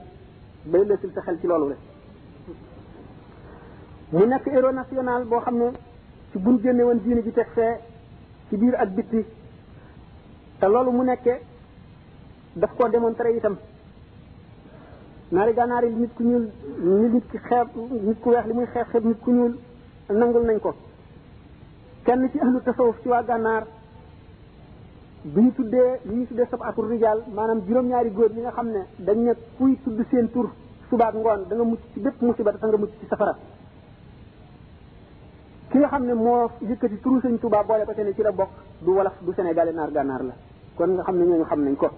bay 0.66 0.84
lësil 0.84 1.10
sa 1.14 1.20
xel 1.22 1.38
ci 1.40 1.46
loolu 1.46 1.68
la 1.68 1.76
mu 4.12 4.26
nekk 4.26 4.46
héros 4.48 4.72
national 4.72 5.24
boo 5.24 5.40
xam 5.40 5.56
ne 5.58 5.70
ci 6.32 6.38
buñ 6.38 6.58
génne 6.62 6.82
woon 6.82 6.98
diine 7.04 7.22
ji 7.22 7.32
teg 7.32 7.46
fee 7.54 7.78
ci 8.48 8.56
biir 8.56 8.74
ak 8.74 8.90
bitti 8.96 9.24
te 10.60 10.66
loolu 10.66 10.90
mu 10.90 11.02
nekkee 11.04 11.40
daf 12.56 12.74
koo 12.76 12.88
démontré 12.88 13.36
itam 13.36 13.56
naari 15.30 15.54
gànnaar 15.54 15.84
yi 15.84 15.94
nit 15.94 16.10
ku 16.16 16.22
ñuul 16.24 16.48
nit 17.12 17.24
ki 17.30 17.38
xeeb 17.38 17.68
nit 17.90 18.20
ku 18.20 18.28
weex 18.30 18.46
li 18.46 18.52
muy 18.54 18.66
xeeb 18.66 18.86
xeeb 18.90 19.04
nit 19.04 19.18
ku 19.22 19.30
ñuul 19.30 19.56
nangul 20.12 20.44
nañ 20.46 20.58
ko 20.58 20.74
kenn 22.04 22.28
ci 22.32 22.38
ahlu 22.40 22.60
tasawuf 22.64 22.96
ci 23.02 23.08
waa 23.08 23.22
gànnaar 23.22 23.64
bi 25.24 25.40
ñu 25.44 25.52
tuddee 25.52 26.00
li 26.04 26.14
ñu 26.14 26.26
tuddee 26.26 26.46
sab 26.50 26.62
atur 26.62 26.88
rijal 26.88 27.22
maanaam 27.32 27.60
juróom-ñaari 27.66 28.10
góor 28.10 28.30
yi 28.32 28.40
nga 28.40 28.50
xam 28.52 28.68
ne 28.70 28.86
dañ 28.98 29.18
ne 29.24 29.32
kuy 29.58 29.76
tudd 29.84 30.00
seen 30.10 30.28
tur 30.30 30.46
subaak 30.88 31.14
ngoon 31.14 31.44
da 31.48 31.54
nga 31.54 31.64
mucc 31.64 31.80
ci 31.92 32.00
bépp 32.00 32.22
musiba 32.22 32.52
te 32.52 32.66
nga 32.66 32.76
mucc 32.76 32.92
ci 33.00 33.06
safara 33.06 33.36
ki 35.70 35.78
nga 35.78 35.86
xam 35.88 36.04
ne 36.06 36.14
moo 36.14 36.48
yëkkati 36.60 37.00
turu 37.00 37.20
sëñ 37.20 37.38
tuba 37.40 37.62
boole 37.62 37.84
ko 37.84 37.92
ne 37.96 38.14
ci 38.14 38.22
la 38.22 38.32
bokk 38.32 38.50
du 38.80 38.90
walaf 38.94 39.14
du 39.22 39.32
sénégalais 39.34 39.72
naar 39.74 39.90
gànnaar 39.92 40.22
la 40.22 40.32
kon 40.76 40.86
nga 40.90 41.02
xam 41.02 41.16
ne 41.18 41.24
ñooñu 41.26 41.44
xam 41.44 41.62
nañ 41.64 41.76
ko 41.76 41.88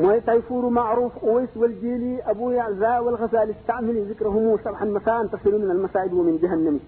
mooy 0.00 0.20
tayfuru 0.22 0.68
maaruf 0.70 1.12
uwais 1.22 1.50
wal 1.54 1.72
jili 1.80 2.18
abu 2.26 2.50
yaza 2.50 3.02
wal 3.02 3.14
ghazali 3.16 3.52
ta'mili 3.66 4.06
zikrahumu 4.08 4.58
sabhan 4.64 4.88
masaan 4.88 5.28
tasiru 5.30 5.58
min 5.58 5.70
al 5.70 5.78
masaib 5.78 6.12
wa 6.12 6.24
min 6.24 6.38
jahannami 6.40 6.80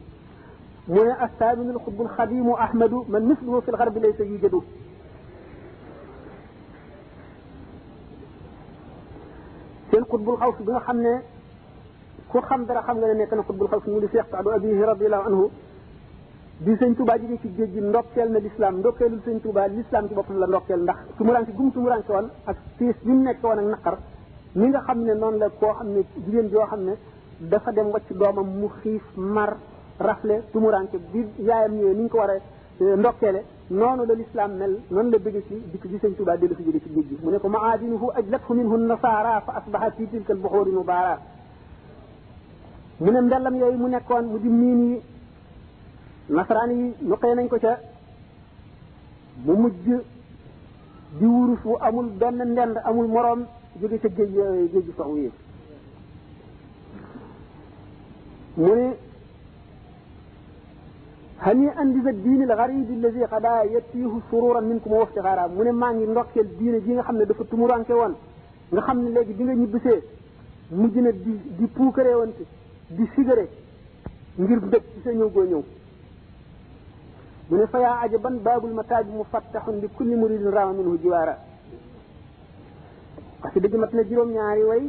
mu 0.86 1.00
ne 1.04 1.12
assaaminu 1.18 1.70
alxutbu 1.78 2.02
alxadimu 2.08 2.54
ahmadu 2.56 3.04
man 3.08 3.20
misluhu 3.24 3.62
fi 3.64 3.70
lgarbi 3.72 4.00
laysa 4.00 4.24
yujadu 4.24 4.60
seen 9.90 10.04
xutbul 10.04 10.36
xaws 10.36 10.56
bi 10.62 10.70
nga 10.72 10.80
xam 10.80 10.98
ne 11.00 11.22
ku 12.28 12.38
xam 12.48 12.64
dara 12.66 12.82
xam 12.82 12.98
nga 12.98 13.06
ne 13.06 13.14
nekk 13.14 13.32
na 13.32 13.42
xutbul 13.42 13.68
xaws 13.68 13.86
mu 13.86 14.00
di 14.00 14.06
seex 14.12 14.26
saadu 14.30 14.50
abihi 14.50 14.82
radiallahu 14.84 15.26
anhu 15.28 15.48
bi 16.60 16.72
sëñ 16.76 16.94
tuba 16.96 17.18
jóge 17.18 17.38
ci 17.40 17.48
géej 17.56 17.70
gi 17.72 17.80
ndokkeel 17.80 18.30
na 18.30 18.38
lislaam 18.40 18.78
ndokkeelul 18.80 19.20
sëñ 19.26 19.40
tuba 19.42 19.66
lislaam 19.68 20.06
ci 20.08 20.14
boppam 20.14 20.38
la 20.38 20.46
ndokkeel 20.46 20.82
ndax 20.82 20.96
tumuranke 21.16 21.52
gum 21.52 21.70
tumuranke 21.72 22.12
woon 22.12 22.28
ak 22.44 22.56
tiis 22.78 22.96
bi 23.02 23.12
mu 23.12 23.22
nekk 23.24 23.42
woon 23.42 23.58
ak 23.58 23.64
naqar 23.66 23.96
mi 24.54 24.66
nga 24.68 24.80
xam 24.84 24.98
ne 25.02 25.14
noonu 25.14 25.38
la 25.38 25.48
koo 25.48 25.72
xam 25.74 25.88
ne 25.96 26.04
jigéen 26.24 26.48
joo 26.50 26.66
xam 26.66 26.84
ne 26.84 26.92
dafa 27.38 27.72
dem 27.72 27.86
wacc 27.88 28.12
doomam 28.12 28.46
mu 28.58 28.68
xiif 28.68 29.02
mar 29.16 29.56
rafle 29.98 30.42
tumuranke 30.52 30.98
bi 31.12 31.26
yaayam 31.42 31.74
ñëwee 31.76 31.94
ni 31.94 32.08
ko 32.08 32.18
war 32.18 32.30
a 32.30 32.38
nonu 32.82 33.38
noonu 33.70 34.04
la 34.06 34.14
l'islam 34.14 34.52
mel 34.56 34.76
non 34.90 35.10
la 35.10 35.18
bëgg 35.18 35.42
ci 35.48 35.54
dik 35.72 35.86
ji 35.86 35.96
sëñ 35.98 36.14
Touba 36.16 36.36
delu 36.36 36.54
si 36.56 36.62
jële 36.64 36.80
ci 36.80 36.88
géej 36.92 37.18
mu 37.22 37.30
ne 37.30 37.38
ko 37.38 37.48
maadinuhu 37.48 38.10
ajlathu 38.14 38.54
minhu 38.54 38.74
an 38.74 38.86
nasara 38.86 39.40
fa 39.42 39.52
asbaha 39.64 39.90
fi 39.96 40.06
tilka 40.08 40.32
al 40.32 40.38
buhur 40.38 40.66
mubara 40.68 41.20
mu 43.00 43.10
ne 43.12 43.20
ndalam 43.20 43.54
yoy 43.54 43.74
mu 43.76 43.86
nekkon 43.88 44.22
mu 44.24 44.38
di 44.38 44.48
miin 44.48 44.90
yi 44.90 45.02
ñu 47.06 47.14
xey 47.16 47.34
nañ 47.34 47.48
ko 47.48 47.58
ca 47.60 47.78
mu 49.44 49.52
mujj 49.54 49.84
di 51.18 51.24
wuru 51.26 51.56
fu 51.56 51.76
amul 51.80 52.06
ben 52.18 52.36
ndend 52.44 52.76
amul 52.84 53.06
morom 53.06 53.44
jóge 53.80 54.00
ca 54.00 54.08
géej 54.08 54.70
géej 54.72 54.92
soxu 54.96 55.16
yi 55.18 55.30
mu 58.56 58.74
ne 58.74 58.96
هنيئا 61.46 61.84
بذا 61.94 62.10
الدين 62.16 62.40
الغريب 62.48 62.88
الذي 62.98 63.24
قد 63.32 63.44
يتيه 63.76 64.12
سرورا 64.30 64.60
منكم 64.70 64.90
وافتخارا 65.00 65.44
من 65.58 65.68
ما 65.80 65.88
نغي 65.92 66.06
نوكل 66.08 66.46
دين 66.60 66.74
جي 66.84 66.92
nga 66.96 67.02
xamne 67.08 67.24
dafa 67.30 67.44
tumuranke 67.50 67.92
won 68.00 68.12
nga 68.72 68.80
xamne 68.86 69.08
legi 69.16 69.32
bi 69.38 69.42
nga 69.46 69.52
ñibisé 69.60 69.94
mujj 70.80 70.96
na 71.04 71.10
di 71.24 71.32
di 71.58 71.66
puukaré 71.76 72.12
wonte 72.18 72.42
di 72.96 73.04
sigare 73.14 73.44
ngir 74.42 74.60
bëgg 74.72 74.84
ci 74.94 74.98
sa 75.04 75.10
ñew 75.18 75.28
go 75.34 75.42
ñew 75.50 75.62
mu 77.48 77.54
ne 77.60 77.66
fa 77.72 77.78
ya 77.84 77.90
ajaban 78.04 78.36
babul 78.46 78.72
mataj 78.78 79.04
mufattahun 79.20 79.76
li 79.84 79.88
kulli 79.96 80.14
muridin 80.20 80.48
rama 80.56 80.72
minhu 80.78 80.96
jiwara 81.02 81.34
parce 83.40 83.52
que 83.52 83.58
dëgg 83.62 83.74
mat 83.82 83.92
na 83.96 84.02
juróom 84.08 84.30
ñaari 84.36 84.64
way 84.70 84.82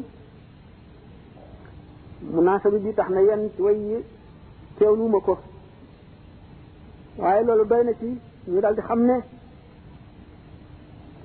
munaasabi 2.34 2.78
bi 2.84 2.96
tax 2.98 3.10
na 3.16 3.22
yenn 3.28 3.44
way 3.66 3.80
teewluma 4.80 5.20
ko 5.28 5.36
waaye 7.18 7.44
loolu 7.46 7.66
doy 7.66 7.84
na 7.86 7.94
ci 7.94 8.06
ñu 8.48 8.60
daal 8.62 8.76
di 8.76 8.82
xam 8.82 9.00
ne 9.06 9.16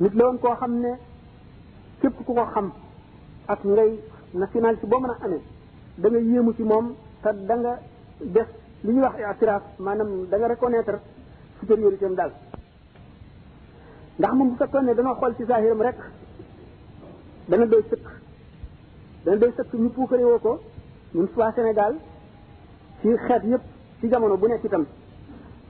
nit 0.00 0.14
la 0.14 0.24
woon 0.24 0.38
koo 0.38 0.54
xam 0.54 0.78
ne 0.80 0.94
képp 2.00 2.16
ku 2.26 2.32
ko 2.34 2.44
xam 2.54 2.70
ak 3.48 3.64
ngay 3.64 4.00
nationalité 4.34 4.86
boo 4.86 5.00
mën 5.00 5.10
a 5.10 5.16
amee 5.24 5.40
da 5.98 6.08
nga 6.08 6.18
yéemu 6.18 6.52
ci 6.54 6.62
moom 6.62 6.94
te 7.22 7.28
da 7.32 7.54
nga 7.56 7.80
def 8.20 8.48
li 8.84 8.92
ñuy 8.92 9.00
wax 9.02 9.14
itiraaf 9.34 9.62
maanaam 9.78 10.26
danga 10.30 10.38
nga 10.44 10.46
reconnaître 10.48 10.98
supériorité 11.58 12.04
am 12.06 12.14
daal 12.14 12.32
ndax 14.18 14.32
moom 14.34 14.48
bu 14.50 14.56
fekkoon 14.56 14.84
ne 14.84 14.94
dana 14.94 15.14
xool 15.14 15.34
ci 15.36 15.44
saahiram 15.44 15.80
rek 15.82 15.96
dana 17.48 17.66
doy 17.66 17.82
sëkk 17.90 18.08
dana 19.24 19.36
doy 19.38 19.52
sëkk 19.56 19.72
ñu 19.74 19.88
puukarewoo 19.90 20.38
ko 20.38 20.60
ñun 21.14 21.28
waa 21.36 21.52
Sénégal 21.52 21.96
ci 23.02 23.08
xeet 23.26 23.42
yëpp 23.44 23.62
ci 24.00 24.08
jamono 24.08 24.36
bu 24.38 24.46
nekk 24.48 24.64
itam 24.64 24.86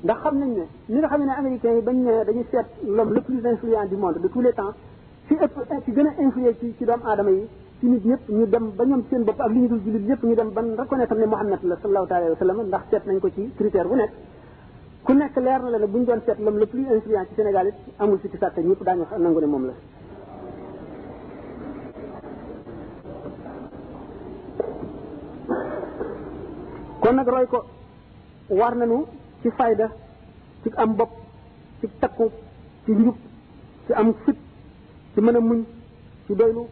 ndax 0.05 0.17
xam 0.23 0.41
nañ 0.41 0.51
ne 0.57 0.63
ni 0.89 0.99
nga 1.01 1.09
xam 1.09 1.21
ne 1.27 1.33
américains 1.41 1.75
yi 1.77 1.83
bañ 1.83 1.97
ne 2.05 2.25
dañuy 2.25 2.45
seet 2.53 2.65
l'homme 2.87 3.13
le 3.15 3.21
plus 3.21 3.41
influent 3.45 3.87
du 3.91 3.97
monde 3.97 4.19
de 4.23 4.29
tous 4.29 4.41
les 4.41 4.53
temps 4.53 4.73
ci 5.29 5.35
ëpp 5.35 5.55
ci 5.85 5.93
gën 5.95 6.07
a 6.07 6.13
influé 6.25 6.55
ci 6.59 6.75
ci 6.79 6.85
doomu 6.85 7.03
aadama 7.05 7.31
yi 7.31 7.47
ci 7.81 7.87
nit 7.87 8.05
ñëpp 8.05 8.23
ñu 8.29 8.47
dem 8.47 8.71
ba 8.79 8.85
ñoom 8.85 9.03
seen 9.11 9.25
bopp 9.25 9.41
ak 9.41 9.51
li 9.53 9.59
ñu 9.61 9.69
dul 9.69 9.81
jullit 9.85 10.07
ñëpp 10.09 10.23
ñu 10.25 10.35
dem 10.35 10.51
ban 10.55 10.67
reconnaître 10.79 11.15
ne 11.15 11.27
Mouhamed 11.27 11.63
la 11.63 11.77
sallallahu 11.83 12.11
alayhi 12.13 12.31
wa 12.31 12.37
sallam 12.37 12.67
ndax 12.67 12.83
seet 12.91 13.03
nañ 13.07 13.19
ko 13.21 13.29
ci 13.35 13.53
critère 13.59 13.87
bu 13.89 13.95
nekk 13.95 14.11
ku 15.05 15.13
nekk 15.13 15.37
leer 15.37 15.61
na 15.65 15.69
la 15.71 15.79
ne 15.79 15.87
bu 15.87 15.99
ñu 15.99 16.05
doon 16.05 16.21
seet 16.27 16.37
l'homme 16.45 16.59
le 16.59 16.67
plus 16.67 16.87
influent 16.95 17.25
ci 17.29 17.35
Sénégal 17.37 17.67
it 17.69 17.75
amul 17.99 18.19
si 18.23 18.31
ci 18.31 18.39
sàtte 18.39 18.61
ñëpp 18.63 18.83
daañu 18.83 19.05
nangu 19.19 19.41
ne 19.41 19.47
moom 19.47 19.65
la 19.67 19.75
kon 27.01 27.13
nag 27.15 27.29
roy 27.29 27.47
ko 27.47 27.59
war 28.49 28.75
nañu 28.77 29.05
ci 29.43 29.51
fayda 29.57 29.89
ci 30.65 30.69
am 30.77 30.95
bopp 30.97 31.11
ci 31.81 31.89
takku 32.01 32.29
ci 32.85 32.93
njub 32.93 33.17
ci 33.87 33.93
am 33.97 34.09
fit 34.25 34.37
ci 35.15 35.19
mën 35.21 35.37
a 35.37 35.41
muñ 35.41 35.61
ci 36.27 36.33
doylu 36.35 36.65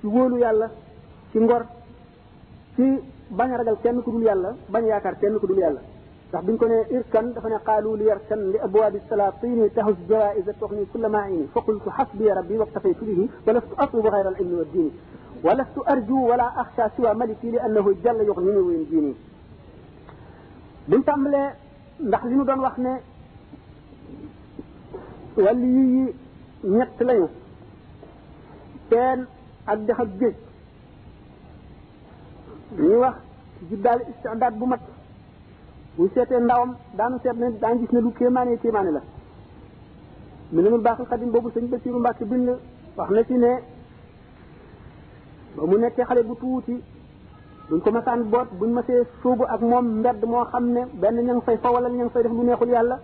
ci 0.00 0.06
wóolu 0.06 0.36
yàlla 0.38 0.68
ci 1.30 1.38
ngor 1.38 1.62
ci 2.74 2.84
bañ 3.38 3.50
ragal 3.56 3.76
kenn 3.82 4.02
ku 4.02 4.10
dul 4.10 4.22
yàlla 4.22 4.56
bañ 4.68 4.84
yaakaar 4.86 5.18
kenn 5.20 5.38
ku 5.38 5.46
dul 5.46 5.58
yàlla 5.58 5.80
ndax 6.28 6.44
biñ 6.46 6.56
ko 6.56 6.66
ne 6.66 6.78
irkan 6.90 7.26
dafa 7.34 7.48
ne 7.48 7.56
qaalu 7.66 7.94
li 7.96 8.04
yarkan 8.04 8.50
li 8.52 8.58
abwaabi 8.58 8.98
salaatini 9.08 9.70
tahus 9.70 9.96
jawaa'iza 10.08 10.52
tughni 10.58 10.86
kulla 10.92 11.08
ma'ini 11.08 11.46
fa 11.52 11.60
qultu 11.60 11.88
hasbi 11.90 12.26
rabbi 12.28 12.56
waktafaytu 12.58 13.04
bihi 13.04 13.24
wa 13.46 13.52
lastu 13.52 13.74
atlubu 13.76 14.08
ghayra 14.10 14.28
al-ilmi 14.30 14.56
wa 15.44 15.52
ad 15.52 15.52
wa 15.52 15.54
lastu 15.54 15.80
arju 15.86 16.18
wa 16.30 16.36
la 16.36 16.48
akhsha 16.62 16.90
siwa 16.96 17.14
maliki 17.14 17.50
li 17.50 17.58
annahu 17.58 17.94
jalla 18.04 18.22
yughnini 18.24 18.58
wa 18.66 18.72
yunjini 18.72 19.12
buñ 20.88 21.02
tàmbalee 21.04 21.48
ndax 22.06 22.22
li 22.28 22.34
mu 22.38 22.44
doon 22.44 22.60
wax 22.64 22.76
ne 22.84 22.90
wàll 25.44 25.58
yi 25.72 25.82
ñett 26.76 26.94
lañu 27.06 27.26
teen 28.90 29.18
ak 29.70 29.78
dexab 29.86 30.08
géej 30.20 30.34
ñu 32.88 32.96
wax 33.02 33.14
juddaal 33.68 33.98
istidaat 34.10 34.52
bu 34.58 34.66
mat 34.72 34.80
bu 35.96 36.02
seetee 36.14 36.40
ndawam 36.40 36.70
daanu 36.98 37.16
seet 37.22 37.34
ne 37.40 37.46
daan 37.62 37.78
gis 37.80 37.92
ne 37.92 38.00
lu 38.00 38.10
kéemaane 38.18 38.58
kéemaane 38.62 38.90
la 38.96 39.02
mi 40.52 40.62
ne 40.62 40.68
mu 40.70 40.78
baaxul 40.78 41.06
xadim 41.10 41.30
boobu 41.32 41.48
sëñ 41.54 41.64
basiru 41.70 41.98
mbàkke 42.00 42.24
bind 42.30 42.48
wax 42.96 43.08
na 43.14 43.22
ci 43.28 43.34
ne 43.34 43.50
ba 45.56 45.62
mu 45.70 45.76
nekkee 45.78 46.04
xale 46.08 46.22
bu 46.22 46.34
tuuti 46.40 46.74
buñ 47.68 47.80
ko 47.84 47.90
masaan 47.92 48.22
boot 48.32 48.48
buñ 48.58 48.72
masee 48.72 49.02
suubu 49.22 49.44
ak 49.44 49.60
moom 49.60 49.86
mbedd 50.00 50.24
moo 50.24 50.44
xam 50.48 50.72
ne 50.72 50.80
benn 51.00 51.16
ña 51.26 51.32
ngi 51.34 51.40
fay 51.46 51.56
fa 51.62 51.70
wala 51.70 51.88
ña 51.88 52.04
ngi 52.04 52.10
fay 52.12 52.22
def 52.22 52.32
lu 52.32 52.42
neexul 52.44 52.70
yàlla 52.70 52.96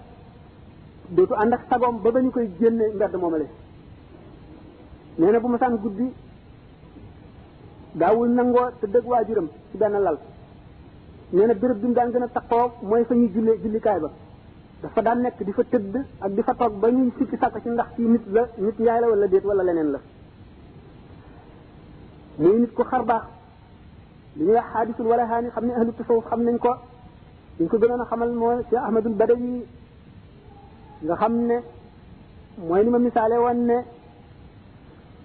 dootu 1.11 1.35
ànd 1.35 1.53
ak 1.53 1.61
sagoom 1.71 1.97
ba 2.03 2.11
ba 2.11 2.21
ñu 2.21 2.31
koy 2.31 2.49
génne 2.61 2.85
mbedd 2.95 3.15
moomale 3.21 3.47
nee 5.19 5.33
na 5.33 5.39
bu 5.39 5.49
masaan 5.49 5.75
guddi 5.83 6.07
daawul 7.95 8.29
nangoo 8.29 8.69
te 8.81 8.87
dëgg 8.87 9.05
waajuram 9.11 9.49
ci 9.71 9.77
benn 9.79 9.99
lal 10.03 10.19
nee 11.33 11.47
na 11.47 11.55
béréb 11.55 11.79
bi 11.83 11.93
daan 11.93 12.11
gën 12.13 12.23
a 12.23 12.29
taqoo 12.29 12.71
mooy 12.83 13.05
fa 13.05 13.15
ñuy 13.15 13.29
jullee 13.35 13.59
jullikaay 13.63 14.01
ba 14.01 14.11
dafa 14.83 15.01
daan 15.03 15.19
nekk 15.23 15.45
di 15.47 15.53
fa 15.53 15.63
tëdd 15.65 15.95
ak 16.21 16.33
di 16.35 16.43
fa 16.43 16.55
toog 16.55 16.73
ba 16.81 16.89
ñuy 16.91 17.11
sikki 17.19 17.37
sàkk 17.37 17.61
ci 17.63 17.69
ndax 17.69 17.89
ci 17.95 18.03
nit 18.03 18.25
la 18.33 18.49
nit 18.59 18.79
njaay 18.81 19.01
la 19.01 19.09
wala 19.11 19.27
déet 19.29 19.45
wala 19.45 19.63
leneen 19.63 19.91
la 19.95 19.99
muy 22.39 22.61
nit 22.61 22.73
ku 22.75 22.83
xar 22.83 23.05
baax 23.05 23.25
li 24.37 24.45
ñuy 24.45 24.55
wax 24.55 24.65
xaadisul 24.73 25.07
wala 25.07 25.27
xaani 25.27 25.49
xam 25.55 25.67
ne 25.67 25.73
ahlu 25.75 25.93
tasawuf 25.93 26.25
xam 26.31 26.43
nañ 26.45 26.59
ko 26.59 26.73
liñ 27.59 27.69
ko 27.69 27.77
gënoon 27.79 28.05
xamal 28.11 28.33
mo 28.33 28.47
ci 28.69 28.77
ahmadul 28.77 29.15
badawi 29.15 29.65
nga 31.05 31.17
xamne 31.17 31.57
moy 32.69 32.83
ni 32.85 32.91
ma 32.91 32.99
misale 32.99 33.37
won 33.45 33.57
ne 33.69 33.77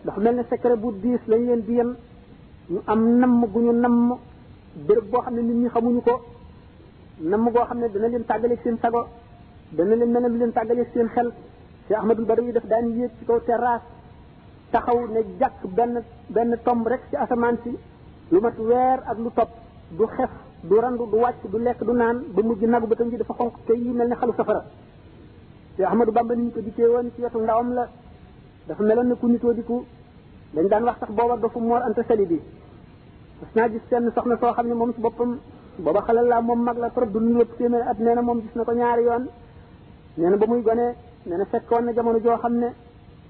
dox 0.05 0.17
melni 0.17 0.43
secret 0.49 0.75
bu 0.77 0.91
diis 1.03 1.21
lañ 1.27 1.41
leen 1.47 1.61
di 1.67 1.73
yam 1.73 1.89
ñu 2.71 2.79
am 2.85 3.01
nam 3.19 3.45
gu 3.51 3.59
ñu 3.61 3.71
nam 3.71 4.15
béréb 4.87 5.05
bo 5.11 5.19
xamne 5.21 5.41
nit 5.41 5.55
ñi 5.61 5.69
xamuñu 5.69 6.01
ko 6.01 6.13
nam 7.19 7.49
go 7.53 7.59
xamne 7.67 7.87
dana 7.93 8.07
leen 8.07 8.25
tagale 8.25 8.55
seen 8.63 8.77
sago 8.81 9.01
dana 9.71 9.95
leen 9.95 10.11
melni 10.11 10.37
leen 10.37 10.51
tagale 10.51 10.85
seen 10.93 11.07
xel 11.09 11.29
ci 11.87 11.93
ahmadul 11.93 12.25
badawi 12.25 12.51
daf 12.51 12.63
daan 12.65 12.87
yéet 12.97 13.11
ci 13.17 13.25
kaw 13.25 13.39
terrasse 13.47 13.85
taxaw 14.71 14.99
ne 15.13 15.19
jàkk 15.39 15.61
benn 15.75 15.93
benn 16.33 16.57
tomb 16.63 16.87
rek 16.87 17.01
ci 17.09 17.15
asamaan 17.17 17.55
si 17.63 17.71
lu 18.31 18.39
mat 18.41 18.57
weer 18.57 18.99
ak 19.09 19.17
lu 19.17 19.29
topp 19.35 19.51
du 19.97 20.05
xef 20.17 20.29
du 20.63 20.79
randu 20.79 21.05
du 21.11 21.17
wàcc 21.17 21.41
du 21.51 21.57
lekk 21.57 21.83
du 21.83 21.93
naan 21.93 22.17
ba 22.35 22.41
mujj 22.43 22.61
nagu 22.65 22.87
ba 22.87 22.95
tam 22.95 23.09
ji 23.09 23.17
dafa 23.17 23.33
xonq 23.33 23.53
te 23.67 23.73
yi 23.73 23.89
mel 23.91 24.07
ni 24.07 24.15
xalu 24.15 24.33
safara 24.37 24.63
te 25.75 25.81
Ahmadou 25.85 26.11
Bamba 26.13 26.35
ñu 26.35 26.49
ko 26.51 26.61
dikkee 26.61 26.87
woon 26.93 27.07
ci 27.15 27.21
wetu 27.21 27.37
ndawam 27.39 27.73
la 27.73 27.87
dafa 28.67 28.83
meloon 28.83 29.07
ne 29.09 29.13
ku 29.19 29.27
nitoo 29.27 29.53
diku 29.53 29.85
dañ 30.55 30.67
daan 30.67 30.83
wax 30.83 30.97
sax 30.99 31.09
booba 31.13 31.37
dafa 31.37 31.59
moor 31.59 31.81
anta 31.81 32.03
sali 32.07 32.25
bi 32.25 32.39
parce 33.39 33.51
que 33.53 33.59
naa 33.59 33.67
gis 33.69 33.81
seen 33.89 34.11
soxna 34.15 34.37
soo 34.41 34.51
xam 34.53 34.67
ne 34.67 34.73
moom 34.73 34.93
si 34.93 35.01
boppam 35.01 35.39
booba 35.79 36.01
xalal 36.07 36.27
laa 36.27 36.41
moom 36.41 36.59
mag 36.63 36.77
la 36.77 36.89
trop 36.89 37.09
du 37.11 37.19
nu 37.19 37.33
lépp 37.37 37.57
téeméer 37.57 37.87
at 37.87 37.97
nee 37.99 38.15
na 38.15 38.21
moom 38.21 38.39
gis 38.41 38.53
na 38.55 38.63
ko 38.63 38.71
ñaari 38.73 39.03
yoon 39.03 39.23
nee 40.17 40.29
na 40.29 40.37
ba 40.37 40.45
muy 40.47 40.61
gone 40.61 40.87
nee 41.27 41.37
na 41.37 41.45
fekkoon 41.45 41.83
na 41.85 41.91
jamono 41.93 42.19
joo 42.19 42.37
xam 42.37 42.53
ne 42.59 42.67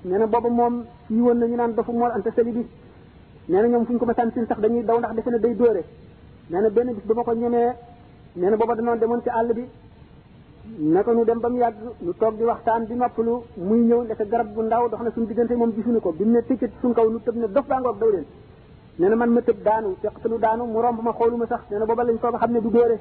nee 0.06 0.18
na 0.18 0.26
booba 0.28 0.50
moom 0.50 0.76
fii 1.08 1.22
woon 1.22 1.38
nañu 1.40 1.56
naan 1.58 1.74
dafa 1.76 1.92
moor 1.92 2.12
anta 2.16 2.32
sali 2.36 2.52
bi 2.52 2.66
nee 3.50 3.62
na 3.62 3.68
ñoom 3.68 3.86
fu 3.86 3.94
ñu 3.94 3.98
ko 4.00 4.06
masaan 4.06 4.30
sin 4.36 4.46
sax 4.48 4.60
dañuy 4.62 4.84
daw 4.86 5.00
ndax 5.00 5.14
defe 5.16 5.30
ne 5.32 5.40
day 5.40 5.56
dóore 5.56 5.84
nee 6.50 6.62
na 6.62 6.70
benn 6.70 6.94
bis 6.94 7.04
ba 7.06 7.14
ma 7.16 7.24
ko 7.24 7.34
ñemee 7.34 7.72
nee 8.36 8.50
na 8.50 8.56
booba 8.58 8.76
danoon 8.76 9.00
demoon 9.00 9.22
ci 9.24 9.30
àll 9.30 9.52
bi 9.54 9.64
naka 10.94 11.12
nu 11.14 11.24
dem 11.26 11.40
ba 11.40 11.50
mu 11.50 11.58
yàgg 11.58 11.78
ñu 12.02 12.14
toog 12.16 12.36
di 12.38 12.44
waxtaan 12.44 12.86
di 12.86 12.94
noppalu 12.94 13.42
muy 13.56 13.80
ñëw 13.88 14.04
ndeke 14.04 14.28
garab 14.30 14.54
bu 14.54 14.62
ndaw 14.62 14.90
dox 14.90 15.02
na 15.02 15.10
suñu 15.12 15.26
diggante 15.26 15.54
moom 15.56 15.72
gisuñu 15.74 16.00
ko 16.00 16.12
bi 16.14 16.26
ne 16.26 16.42
tëccat 16.44 16.70
suñu 16.82 16.94
kaw 16.94 17.10
nu 17.10 17.20
tëb 17.24 17.36
ne 17.38 17.48
dof 17.48 17.66
baa 17.66 17.80
ngoog 17.80 17.98
daw 18.00 18.10
leen 18.12 18.26
nee 18.98 19.16
man 19.16 19.32
ma 19.32 19.42
tëb 19.42 19.64
daanu 19.64 19.96
feqtalu 20.02 20.38
daanu 20.38 20.66
mu 20.66 20.80
romb 20.82 21.00
ma 21.04 21.12
xooluma 21.12 21.48
sax 21.48 21.62
nee 21.72 21.80
na 21.80 21.86
booba 21.86 22.04
lañ 22.04 22.18
soog 22.22 22.36
a 22.36 22.38
xam 22.38 22.52
ne 22.52 22.62
du 22.62 22.70
dóore 22.70 23.00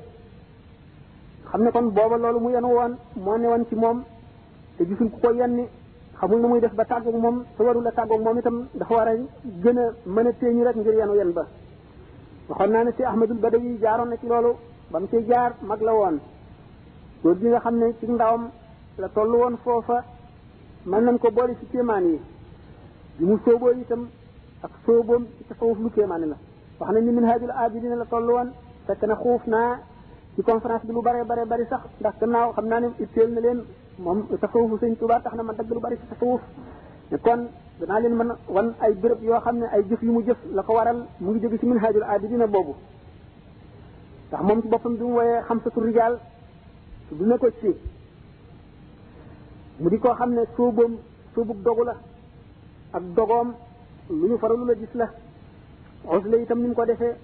xam 1.44 1.62
ne 1.62 1.70
kon 1.70 1.88
booba 1.96 2.16
loolu 2.16 2.38
mu 2.40 2.48
yenu 2.50 2.68
woon 2.68 2.96
moo 3.16 3.36
ne 3.36 3.46
woon 3.48 3.66
ci 3.68 3.74
moom 3.74 4.02
te 4.78 4.84
gisuñ 4.84 5.10
ku 5.10 5.18
ko 5.20 5.30
yenni 5.30 5.66
xamul 6.20 6.40
nu 6.40 6.48
muy 6.48 6.60
def 6.60 6.72
ba 6.74 6.84
tàggoog 6.84 7.14
moom 7.16 7.42
su 7.56 7.62
warul 7.64 7.86
a 7.86 7.90
tàggoog 7.90 8.22
moom 8.22 8.38
itam 8.38 8.68
dafa 8.74 8.94
war 8.94 9.08
a 9.08 9.14
gën 9.62 9.78
a 9.78 9.84
mën 10.14 10.26
a 10.26 10.32
téeñu 10.32 10.64
rek 10.64 10.76
ngir 10.76 10.94
yenu 10.94 11.14
yen 11.14 11.30
ba 11.32 11.42
waxoon 12.48 12.70
naa 12.72 12.84
ne 12.84 12.90
si 12.96 13.02
ahmadul 13.04 13.38
badawi 13.38 13.78
jaaroon 13.82 14.08
na 14.08 14.16
ci 14.16 14.26
loolu 14.26 14.50
ba 14.90 14.98
mu 15.00 15.06
ciy 15.10 15.22
jaar 15.28 15.52
mag 15.62 15.80
la 15.82 15.92
woon 15.94 16.18
góor 17.22 17.36
gi 17.40 17.48
nga 17.48 17.60
xam 17.60 17.76
ne 17.78 17.94
ci 17.98 18.06
ndawam 18.10 18.42
la 19.00 19.08
toll 19.08 19.30
woon 19.40 19.56
foofa 19.64 20.04
mën 20.86 21.04
nañ 21.04 21.18
ko 21.18 21.30
boole 21.30 21.54
ci 21.60 21.66
kéemaan 21.72 22.04
yi 22.08 22.20
di 23.18 23.24
mu 23.24 23.38
sóoboo 23.44 23.70
itam 23.82 24.08
ak 24.62 24.70
sóoboom 24.84 25.24
ci 25.36 25.44
tasawuf 25.48 25.78
lu 25.78 25.90
kéemaane 25.90 26.26
la 26.32 26.36
wax 26.80 26.90
nañ 26.94 27.04
ni 27.04 27.12
min 27.12 27.24
haajul 27.24 27.50
aabidina 27.50 27.94
la 27.96 28.04
toll 28.04 28.26
woon 28.30 28.48
fekk 28.86 29.02
na 29.06 29.14
xuuf 29.14 29.44
naa 29.46 29.72
ci 30.34 30.42
conférence 30.42 30.84
bi 30.86 30.92
lu 30.92 31.00
bare 31.02 31.24
bare 31.24 31.44
bari 31.46 31.64
sax 31.70 31.82
ndax 32.00 32.14
gannaaw 32.20 32.52
xam 32.52 32.66
naa 32.68 32.80
ne 32.80 32.88
itteel 33.04 33.30
na 33.34 33.40
leen 33.40 33.60
moom 33.98 34.26
tasawufu 34.40 34.76
sëñ 34.80 34.94
Tuubaa 34.96 35.20
tax 35.20 35.34
na 35.34 35.42
ma 35.42 35.52
dagg 35.52 35.80
bari 35.82 35.96
ci 35.98 36.06
tasawuf 36.06 36.40
ne 37.10 37.16
kon 37.18 37.40
danaa 37.80 38.00
leen 38.00 38.14
mën 38.14 38.30
wan 38.48 38.68
ay 38.80 38.94
béréb 38.94 39.22
yoo 39.22 39.40
xam 39.40 39.56
ne 39.58 39.66
ay 39.74 39.82
jëf 39.88 40.02
yu 40.02 40.12
mu 40.12 40.22
jëf 40.26 40.38
la 40.52 40.62
ko 40.62 40.72
waral 40.74 41.06
mu 41.20 41.30
ngi 41.30 41.40
jóge 41.42 41.58
ci 41.58 41.66
minhajul 41.66 42.02
aabidina 42.02 42.46
boobu 42.46 42.74
ndax 44.28 44.42
moom 44.44 44.62
ci 44.62 44.68
boppam 44.68 44.94
bi 44.96 45.02
mu 45.04 45.12
wooyee 45.18 45.42
xamsatu 45.48 45.80
rijaal 45.80 46.18
du 47.10 47.24
ne 47.26 47.36
ko 47.38 47.48
ci 47.60 47.70
mu 49.80 49.88
di 49.88 49.98
koo 49.98 50.14
xam 50.14 50.30
ne 50.34 50.42
sóoboom 50.56 50.92
sóobug 51.34 51.58
dogu 51.64 51.82
la 51.84 51.94
ak 52.92 53.02
dogoom 53.16 53.52
lu 54.10 54.28
ñu 54.28 54.38
faralu 54.38 54.64
la 54.66 54.74
gis 54.74 54.92
la 54.94 55.08
osle 56.06 56.42
itam 56.42 56.58
ni 56.60 56.68
mu 56.68 56.74
ko 56.74 56.84
defee 56.84 57.14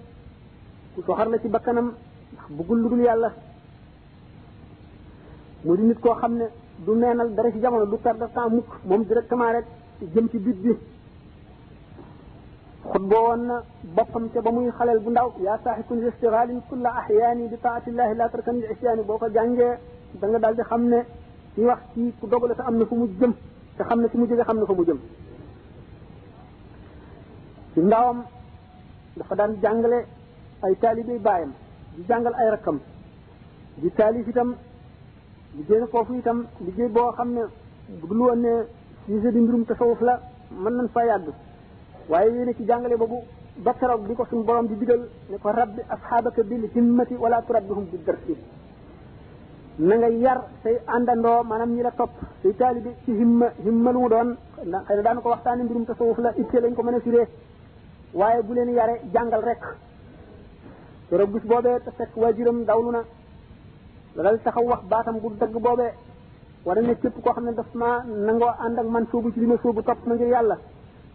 ku 0.95 1.01
soxar 1.03 1.27
la 1.29 1.39
ci 1.39 1.47
bakkanam 1.47 1.93
ndax 2.33 2.45
bëggul 2.49 2.79
lu 2.81 2.89
dul 2.89 2.99
yàlla 3.01 3.31
mu 5.63 5.75
di 5.77 5.83
nit 5.83 5.99
koo 5.99 6.15
xam 6.15 6.33
ne 6.41 6.45
du 6.79 6.93
neenal 6.95 7.33
dara 7.35 7.51
ci 7.51 7.59
jamono 7.59 7.85
du 7.85 7.97
perdre 7.97 8.27
temps 8.33 8.49
mukk 8.49 8.67
moom 8.83 9.03
directement 9.03 9.51
rek 9.53 9.65
jëm 10.13 10.27
ci 10.29 10.37
bit 10.39 10.57
bi 10.59 10.73
xutba 12.89 13.15
woon 13.19 13.45
na 13.47 13.61
boppam 13.95 14.29
ca 14.33 14.41
ba 14.41 14.51
muy 14.51 14.69
xaleel 14.71 14.99
bu 14.99 15.09
ndaw 15.09 15.31
yaa 15.41 15.59
saaxikun 15.63 16.05
istigalin 16.07 16.61
kulla 16.69 16.89
ahyaani 16.89 17.47
bi 17.49 17.57
taatillahi 17.61 18.15
la 18.15 18.29
tarkan 18.29 18.55
li 18.61 18.65
isyaani 18.73 19.03
boo 19.03 19.17
ko 19.17 19.27
jàngee 19.29 19.79
da 20.19 20.27
nga 20.27 20.39
daal 20.39 20.55
di 20.55 20.61
xam 20.63 20.83
ne 20.89 21.05
ci 21.53 21.61
wax 21.61 21.79
ci 21.93 22.13
ku 22.19 22.27
dogale 22.27 22.55
te 22.55 22.61
am 22.63 22.75
na 22.77 22.85
fu 22.85 22.95
mu 22.95 23.07
jëm 23.19 23.33
te 23.77 23.83
xam 23.83 23.99
ne 24.01 24.07
fi 24.09 24.17
mu 24.17 24.27
jóge 24.27 24.41
xam 24.43 24.57
na 24.57 24.65
fa 24.65 24.73
mu 24.73 24.83
jëm 24.85 24.99
ci 27.73 27.79
ndawam 27.79 28.23
dafa 29.15 29.35
daan 29.35 29.57
jàngale 29.61 29.99
ay 30.63 30.75
taalibe 30.81 31.19
bàyyam 31.21 31.51
di 31.95 32.03
jàngal 32.07 32.33
ay 32.33 32.49
rakkam 32.49 32.79
di 33.81 33.89
taalif 33.91 34.27
itam 34.27 34.55
liggéey 35.57 35.79
na 35.79 35.87
foofu 35.87 36.13
itam 36.19 36.45
liggéey 36.65 36.89
boo 36.89 37.11
xam 37.15 37.29
ne 37.35 37.41
lu 38.09 38.17
woon 38.25 38.39
ne 38.39 38.51
di 39.05 39.39
mbirum 39.39 39.65
tasawuf 39.65 40.01
la 40.01 40.19
mën 40.63 40.73
nañ 40.77 40.87
fa 40.93 41.05
yàgg 41.05 41.27
waaye 42.09 42.31
yéen 42.35 42.53
ci 42.57 42.65
jàngale 42.67 42.95
boobu 42.97 43.17
ba 43.57 43.73
keroog 43.79 44.01
bi 44.07 44.15
ko 44.15 44.25
suñu 44.29 44.43
borom 44.43 44.67
di 44.67 44.75
digal 44.77 45.01
ne 45.29 45.37
ko 45.37 45.49
rabbi 45.51 45.81
asxaabaka 45.87 46.43
bil 46.43 46.67
himmati 46.75 47.13
wala 47.15 47.41
turabbihum 47.41 47.85
bi 47.91 47.97
darsi 48.05 48.35
na 49.77 49.95
nga 49.95 50.07
yar 50.09 50.39
say 50.63 50.77
àndandoo 50.87 51.43
maanaam 51.49 51.71
ñi 51.75 51.81
la 51.83 51.91
topp 51.91 52.11
say 52.41 52.53
taalibi 52.55 52.89
ci 53.05 53.11
himma 53.11 53.47
himma 53.65 53.91
lu 53.91 53.99
mu 53.99 54.09
doon 54.09 54.29
ndax 54.67 54.83
xëy 54.87 54.95
na 54.95 55.01
daan 55.03 55.19
ko 55.21 55.29
waxtaane 55.29 55.63
mbirum 55.63 55.85
tasawuf 55.85 56.17
la 56.17 56.29
ittee 56.41 56.61
lañ 56.61 56.73
ko 56.75 56.81
mën 56.83 56.95
a 56.95 56.99
firee 56.99 57.27
waaye 58.13 58.41
bu 58.43 58.53
leen 58.53 58.69
yare 58.73 58.95
jàngal 59.13 59.43
rek 59.49 59.61
keroog 61.09 61.29
bis 61.31 61.43
boobee 61.49 61.79
te 61.83 61.91
fekk 61.97 62.13
waajuram 62.21 62.65
dawlu 62.69 62.91
na 62.91 63.01
loolu 64.15 64.37
taxaw 64.43 64.63
wax 64.65 64.81
baatam 64.91 65.19
bu 65.23 65.29
dëgg 65.39 65.55
boobee 65.65 65.91
wala 66.65 66.81
ne 66.81 66.93
képp 67.01 67.15
koo 67.23 67.31
xam 67.33 67.45
ne 67.45 67.53
daf 67.53 67.65
ma 67.75 68.03
nangoo 68.25 68.49
ànd 68.65 68.77
ak 68.79 68.87
man 68.87 69.05
soobu 69.11 69.31
ci 69.33 69.39
li 69.39 69.45
ma 69.45 69.57
soobu 69.61 69.81
topp 69.83 70.07
na 70.07 70.15
ngir 70.15 70.27
yàlla 70.29 70.57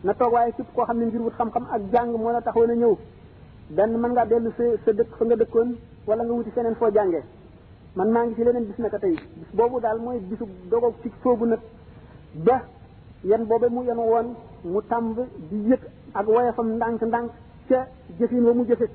na 0.05 0.12
toog 0.14 0.32
waaye 0.32 0.53
képp 0.53 0.68
koo 0.74 0.84
xam 0.84 0.98
ne 0.98 1.07
ngir 1.07 1.20
wut 1.20 1.34
xam-xam 1.38 1.64
ak 1.72 1.80
jàng 1.92 2.11
moo 2.12 2.32
la 2.32 2.40
taxawoon 2.42 2.70
a 2.70 2.74
ñëw 2.74 2.96
benn 3.70 3.96
man 4.01 4.12
ngaa 4.12 4.24
dellu 4.26 4.51
sa 4.57 4.64
sa 4.84 4.92
dëkk 4.92 5.16
fa 5.18 5.24
nga 5.24 5.36
dëkkoon 5.36 5.68
wala 6.07 6.24
nga 6.24 6.32
wuti 6.32 6.51
seneen 6.55 6.74
foo 6.74 6.90
jàngee 6.94 7.24
man 7.96 8.09
maa 8.11 8.24
ngi 8.24 8.34
ci 8.34 8.42
leneen 8.44 8.64
bis 8.66 8.78
naka 8.78 8.98
tey 8.98 9.14
bis 9.14 9.51
boobu 9.55 9.80
daal 9.80 9.98
mooy 9.98 10.18
bisu 10.20 10.46
dogoog 10.70 10.94
ci 11.03 11.11
soobu 11.22 11.44
nag 11.46 11.61
ba 12.34 12.62
yan 13.24 13.44
boobe 13.46 13.68
mu 13.70 13.82
yan 13.84 13.98
woon 13.98 14.28
mu 14.62 14.80
tàmb 14.88 15.18
di 15.51 15.68
yëg 15.70 15.80
ak 16.12 16.26
woyafam 16.28 16.68
ndànk-ndànk 16.76 17.30
ca 17.68 17.86
jëfin 18.18 18.44
wa 18.46 18.55
mu 18.55 18.64
jëfe 18.68 18.90